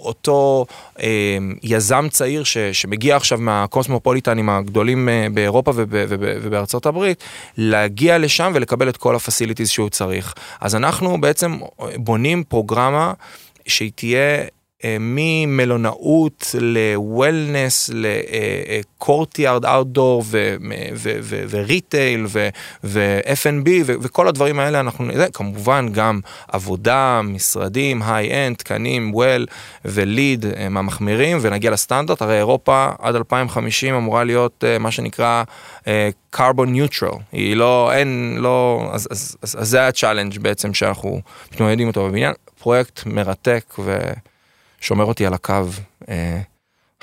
אותו 0.00 0.66
אה, 1.02 1.38
יזם 1.62 2.08
צעיר 2.10 2.44
ש, 2.44 2.58
שמגיע 2.58 3.16
עכשיו 3.16 3.38
מהקוסמופוליטנים 3.38 4.48
הגדולים 4.48 5.08
אה, 5.08 5.26
באירופה 5.34 5.70
וב, 5.74 5.88
וב, 5.90 6.20
ובארצות 6.42 6.86
הברית, 6.86 7.24
להגיע 7.56 8.18
לשם 8.18 8.52
ולקבל 8.54 8.88
את 8.88 8.96
כל 8.96 9.16
ה 9.16 9.21
facilities 9.21 9.68
שהוא 9.68 9.88
צריך. 9.88 10.34
אז 10.60 10.74
אנחנו 10.74 11.20
בעצם 11.20 11.58
בונים 11.96 12.44
פרוגרמה 12.44 13.12
שהיא 13.66 13.92
תהיה 13.94 14.44
ממלונאות 15.00 16.54
ל-wellness, 16.60 17.92
ל-courtyard 17.94 19.64
outdoor 19.64 20.24
וריטייל 21.50 22.26
ו-F&B 22.84 23.68
וכל 23.86 24.28
הדברים 24.28 24.60
האלה 24.60 24.80
אנחנו, 24.80 25.06
זה 25.14 25.26
כמובן 25.32 25.88
גם 25.92 26.20
עבודה, 26.48 27.20
משרדים, 27.24 28.02
high-end, 28.02 28.56
תקנים, 28.56 29.12
WELL 29.14 29.50
ו 29.84 29.96
LEED 29.96 30.46
מהמחמירים 30.70 31.38
ונגיע 31.40 31.70
לסטנדרט, 31.70 32.22
הרי 32.22 32.36
אירופה 32.36 32.88
עד 32.98 33.16
2050 33.16 33.94
אמורה 33.94 34.24
להיות 34.24 34.64
מה 34.80 34.90
שנקרא 34.90 35.42
carbon 36.36 36.68
neutral, 36.68 37.16
היא 37.32 37.56
לא, 37.56 37.92
אין, 37.92 38.36
לא, 38.38 38.88
אז, 38.92 39.08
אז, 39.10 39.36
אז, 39.42 39.56
אז 39.58 39.68
זה 39.68 39.86
ה 39.86 39.91
challenge 39.91 40.38
בעצם 40.38 40.74
שאנחנו 40.74 41.20
מתמודדים 41.52 41.88
אותו 41.88 42.08
בבניין, 42.08 42.32
פרויקט 42.58 43.00
מרתק 43.06 43.74
ושומר 44.80 45.04
אותי 45.04 45.26
על 45.26 45.34
הקו 45.34 45.64
אה, 46.08 46.40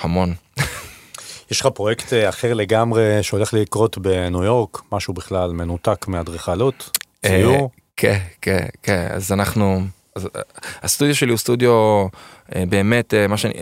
המון. 0.00 0.34
יש 1.50 1.60
לך 1.60 1.66
פרויקט 1.66 2.12
אה, 2.12 2.28
אחר 2.28 2.54
לגמרי 2.54 3.22
שהולך 3.22 3.54
לקרות 3.54 3.98
בניו 3.98 4.44
יורק, 4.44 4.82
משהו 4.92 5.14
בכלל 5.14 5.52
מנותק 5.52 6.08
מאדריכלות, 6.08 6.98
ציור? 7.26 7.70
כן, 7.96 8.18
כן, 8.42 8.66
כן, 8.82 9.08
אז 9.10 9.32
אנחנו... 9.32 9.80
אז 10.16 10.28
הסטודיו 10.82 11.14
שלי 11.14 11.30
הוא 11.30 11.38
סטודיו 11.38 12.06
באמת, 12.54 13.14
מה 13.28 13.36
שאני, 13.36 13.54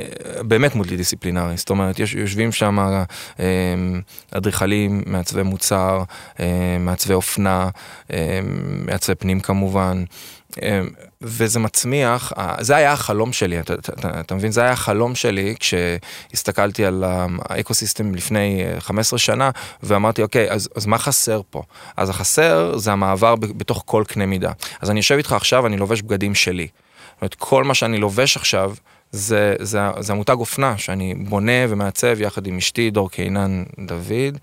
באמת 0.43 0.75
multi 0.74 0.97
דיסציפלינרי, 0.97 1.57
זאת 1.57 1.71
אומרת, 1.71 1.99
יש, 1.99 2.14
יושבים 2.14 2.53
שם 2.53 2.79
אדריכלים, 4.31 5.03
מעצבי 5.07 5.43
מוצר, 5.43 6.03
מעצבי 6.81 7.14
אופנה, 7.14 7.69
מעצבי 8.87 9.14
פנים 9.14 9.41
כמובן, 9.41 10.05
וזה 11.22 11.59
מצמיח, 11.59 12.32
זה 12.61 12.76
היה 12.76 12.92
החלום 12.92 13.32
שלי, 13.32 13.61
אתה, 13.61 13.74
אתה, 13.74 14.20
אתה 14.20 14.34
מבין? 14.34 14.52
זה 14.52 14.61
היה 14.61 14.70
החלום 14.70 15.14
שלי 15.14 15.54
כשהסתכלתי 15.61 16.84
על 16.84 17.04
האקוסיסטם 17.07 18.14
לפני 18.14 18.64
15 18.78 19.18
שנה 19.18 19.50
ואמרתי, 19.82 20.22
אוקיי, 20.22 20.50
אז, 20.50 20.68
אז 20.76 20.86
מה 20.86 20.98
חסר 20.98 21.40
פה? 21.50 21.62
אז 21.96 22.11
החסר 22.11 22.76
זה 22.76 22.92
המעבר 22.92 23.34
בתוך 23.36 23.82
כל 23.86 24.04
קנה 24.09 24.26
מידה. 24.26 24.52
אז 24.80 24.90
אני 24.90 24.98
יושב 24.98 25.14
איתך 25.14 25.32
עכשיו, 25.32 25.66
אני 25.66 25.76
לובש 25.76 26.02
בגדים 26.02 26.34
שלי. 26.34 26.66
זאת 26.66 27.22
אומרת, 27.22 27.34
כל 27.34 27.64
מה 27.64 27.74
שאני 27.74 27.98
לובש 27.98 28.36
עכשיו, 28.36 28.74
זה, 29.12 29.54
זה, 29.61 29.80
זה 29.98 30.12
המותג 30.12 30.36
אופנה 30.38 30.78
שאני 30.78 31.14
בונה 31.14 31.52
ומעצב 31.68 32.20
יחד 32.20 32.46
עם 32.46 32.57
אשתי 32.57 32.90
דור 32.90 33.11
קינן 33.11 33.64
דוד. 33.86 34.38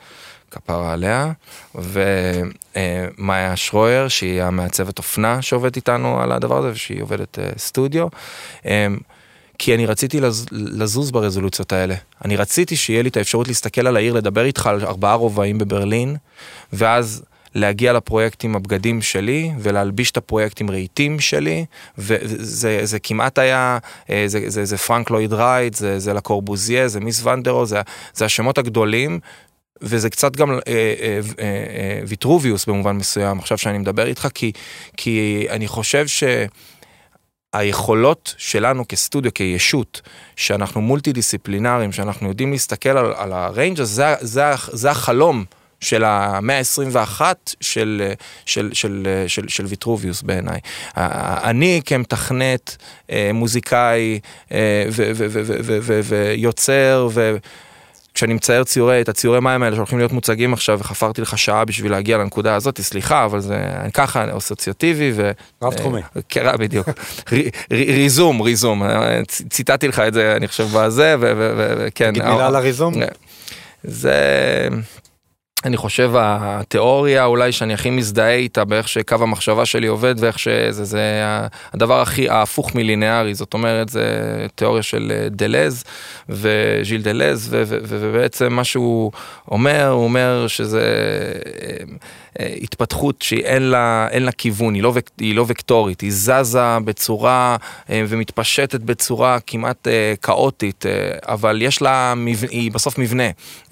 כפרה 0.51 0.93
עליה, 0.93 1.31
ומאיה 1.75 3.55
שרויר, 3.55 4.07
שהיא 4.07 4.43
המעצבת 4.43 4.97
אופנה 4.97 5.41
שעובדת 5.41 5.75
איתנו 5.75 6.21
על 6.21 6.31
הדבר 6.31 6.57
הזה, 6.57 6.71
ושהיא 6.71 7.01
עובדת 7.01 7.37
סטודיו. 7.57 8.07
כי 9.57 9.75
אני 9.75 9.85
רציתי 9.85 10.19
לז, 10.19 10.45
לזוז 10.51 11.11
ברזולוציות 11.11 11.73
האלה. 11.73 11.95
אני 12.25 12.35
רציתי 12.35 12.75
שיהיה 12.75 13.01
לי 13.01 13.09
את 13.09 13.17
האפשרות 13.17 13.47
להסתכל 13.47 13.87
על 13.87 13.95
העיר, 13.95 14.13
לדבר 14.13 14.45
איתך 14.45 14.67
על 14.67 14.85
ארבעה 14.85 15.13
רובעים 15.13 15.57
בברלין, 15.57 16.15
ואז 16.73 17.23
להגיע 17.55 17.93
לפרויקט 17.93 18.43
עם 18.43 18.55
הבגדים 18.55 19.01
שלי 19.01 19.51
ולהלביש 19.59 20.11
את 20.11 20.17
הפרויקט 20.17 20.61
עם 20.61 20.69
רהיטים 20.69 21.19
שלי 21.19 21.65
וזה 21.97 22.79
זה 22.83 22.99
כמעט 22.99 23.39
היה 23.39 23.77
זה, 24.25 24.49
זה, 24.49 24.65
זה 24.65 24.77
פרנק 24.77 25.09
לויד 25.09 25.33
רייט 25.33 25.73
זה, 25.73 25.99
זה 25.99 26.13
לקורבוזיה 26.13 26.87
זה 26.87 26.99
מיס 26.99 27.25
ונדרו 27.25 27.65
זה, 27.65 27.81
זה 28.13 28.25
השמות 28.25 28.57
הגדולים 28.57 29.19
וזה 29.81 30.09
קצת 30.09 30.35
גם 30.35 30.51
אה, 30.51 30.57
אה, 30.67 31.19
אה, 31.39 32.01
ויטרוביוס 32.07 32.65
במובן 32.65 32.95
מסוים 32.95 33.39
עכשיו 33.39 33.57
שאני 33.57 33.77
מדבר 33.77 34.07
איתך 34.07 34.27
כי 34.33 34.51
כי 34.97 35.47
אני 35.49 35.67
חושב 35.67 36.07
ש... 36.07 36.23
היכולות 37.53 38.35
שלנו 38.37 38.87
כסטודיו, 38.89 39.33
כישות, 39.33 40.01
שאנחנו 40.35 40.81
multi 40.81 41.11
דיסציפלינריים, 41.11 41.91
שאנחנו 41.91 42.27
יודעים 42.27 42.51
להסתכל 42.51 42.89
על, 42.89 43.13
על 43.15 43.33
ה 43.33 43.41
range 43.41 43.79
הזה, 43.79 44.15
זה, 44.21 44.27
זה, 44.27 44.51
זה 44.71 44.91
החלום 44.91 45.45
של 45.83 46.03
המאה 46.03 46.57
ה-21 46.57 47.21
של, 47.61 48.11
של, 48.45 48.69
של, 48.73 49.07
של, 49.27 49.47
של 49.47 49.65
ויטרוביוס 49.65 50.21
בעיניי. 50.21 50.59
אני 50.97 51.81
כמתכנת, 51.85 52.77
מוזיקאי 53.33 54.19
ויוצר, 56.03 57.07
ו... 57.11 57.37
כשאני 58.13 58.33
מצייר 58.33 58.63
ציורי, 58.63 59.01
את 59.01 59.09
הציורי 59.09 59.39
מים 59.39 59.63
האלה 59.63 59.75
שהולכים 59.75 59.97
להיות 59.97 60.11
מוצגים 60.11 60.53
עכשיו, 60.53 60.79
וחפרתי 60.79 61.21
לך 61.21 61.37
שעה 61.37 61.65
בשביל 61.65 61.91
להגיע 61.91 62.17
לנקודה 62.17 62.55
הזאת, 62.55 62.81
סליחה, 62.81 63.25
אבל 63.25 63.39
זה 63.39 63.65
ככה 63.93 64.37
אסוציאטיבי 64.37 65.11
ו... 65.15 65.31
רב 65.61 65.73
תחומי. 65.73 66.01
כן, 66.29 66.57
בדיוק. 66.59 66.87
ריזום, 67.71 68.41
ריזום. 68.41 68.83
ציטטתי 69.27 69.87
לך 69.87 69.99
את 69.99 70.13
זה, 70.13 70.35
אני 70.35 70.47
חושב, 70.47 70.67
בזה, 70.73 71.15
וכן. 71.19 72.11
תגיד 72.11 72.23
מילה 72.23 72.47
על 72.47 72.55
הריזום. 72.55 72.93
זה... 73.83 74.67
אני 75.65 75.77
חושב 75.77 76.11
התיאוריה 76.15 77.25
אולי 77.25 77.51
שאני 77.51 77.73
הכי 77.73 77.89
מזדהה 77.89 78.33
איתה 78.33 78.65
באיך 78.65 78.87
שקו 78.87 79.15
המחשבה 79.19 79.65
שלי 79.65 79.87
עובד 79.87 80.15
ואיך 80.17 80.39
שזה 80.39 80.83
זה 80.83 81.23
הדבר 81.73 82.01
הכי 82.01 82.29
ההפוך 82.29 82.75
מלינארי. 82.75 83.33
זאת 83.33 83.53
אומרת 83.53 83.89
זה 83.89 84.05
תיאוריה 84.55 84.83
של 84.83 85.27
דלז 85.31 85.83
וז'יל 86.29 87.01
דלז 87.01 87.55
ובעצם 87.67 88.53
מה 88.53 88.63
שהוא 88.63 89.11
אומר 89.51 89.87
הוא 89.87 90.03
אומר 90.03 90.47
שזה 90.47 90.83
התפתחות 92.39 93.21
שאין 93.21 93.63
לה, 93.63 94.07
לה 94.19 94.31
כיוון, 94.31 94.73
היא 94.73 94.83
לא, 94.83 94.93
היא 95.19 95.35
לא 95.35 95.45
וקטורית, 95.47 96.01
היא 96.01 96.11
זזה 96.13 96.77
בצורה 96.85 97.55
ומתפשטת 97.89 98.79
בצורה 98.79 99.37
כמעט 99.47 99.87
כאוטית, 100.21 100.85
אבל 101.27 101.61
יש 101.61 101.81
לה, 101.81 102.13
היא 102.49 102.71
בסוף 102.71 102.97
מבנה 102.97 103.23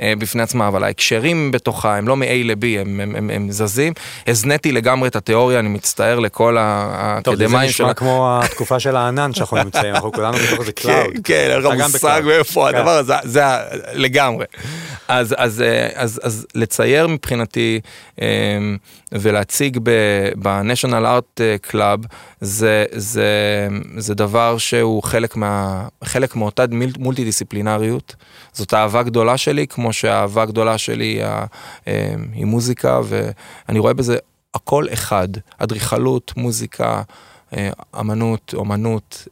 בפני 0.01 0.43
עצמה, 0.43 0.68
אבל 0.68 0.84
ההקשרים 0.84 1.51
בתוכה 1.51 1.97
הם 1.97 2.07
לא 2.07 2.16
מ-A 2.18 2.26
ל-B, 2.43 2.80
הם, 2.80 2.99
הם, 2.99 3.16
הם, 3.16 3.30
הם 3.30 3.51
זזים. 3.51 3.93
הזניתי 4.28 4.72
לגמרי 4.72 5.09
את 5.09 5.16
התיאוריה, 5.16 5.59
אני 5.59 5.70
מצטער 5.70 6.20
לכל 6.20 6.57
האקדמאים 6.59 7.16
שלה. 7.22 7.22
טוב, 7.22 7.59
זה 7.59 7.68
נשמע 7.68 7.93
כמו 7.93 8.39
התקופה 8.43 8.80
של 8.80 8.95
הענן 8.95 9.34
שאנחנו 9.34 9.57
נמצאים, 9.64 9.95
אנחנו 9.95 10.12
כולנו 10.12 10.38
בתוך 10.38 10.59
איזה 10.59 10.72
cloud. 10.72 11.11
כן, 11.24 11.47
אין 11.51 11.59
לך 11.59 11.66
מושג 11.93 12.22
מאיפה 12.26 12.70
הדבר 12.70 12.97
הזה, 12.97 13.14
זה 13.24 13.41
לגמרי. 13.93 14.45
אז 15.07 16.45
לצייר 16.55 17.07
מבחינתי 17.07 17.80
ולהציג 19.12 19.80
ב- 20.41 20.54
National 20.54 21.05
Arts 21.05 21.41
Club 21.72 22.08
זה, 22.41 22.86
זה, 22.91 23.68
זה 23.97 24.16
דבר 24.16 24.58
שהוא 24.58 25.04
חלק, 25.04 25.36
מה, 25.36 25.88
חלק 26.04 26.36
מאותה 26.36 26.66
multi 26.99 27.24
דיסציפלינריות. 27.24 28.16
זאת 28.54 28.74
אהבה 28.74 29.04
גדולה 29.04 29.38
שלי, 29.38 29.68
כמו 29.68 29.93
שהאהבה 29.93 30.45
גדולה 30.45 30.78
שלי 30.78 31.22
היא, 31.86 31.95
היא 32.34 32.45
מוזיקה, 32.45 33.02
ואני 33.04 33.80
רואה 33.80 33.93
בזה 33.93 34.18
הכל 34.54 34.86
אחד, 34.93 35.28
אדריכלות, 35.58 36.34
מוזיקה, 36.38 37.02
אמנות, 37.99 38.54
אומנות, 38.58 39.28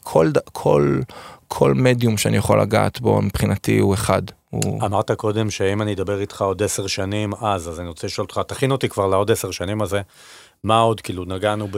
כל, 0.00 0.30
כל, 0.52 1.00
כל 1.48 1.74
מדיום 1.74 2.16
שאני 2.16 2.36
יכול 2.36 2.60
לגעת 2.60 3.00
בו 3.00 3.22
מבחינתי 3.22 3.78
הוא 3.78 3.94
אחד. 3.94 4.22
הוא... 4.50 4.84
אמרת 4.84 5.10
קודם 5.10 5.50
שאם 5.50 5.82
אני 5.82 5.94
אדבר 5.94 6.20
איתך 6.20 6.42
עוד 6.42 6.62
עשר 6.62 6.86
שנים 6.86 7.34
אז, 7.34 7.68
אז 7.68 7.80
אני 7.80 7.88
רוצה 7.88 8.06
לשאול 8.06 8.24
אותך, 8.24 8.40
תכין 8.46 8.70
אותי 8.70 8.88
כבר 8.88 9.06
לעוד 9.06 9.30
עשר 9.30 9.50
שנים 9.50 9.82
הזה, 9.82 10.00
מה 10.64 10.80
עוד, 10.80 11.00
כאילו 11.00 11.24
נגענו 11.24 11.68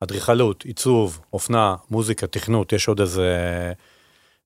באדריכלות, 0.00 0.64
עיצוב, 0.64 1.20
אופנה, 1.32 1.76
מוזיקה, 1.90 2.26
תכנות, 2.26 2.72
יש 2.72 2.88
עוד 2.88 3.00
איזה 3.00 3.32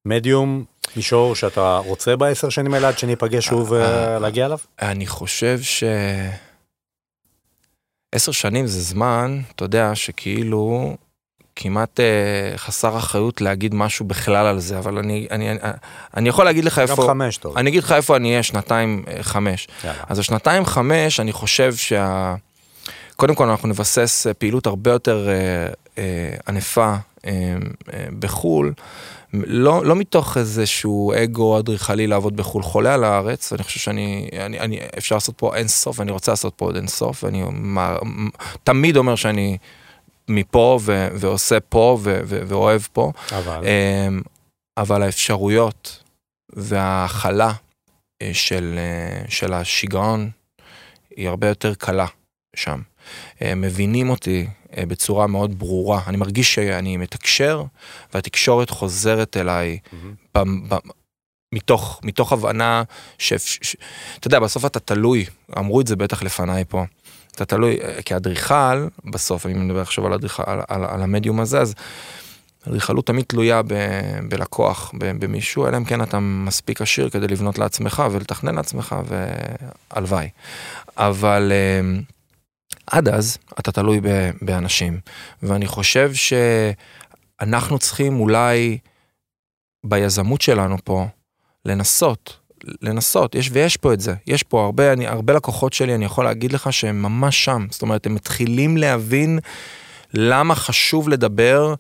מדיום, 0.05 0.65
מישור 0.97 1.35
שאתה 1.35 1.79
רוצה 1.79 2.17
בעשר 2.17 2.49
שנים 2.49 2.75
האלה 2.75 2.89
עד 2.89 2.99
שניפגש 2.99 3.47
שוב 3.47 3.75
להגיע 4.21 4.47
אליו? 4.47 4.59
אני 4.83 5.07
חושב 5.07 5.59
ש... 5.63 5.85
עשר 8.13 8.33
שנים 8.33 8.67
זה 8.67 8.81
זמן, 8.81 9.41
אתה 9.55 9.65
יודע, 9.65 9.95
שכאילו 9.95 10.97
כמעט 11.61 12.01
אה, 12.01 12.05
חסר 12.57 12.99
אחריות 12.99 13.41
להגיד 13.41 13.75
משהו 13.75 14.05
בכלל 14.05 14.47
על 14.47 14.59
זה, 14.59 14.79
אבל 14.79 14.99
אני, 14.99 15.27
אני, 15.31 15.51
אני, 15.51 15.59
אני 16.17 16.29
יכול 16.29 16.45
להגיד 16.45 16.65
לך 16.65 16.79
איפה... 16.79 17.03
גם 17.03 17.09
חמש 17.09 17.37
טוב. 17.37 17.59
אני 17.59 17.71
אגיד 17.71 17.83
לך 17.83 17.93
איפה 17.93 18.17
אני 18.17 18.31
אהיה 18.31 18.43
שנתיים 18.43 19.05
אה, 19.09 19.23
חמש. 19.23 19.69
יאללה. 19.85 19.99
אז 20.09 20.19
השנתיים 20.19 20.67
חמש, 20.67 21.21
אני 21.21 21.33
חושב 21.33 21.75
שה... 21.75 22.35
קודם 23.17 23.35
כל 23.35 23.49
אנחנו 23.49 23.69
נבסס 23.69 24.27
אה, 24.27 24.35
פעילות 24.35 24.67
הרבה 24.67 24.91
יותר 24.91 25.29
אה, 25.29 25.35
אה, 25.99 26.37
ענפה 26.49 26.95
אה, 27.27 27.33
אה, 27.93 28.07
בחו"ל. 28.19 28.73
לא, 29.33 29.85
לא 29.85 29.97
מתוך 29.97 30.37
איזשהו 30.37 31.13
אגו 31.25 31.59
אדריכלי 31.59 32.07
לעבוד 32.07 32.37
בחו"ל, 32.37 32.63
חולה 32.63 32.95
על 32.95 33.05
הארץ, 33.05 33.53
אני 33.53 33.63
חושב 33.63 33.81
שאני, 33.81 34.29
אני, 34.41 34.61
אני, 34.61 34.79
אפשר 34.99 35.15
לעשות 35.15 35.35
פה 35.39 35.57
אין 35.57 35.69
סוף, 35.69 35.99
ואני 35.99 36.11
רוצה 36.11 36.33
לעשות 36.33 36.55
פה 36.57 36.65
עוד 36.65 36.77
אין 36.77 36.89
סוף, 36.89 37.25
ואני 37.25 37.43
מה, 37.51 37.97
תמיד 38.65 38.97
אומר 38.97 39.15
שאני 39.15 39.59
מפה 40.29 40.79
ו, 40.83 41.09
ועושה 41.15 41.61
פה 41.61 41.99
ו, 42.03 42.21
ו, 42.25 42.41
ואוהב 42.47 42.83
פה. 42.93 43.13
אבל? 43.33 43.65
אבל 44.77 45.03
האפשרויות 45.03 46.03
וההכלה 46.53 47.53
של, 48.33 48.79
של 49.29 49.53
השיגעון 49.53 50.31
היא 51.17 51.29
הרבה 51.29 51.49
יותר 51.49 51.75
קלה. 51.75 52.07
שם. 52.57 52.81
מבינים 53.43 54.11
אותי 54.11 54.47
בצורה 54.77 55.27
מאוד 55.27 55.59
ברורה. 55.59 56.01
אני 56.07 56.17
מרגיש 56.17 56.55
שאני 56.55 56.97
מתקשר, 56.97 57.65
והתקשורת 58.15 58.71
חוזרת 58.71 59.37
אליי 59.37 59.79
mm-hmm. 59.85 60.39
מתוך, 61.55 62.01
מתוך 62.05 62.33
הבנה. 62.33 62.83
ש... 63.19 63.33
אתה 64.19 64.27
יודע, 64.27 64.41
בסוף 64.41 64.65
אתה 64.65 64.81
תלוי, 64.81 65.25
אמרו 65.59 65.81
את 65.81 65.87
זה 65.87 65.97
בטח 65.97 66.23
לפניי 66.23 66.65
פה. 66.69 66.85
אתה 67.35 67.45
תלוי, 67.45 67.77
כאדריכל, 68.05 68.89
בסוף, 69.05 69.47
אני 69.47 69.55
מדבר 69.55 69.81
עכשיו 69.81 70.07
על, 70.07 70.13
הדריכל, 70.13 70.43
על, 70.47 70.61
על, 70.69 70.85
על 70.85 71.03
המדיום 71.03 71.41
הזה, 71.41 71.61
אז 71.61 71.75
אדריכלות 72.69 73.07
תמיד 73.07 73.25
תלויה 73.25 73.63
ב, 73.63 73.75
בלקוח, 74.29 74.93
ב, 74.99 75.25
במישהו, 75.25 75.67
אלא 75.67 75.77
אם 75.77 75.85
כן 75.85 76.03
אתה 76.03 76.19
מספיק 76.21 76.81
עשיר 76.81 77.09
כדי 77.11 77.29
לבנות 77.29 77.59
לעצמך 77.59 78.03
ולתכנן 78.11 78.55
לעצמך, 78.55 78.97
והלוואי. 79.05 80.29
אבל 80.97 81.53
אה, 81.55 82.01
עד 82.87 83.09
אז 83.09 83.39
אתה 83.61 83.73
תלוי 83.73 84.01
ב, 84.01 84.31
באנשים, 84.43 85.01
ואני 85.43 85.67
חושב 85.67 86.11
שאנחנו 86.15 87.79
צריכים 87.79 88.21
אולי 88.21 88.79
ביזמות 89.85 90.41
שלנו 90.41 90.77
פה, 90.85 91.07
לנסות, 91.65 92.37
לנסות, 92.83 93.35
יש, 93.35 93.51
ויש 93.53 93.77
פה 93.77 93.93
את 93.93 94.01
זה, 94.01 94.15
יש 94.27 94.43
פה 94.43 94.65
הרבה, 94.65 94.93
אני, 94.93 95.07
הרבה 95.07 95.33
לקוחות 95.33 95.73
שלי, 95.73 95.95
אני 95.95 96.05
יכול 96.05 96.25
להגיד 96.25 96.53
לך 96.53 96.73
שהם 96.73 97.03
ממש 97.03 97.45
שם, 97.45 97.67
זאת 97.71 97.83
אומרת, 97.83 98.07
הם 98.07 98.15
מתחילים 98.15 98.77
להבין 98.77 99.39
למה 100.15 100.55
חשוב 100.55 101.09
לדבר 101.09 101.75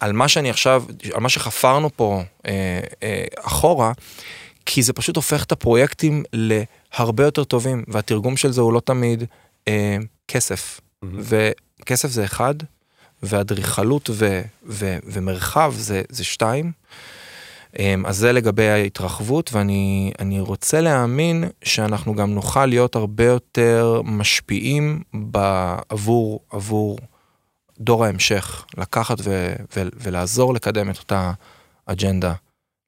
על 0.00 0.12
מה 0.12 0.28
שאני 0.28 0.50
עכשיו, 0.50 0.84
על 1.14 1.20
מה 1.20 1.28
שחפרנו 1.28 1.90
פה 1.96 2.22
אה, 2.46 2.80
אה, 3.02 3.24
אחורה, 3.40 3.92
כי 4.66 4.82
זה 4.82 4.92
פשוט 4.92 5.16
הופך 5.16 5.44
את 5.44 5.52
הפרויקטים 5.52 6.22
להרבה 6.32 7.24
יותר 7.24 7.44
טובים, 7.44 7.84
והתרגום 7.88 8.36
של 8.36 8.52
זה 8.52 8.60
הוא 8.60 8.72
לא 8.72 8.80
תמיד 8.80 9.24
אה, 9.68 9.96
כסף, 10.28 10.80
mm-hmm. 10.80 11.06
וכסף 11.82 12.08
זה 12.08 12.24
אחד, 12.24 12.54
ואדריכלות 13.22 14.10
ומרחב 15.06 15.74
זה, 15.76 16.02
זה 16.08 16.24
שתיים. 16.24 16.72
אמ, 17.78 18.06
אז 18.06 18.16
זה 18.16 18.32
לגבי 18.32 18.68
ההתרחבות, 18.68 19.50
ואני 19.52 20.40
רוצה 20.40 20.80
להאמין 20.80 21.44
שאנחנו 21.64 22.14
גם 22.14 22.34
נוכל 22.34 22.66
להיות 22.66 22.96
הרבה 22.96 23.24
יותר 23.24 24.00
משפיעים 24.04 25.02
עבור, 25.88 26.40
עבור 26.50 26.98
דור 27.80 28.04
ההמשך, 28.04 28.64
לקחת 28.78 29.16
ו, 29.20 29.52
ו, 29.76 29.82
ולעזור 29.96 30.54
לקדם 30.54 30.90
את 30.90 30.98
אותה 30.98 31.32
אג'נדה 31.86 32.32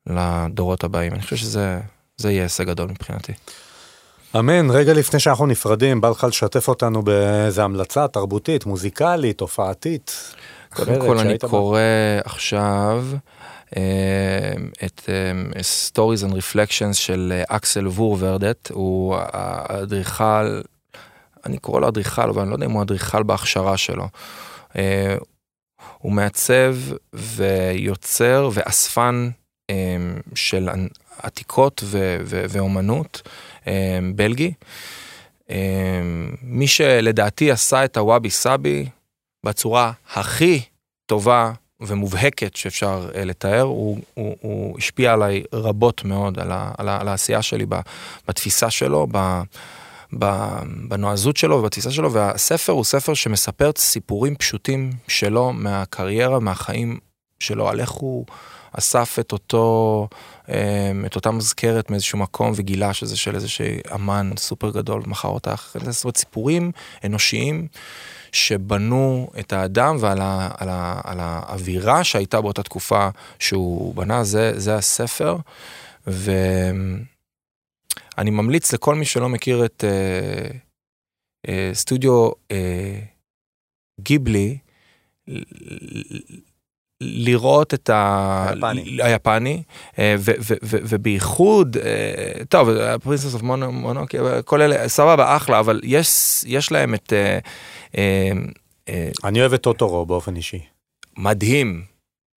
לדורות 0.07 0.85
הבאים. 0.85 1.13
אני 1.13 1.23
חושב 1.23 1.37
שזה 1.37 1.81
יהיה 2.25 2.43
הישג 2.43 2.67
גדול 2.67 2.91
מבחינתי. 2.91 3.33
אמן, 4.39 4.71
רגע 4.71 4.93
לפני 4.93 5.21
שאנחנו 5.21 5.47
נפרדים, 5.47 6.01
בא 6.01 6.09
לך 6.09 6.25
לשתף 6.25 6.69
אותנו 6.69 7.03
באיזה 7.03 7.65
המלצה 7.65 8.09
תרבותית, 8.09 8.67
מוזיקלית, 8.67 9.41
הופעתית. 9.41 10.35
קודם 10.75 11.01
כל 11.01 11.19
אני 11.19 11.39
קורא 11.39 11.81
עכשיו 12.25 13.05
אה, 13.13 13.19
את 14.85 15.09
אה, 15.09 15.33
Stories 15.61 16.31
and 16.31 16.33
Reflections 16.33 16.93
של 16.93 17.33
אה, 17.37 17.57
אקסל 17.57 17.87
וורברדט, 17.87 18.71
הוא 18.71 19.17
האדריכל, 19.19 20.61
אני 21.47 21.59
קורא 21.59 21.81
לו 21.81 21.89
אדריכל, 21.89 22.29
אבל 22.29 22.43
אני 22.43 22.51
לא 22.51 22.55
יודע 22.55 22.67
אם 22.67 22.71
הוא 22.71 22.83
אדריכל 22.83 23.23
בהכשרה 23.23 23.77
שלו. 23.77 24.09
הוא 25.99 26.13
מעצב 26.13 26.77
ויוצר 27.13 28.51
ואספן 28.53 29.31
של 30.35 30.69
עתיקות 31.19 31.85
ואומנות 32.25 33.29
בלגי. 34.15 34.53
מי 36.43 36.67
שלדעתי 36.67 37.51
עשה 37.51 37.85
את 37.85 37.97
הוואבי 37.97 38.31
סאבי 38.31 38.89
בצורה 39.47 39.93
הכי 40.15 40.63
טובה 41.07 41.53
ומובהקת 41.81 42.57
שאפשר 42.57 43.09
uh, 43.13 43.19
לתאר, 43.19 43.61
הוא, 43.61 43.99
הוא, 44.15 44.37
הוא 44.41 44.79
השפיע 44.79 45.13
עליי 45.13 45.43
רבות 45.53 46.05
מאוד, 46.05 46.39
על, 46.39 46.53
ה, 46.53 46.73
על, 46.79 46.89
ה, 46.89 47.01
על 47.01 47.09
העשייה 47.09 47.43
שלי, 47.43 47.67
בתפיסה 48.29 48.71
שלו, 48.71 49.07
ב, 49.11 49.43
ב, 50.19 50.49
בנועזות 50.89 51.37
שלו 51.37 51.57
ובתפיסה 51.57 51.91
שלו, 51.91 52.13
והספר 52.13 52.73
הוא 52.73 52.85
ספר 52.85 53.15
שמספר 53.15 53.71
סיפורים 53.77 54.37
פשוטים 54.37 54.93
שלו 55.09 55.53
מהקריירה, 55.53 56.41
מהחיים 56.41 56.99
שלו, 57.41 57.69
על 57.69 57.81
איך 57.81 57.91
הוא 57.91 58.27
אסף 58.73 59.17
את 59.21 59.33
אותו, 59.33 60.09
um, 60.47 60.51
את 61.07 61.17
אותה 61.17 61.31
מזכרת 61.31 61.91
מאיזשהו 61.91 62.19
מקום 62.19 62.53
וגילה 62.57 62.93
שזה 62.93 63.17
של 63.17 63.35
איזשהו 63.35 63.67
אמן 63.95 64.31
סופר 64.37 64.71
גדול, 64.71 65.03
מכר 65.07 65.29
אותה, 65.29 65.55
זאת 65.75 66.05
אומרת 66.05 66.17
סיפורים 66.17 66.73
אנושיים. 67.05 67.69
שבנו 68.37 69.31
את 69.39 69.53
האדם 69.53 69.97
ועל 70.01 70.21
ה, 70.21 70.51
על 70.59 70.69
ה, 70.69 71.01
על 71.05 71.21
האווירה 71.21 72.05
שהייתה 72.05 72.41
באותה 72.41 72.63
תקופה 72.63 73.09
שהוא 73.39 73.95
בנה, 73.95 74.25
זה, 74.25 74.59
זה 74.61 74.75
הספר. 74.75 75.37
ואני 76.07 77.01
ממליץ 78.31 78.73
לכל 78.73 78.95
מי 78.95 79.05
שלא 79.05 79.29
מכיר 79.29 79.65
את 79.65 79.85
אה, 79.85 80.51
אה, 81.49 81.71
סטודיו 81.73 82.31
אה, 82.51 83.01
גיבלי, 84.01 84.59
לראות 87.01 87.75
את 87.75 87.91
ה... 87.91 88.47
היפני, 88.49 89.03
היפני 89.03 89.63
אה, 89.99 90.17
ובייחוד, 90.63 91.77
אה, 91.77 92.45
טוב, 92.49 92.69
פרינסס 93.03 93.35
אוף 93.35 93.43
מונו, 93.43 94.07
כל 94.45 94.63
אלה, 94.63 94.89
סבבה, 94.89 95.37
אחלה, 95.37 95.59
אבל 95.59 95.81
יש, 95.85 96.09
יש 96.47 96.73
להם 96.73 96.95
את... 96.95 97.13
אה, 97.97 98.33
אני 99.25 99.41
אוהב 99.41 99.53
את 99.53 99.63
טוטורו 99.63 100.07
באופן 100.07 100.37
אישי. 100.37 100.61
מדהים, 101.17 101.83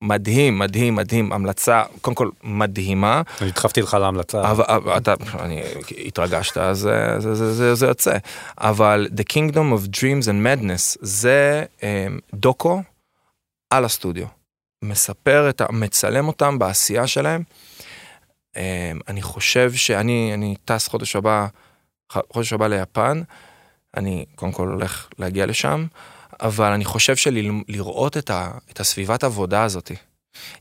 מדהים, 0.01 0.59
מדהים, 0.59 0.95
מדהים, 0.95 1.33
המלצה, 1.33 1.83
קודם 2.01 2.15
כל 2.15 2.29
מדהימה. 2.43 3.21
אני 3.41 3.51
דחפתי 3.51 3.81
לך 3.81 3.93
להמלצה. 3.93 4.51
אבל 4.51 4.97
אתה, 4.97 5.13
אני, 5.39 5.61
התרגשת, 6.05 6.57
אז 6.57 6.79
זה, 6.79 7.15
זה, 7.19 7.35
זה, 7.35 7.53
זה, 7.53 7.75
זה 7.75 7.85
יוצא. 7.85 8.17
אבל 8.57 9.07
The 9.15 9.23
Kingdom 9.33 9.55
of 9.55 9.97
Dreams 9.97 10.25
and 10.25 10.45
Madness 10.45 10.97
זה 11.01 11.63
דוקו 12.33 12.81
על 13.69 13.85
הסטודיו. 13.85 14.38
מספר 14.83 15.49
את 15.49 15.61
ה... 15.61 15.65
מצלם 15.71 16.27
אותם 16.27 16.59
בעשייה 16.59 17.07
שלהם. 17.07 17.43
אמ, 18.57 18.61
אני 19.07 19.21
חושב 19.21 19.73
שאני 19.73 20.31
אני 20.33 20.55
טס 20.65 20.87
חודש 20.87 21.15
הבא, 21.15 21.47
חודש 22.33 22.53
הבא 22.53 22.67
ליפן, 22.67 23.21
אני 23.97 24.25
קודם 24.35 24.51
כל 24.51 24.67
הולך 24.67 25.07
להגיע 25.19 25.45
לשם, 25.45 25.85
אבל 26.41 26.71
אני 26.71 26.85
חושב 26.85 27.15
שלראות 27.15 28.17
את, 28.17 28.31
את 28.71 28.79
הסביבת 28.79 29.23
עבודה 29.23 29.63
הזאתי, 29.63 29.95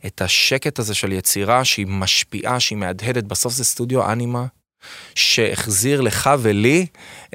את 0.06 0.22
השקט 0.22 0.78
הזה 0.78 0.94
של 0.94 1.12
יצירה 1.12 1.64
שהיא 1.64 1.86
משפיעה, 1.86 2.60
שהיא 2.60 2.78
מהדהדת, 2.78 3.24
בסוף 3.24 3.52
זה 3.52 3.64
סטודיו 3.64 4.12
אנימה, 4.12 4.46
שהחזיר 5.14 6.00
לך 6.00 6.30
ולי 6.38 6.86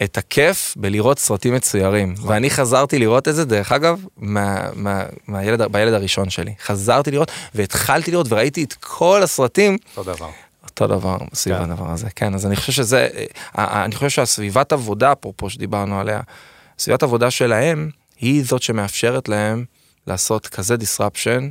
את 0.03 0.17
הכיף 0.17 0.73
בלראות 0.77 1.19
סרטים 1.19 1.53
מצוירים. 1.53 2.13
ואני 2.21 2.49
חזרתי 2.49 2.99
לראות 2.99 3.27
את 3.27 3.35
זה, 3.35 3.45
דרך 3.45 3.71
אגב, 3.71 4.05
מה, 4.17 4.69
מה, 4.73 5.03
מהילד, 5.27 5.61
בילד 5.61 5.93
הראשון 5.93 6.29
שלי. 6.29 6.53
חזרתי 6.63 7.11
לראות, 7.11 7.31
והתחלתי 7.55 8.11
לראות, 8.11 8.27
וראיתי 8.29 8.63
את 8.63 8.73
כל 8.73 9.23
הסרטים. 9.23 9.77
אותו 9.97 10.13
דבר. 10.13 10.29
אותו 10.63 10.87
דבר 10.87 11.17
סביב 11.33 11.57
כן. 11.57 11.71
הדבר 11.71 11.91
הזה, 11.91 12.07
כן, 12.15 12.33
אז 12.33 12.45
אני 12.45 12.55
חושב 12.55 12.71
שזה, 12.71 13.07
אה, 13.15 13.25
אה, 13.57 13.85
אני 13.85 13.95
חושב 13.95 14.09
שהסביבת 14.09 14.73
עבודה, 14.73 15.11
אפרופו 15.11 15.49
שדיברנו 15.49 15.99
עליה, 15.99 16.21
סביבת 16.79 17.03
עבודה 17.03 17.31
שלהם, 17.31 17.89
היא 18.19 18.43
זאת 18.45 18.61
שמאפשרת 18.61 19.29
להם 19.29 19.65
לעשות 20.07 20.47
כזה 20.47 20.75
disruption, 20.75 21.41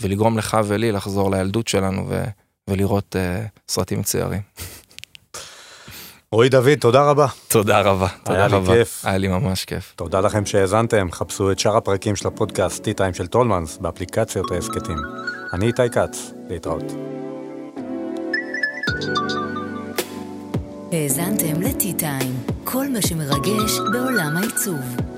ולגרום 0.00 0.38
לך 0.38 0.56
ולי 0.64 0.92
לחזור 0.92 1.30
לילדות 1.30 1.68
שלנו 1.68 2.06
ו, 2.08 2.24
ולראות 2.68 3.16
uh, 3.16 3.48
סרטים 3.68 4.00
מצוירים. 4.00 4.40
רועי 6.32 6.48
דוד, 6.48 6.78
תודה 6.80 7.02
רבה. 7.02 7.26
תודה 7.48 7.80
רבה, 7.80 8.08
תודה 8.24 8.46
רבה. 8.46 8.56
היה 8.56 8.76
לי 8.76 8.84
כיף. 8.84 9.04
היה 9.04 9.18
לי 9.18 9.28
ממש 9.28 9.64
כיף. 9.64 9.92
תודה 9.96 10.20
לכם 10.20 10.46
שהאזנתם, 10.46 11.08
חפשו 11.12 11.52
את 11.52 11.58
שאר 11.58 11.76
הפרקים 11.76 12.16
של 12.16 12.28
הפודקאסט 12.28 12.88
T-Time 12.88 13.14
של 13.16 13.26
טולמנס 13.26 13.78
באפליקציות 13.78 14.50
ההסכתים. 14.50 14.96
אני 15.52 15.66
איתי 15.66 15.90
כץ, 15.92 16.32
להתראות. 16.48 16.92
האזנתם 20.92 21.62
ל-T-Time, 21.62 22.52
כל 22.64 22.88
מה 22.88 23.02
שמרגש 23.02 23.78
בעולם 23.92 24.36
העיצוב. 24.36 25.11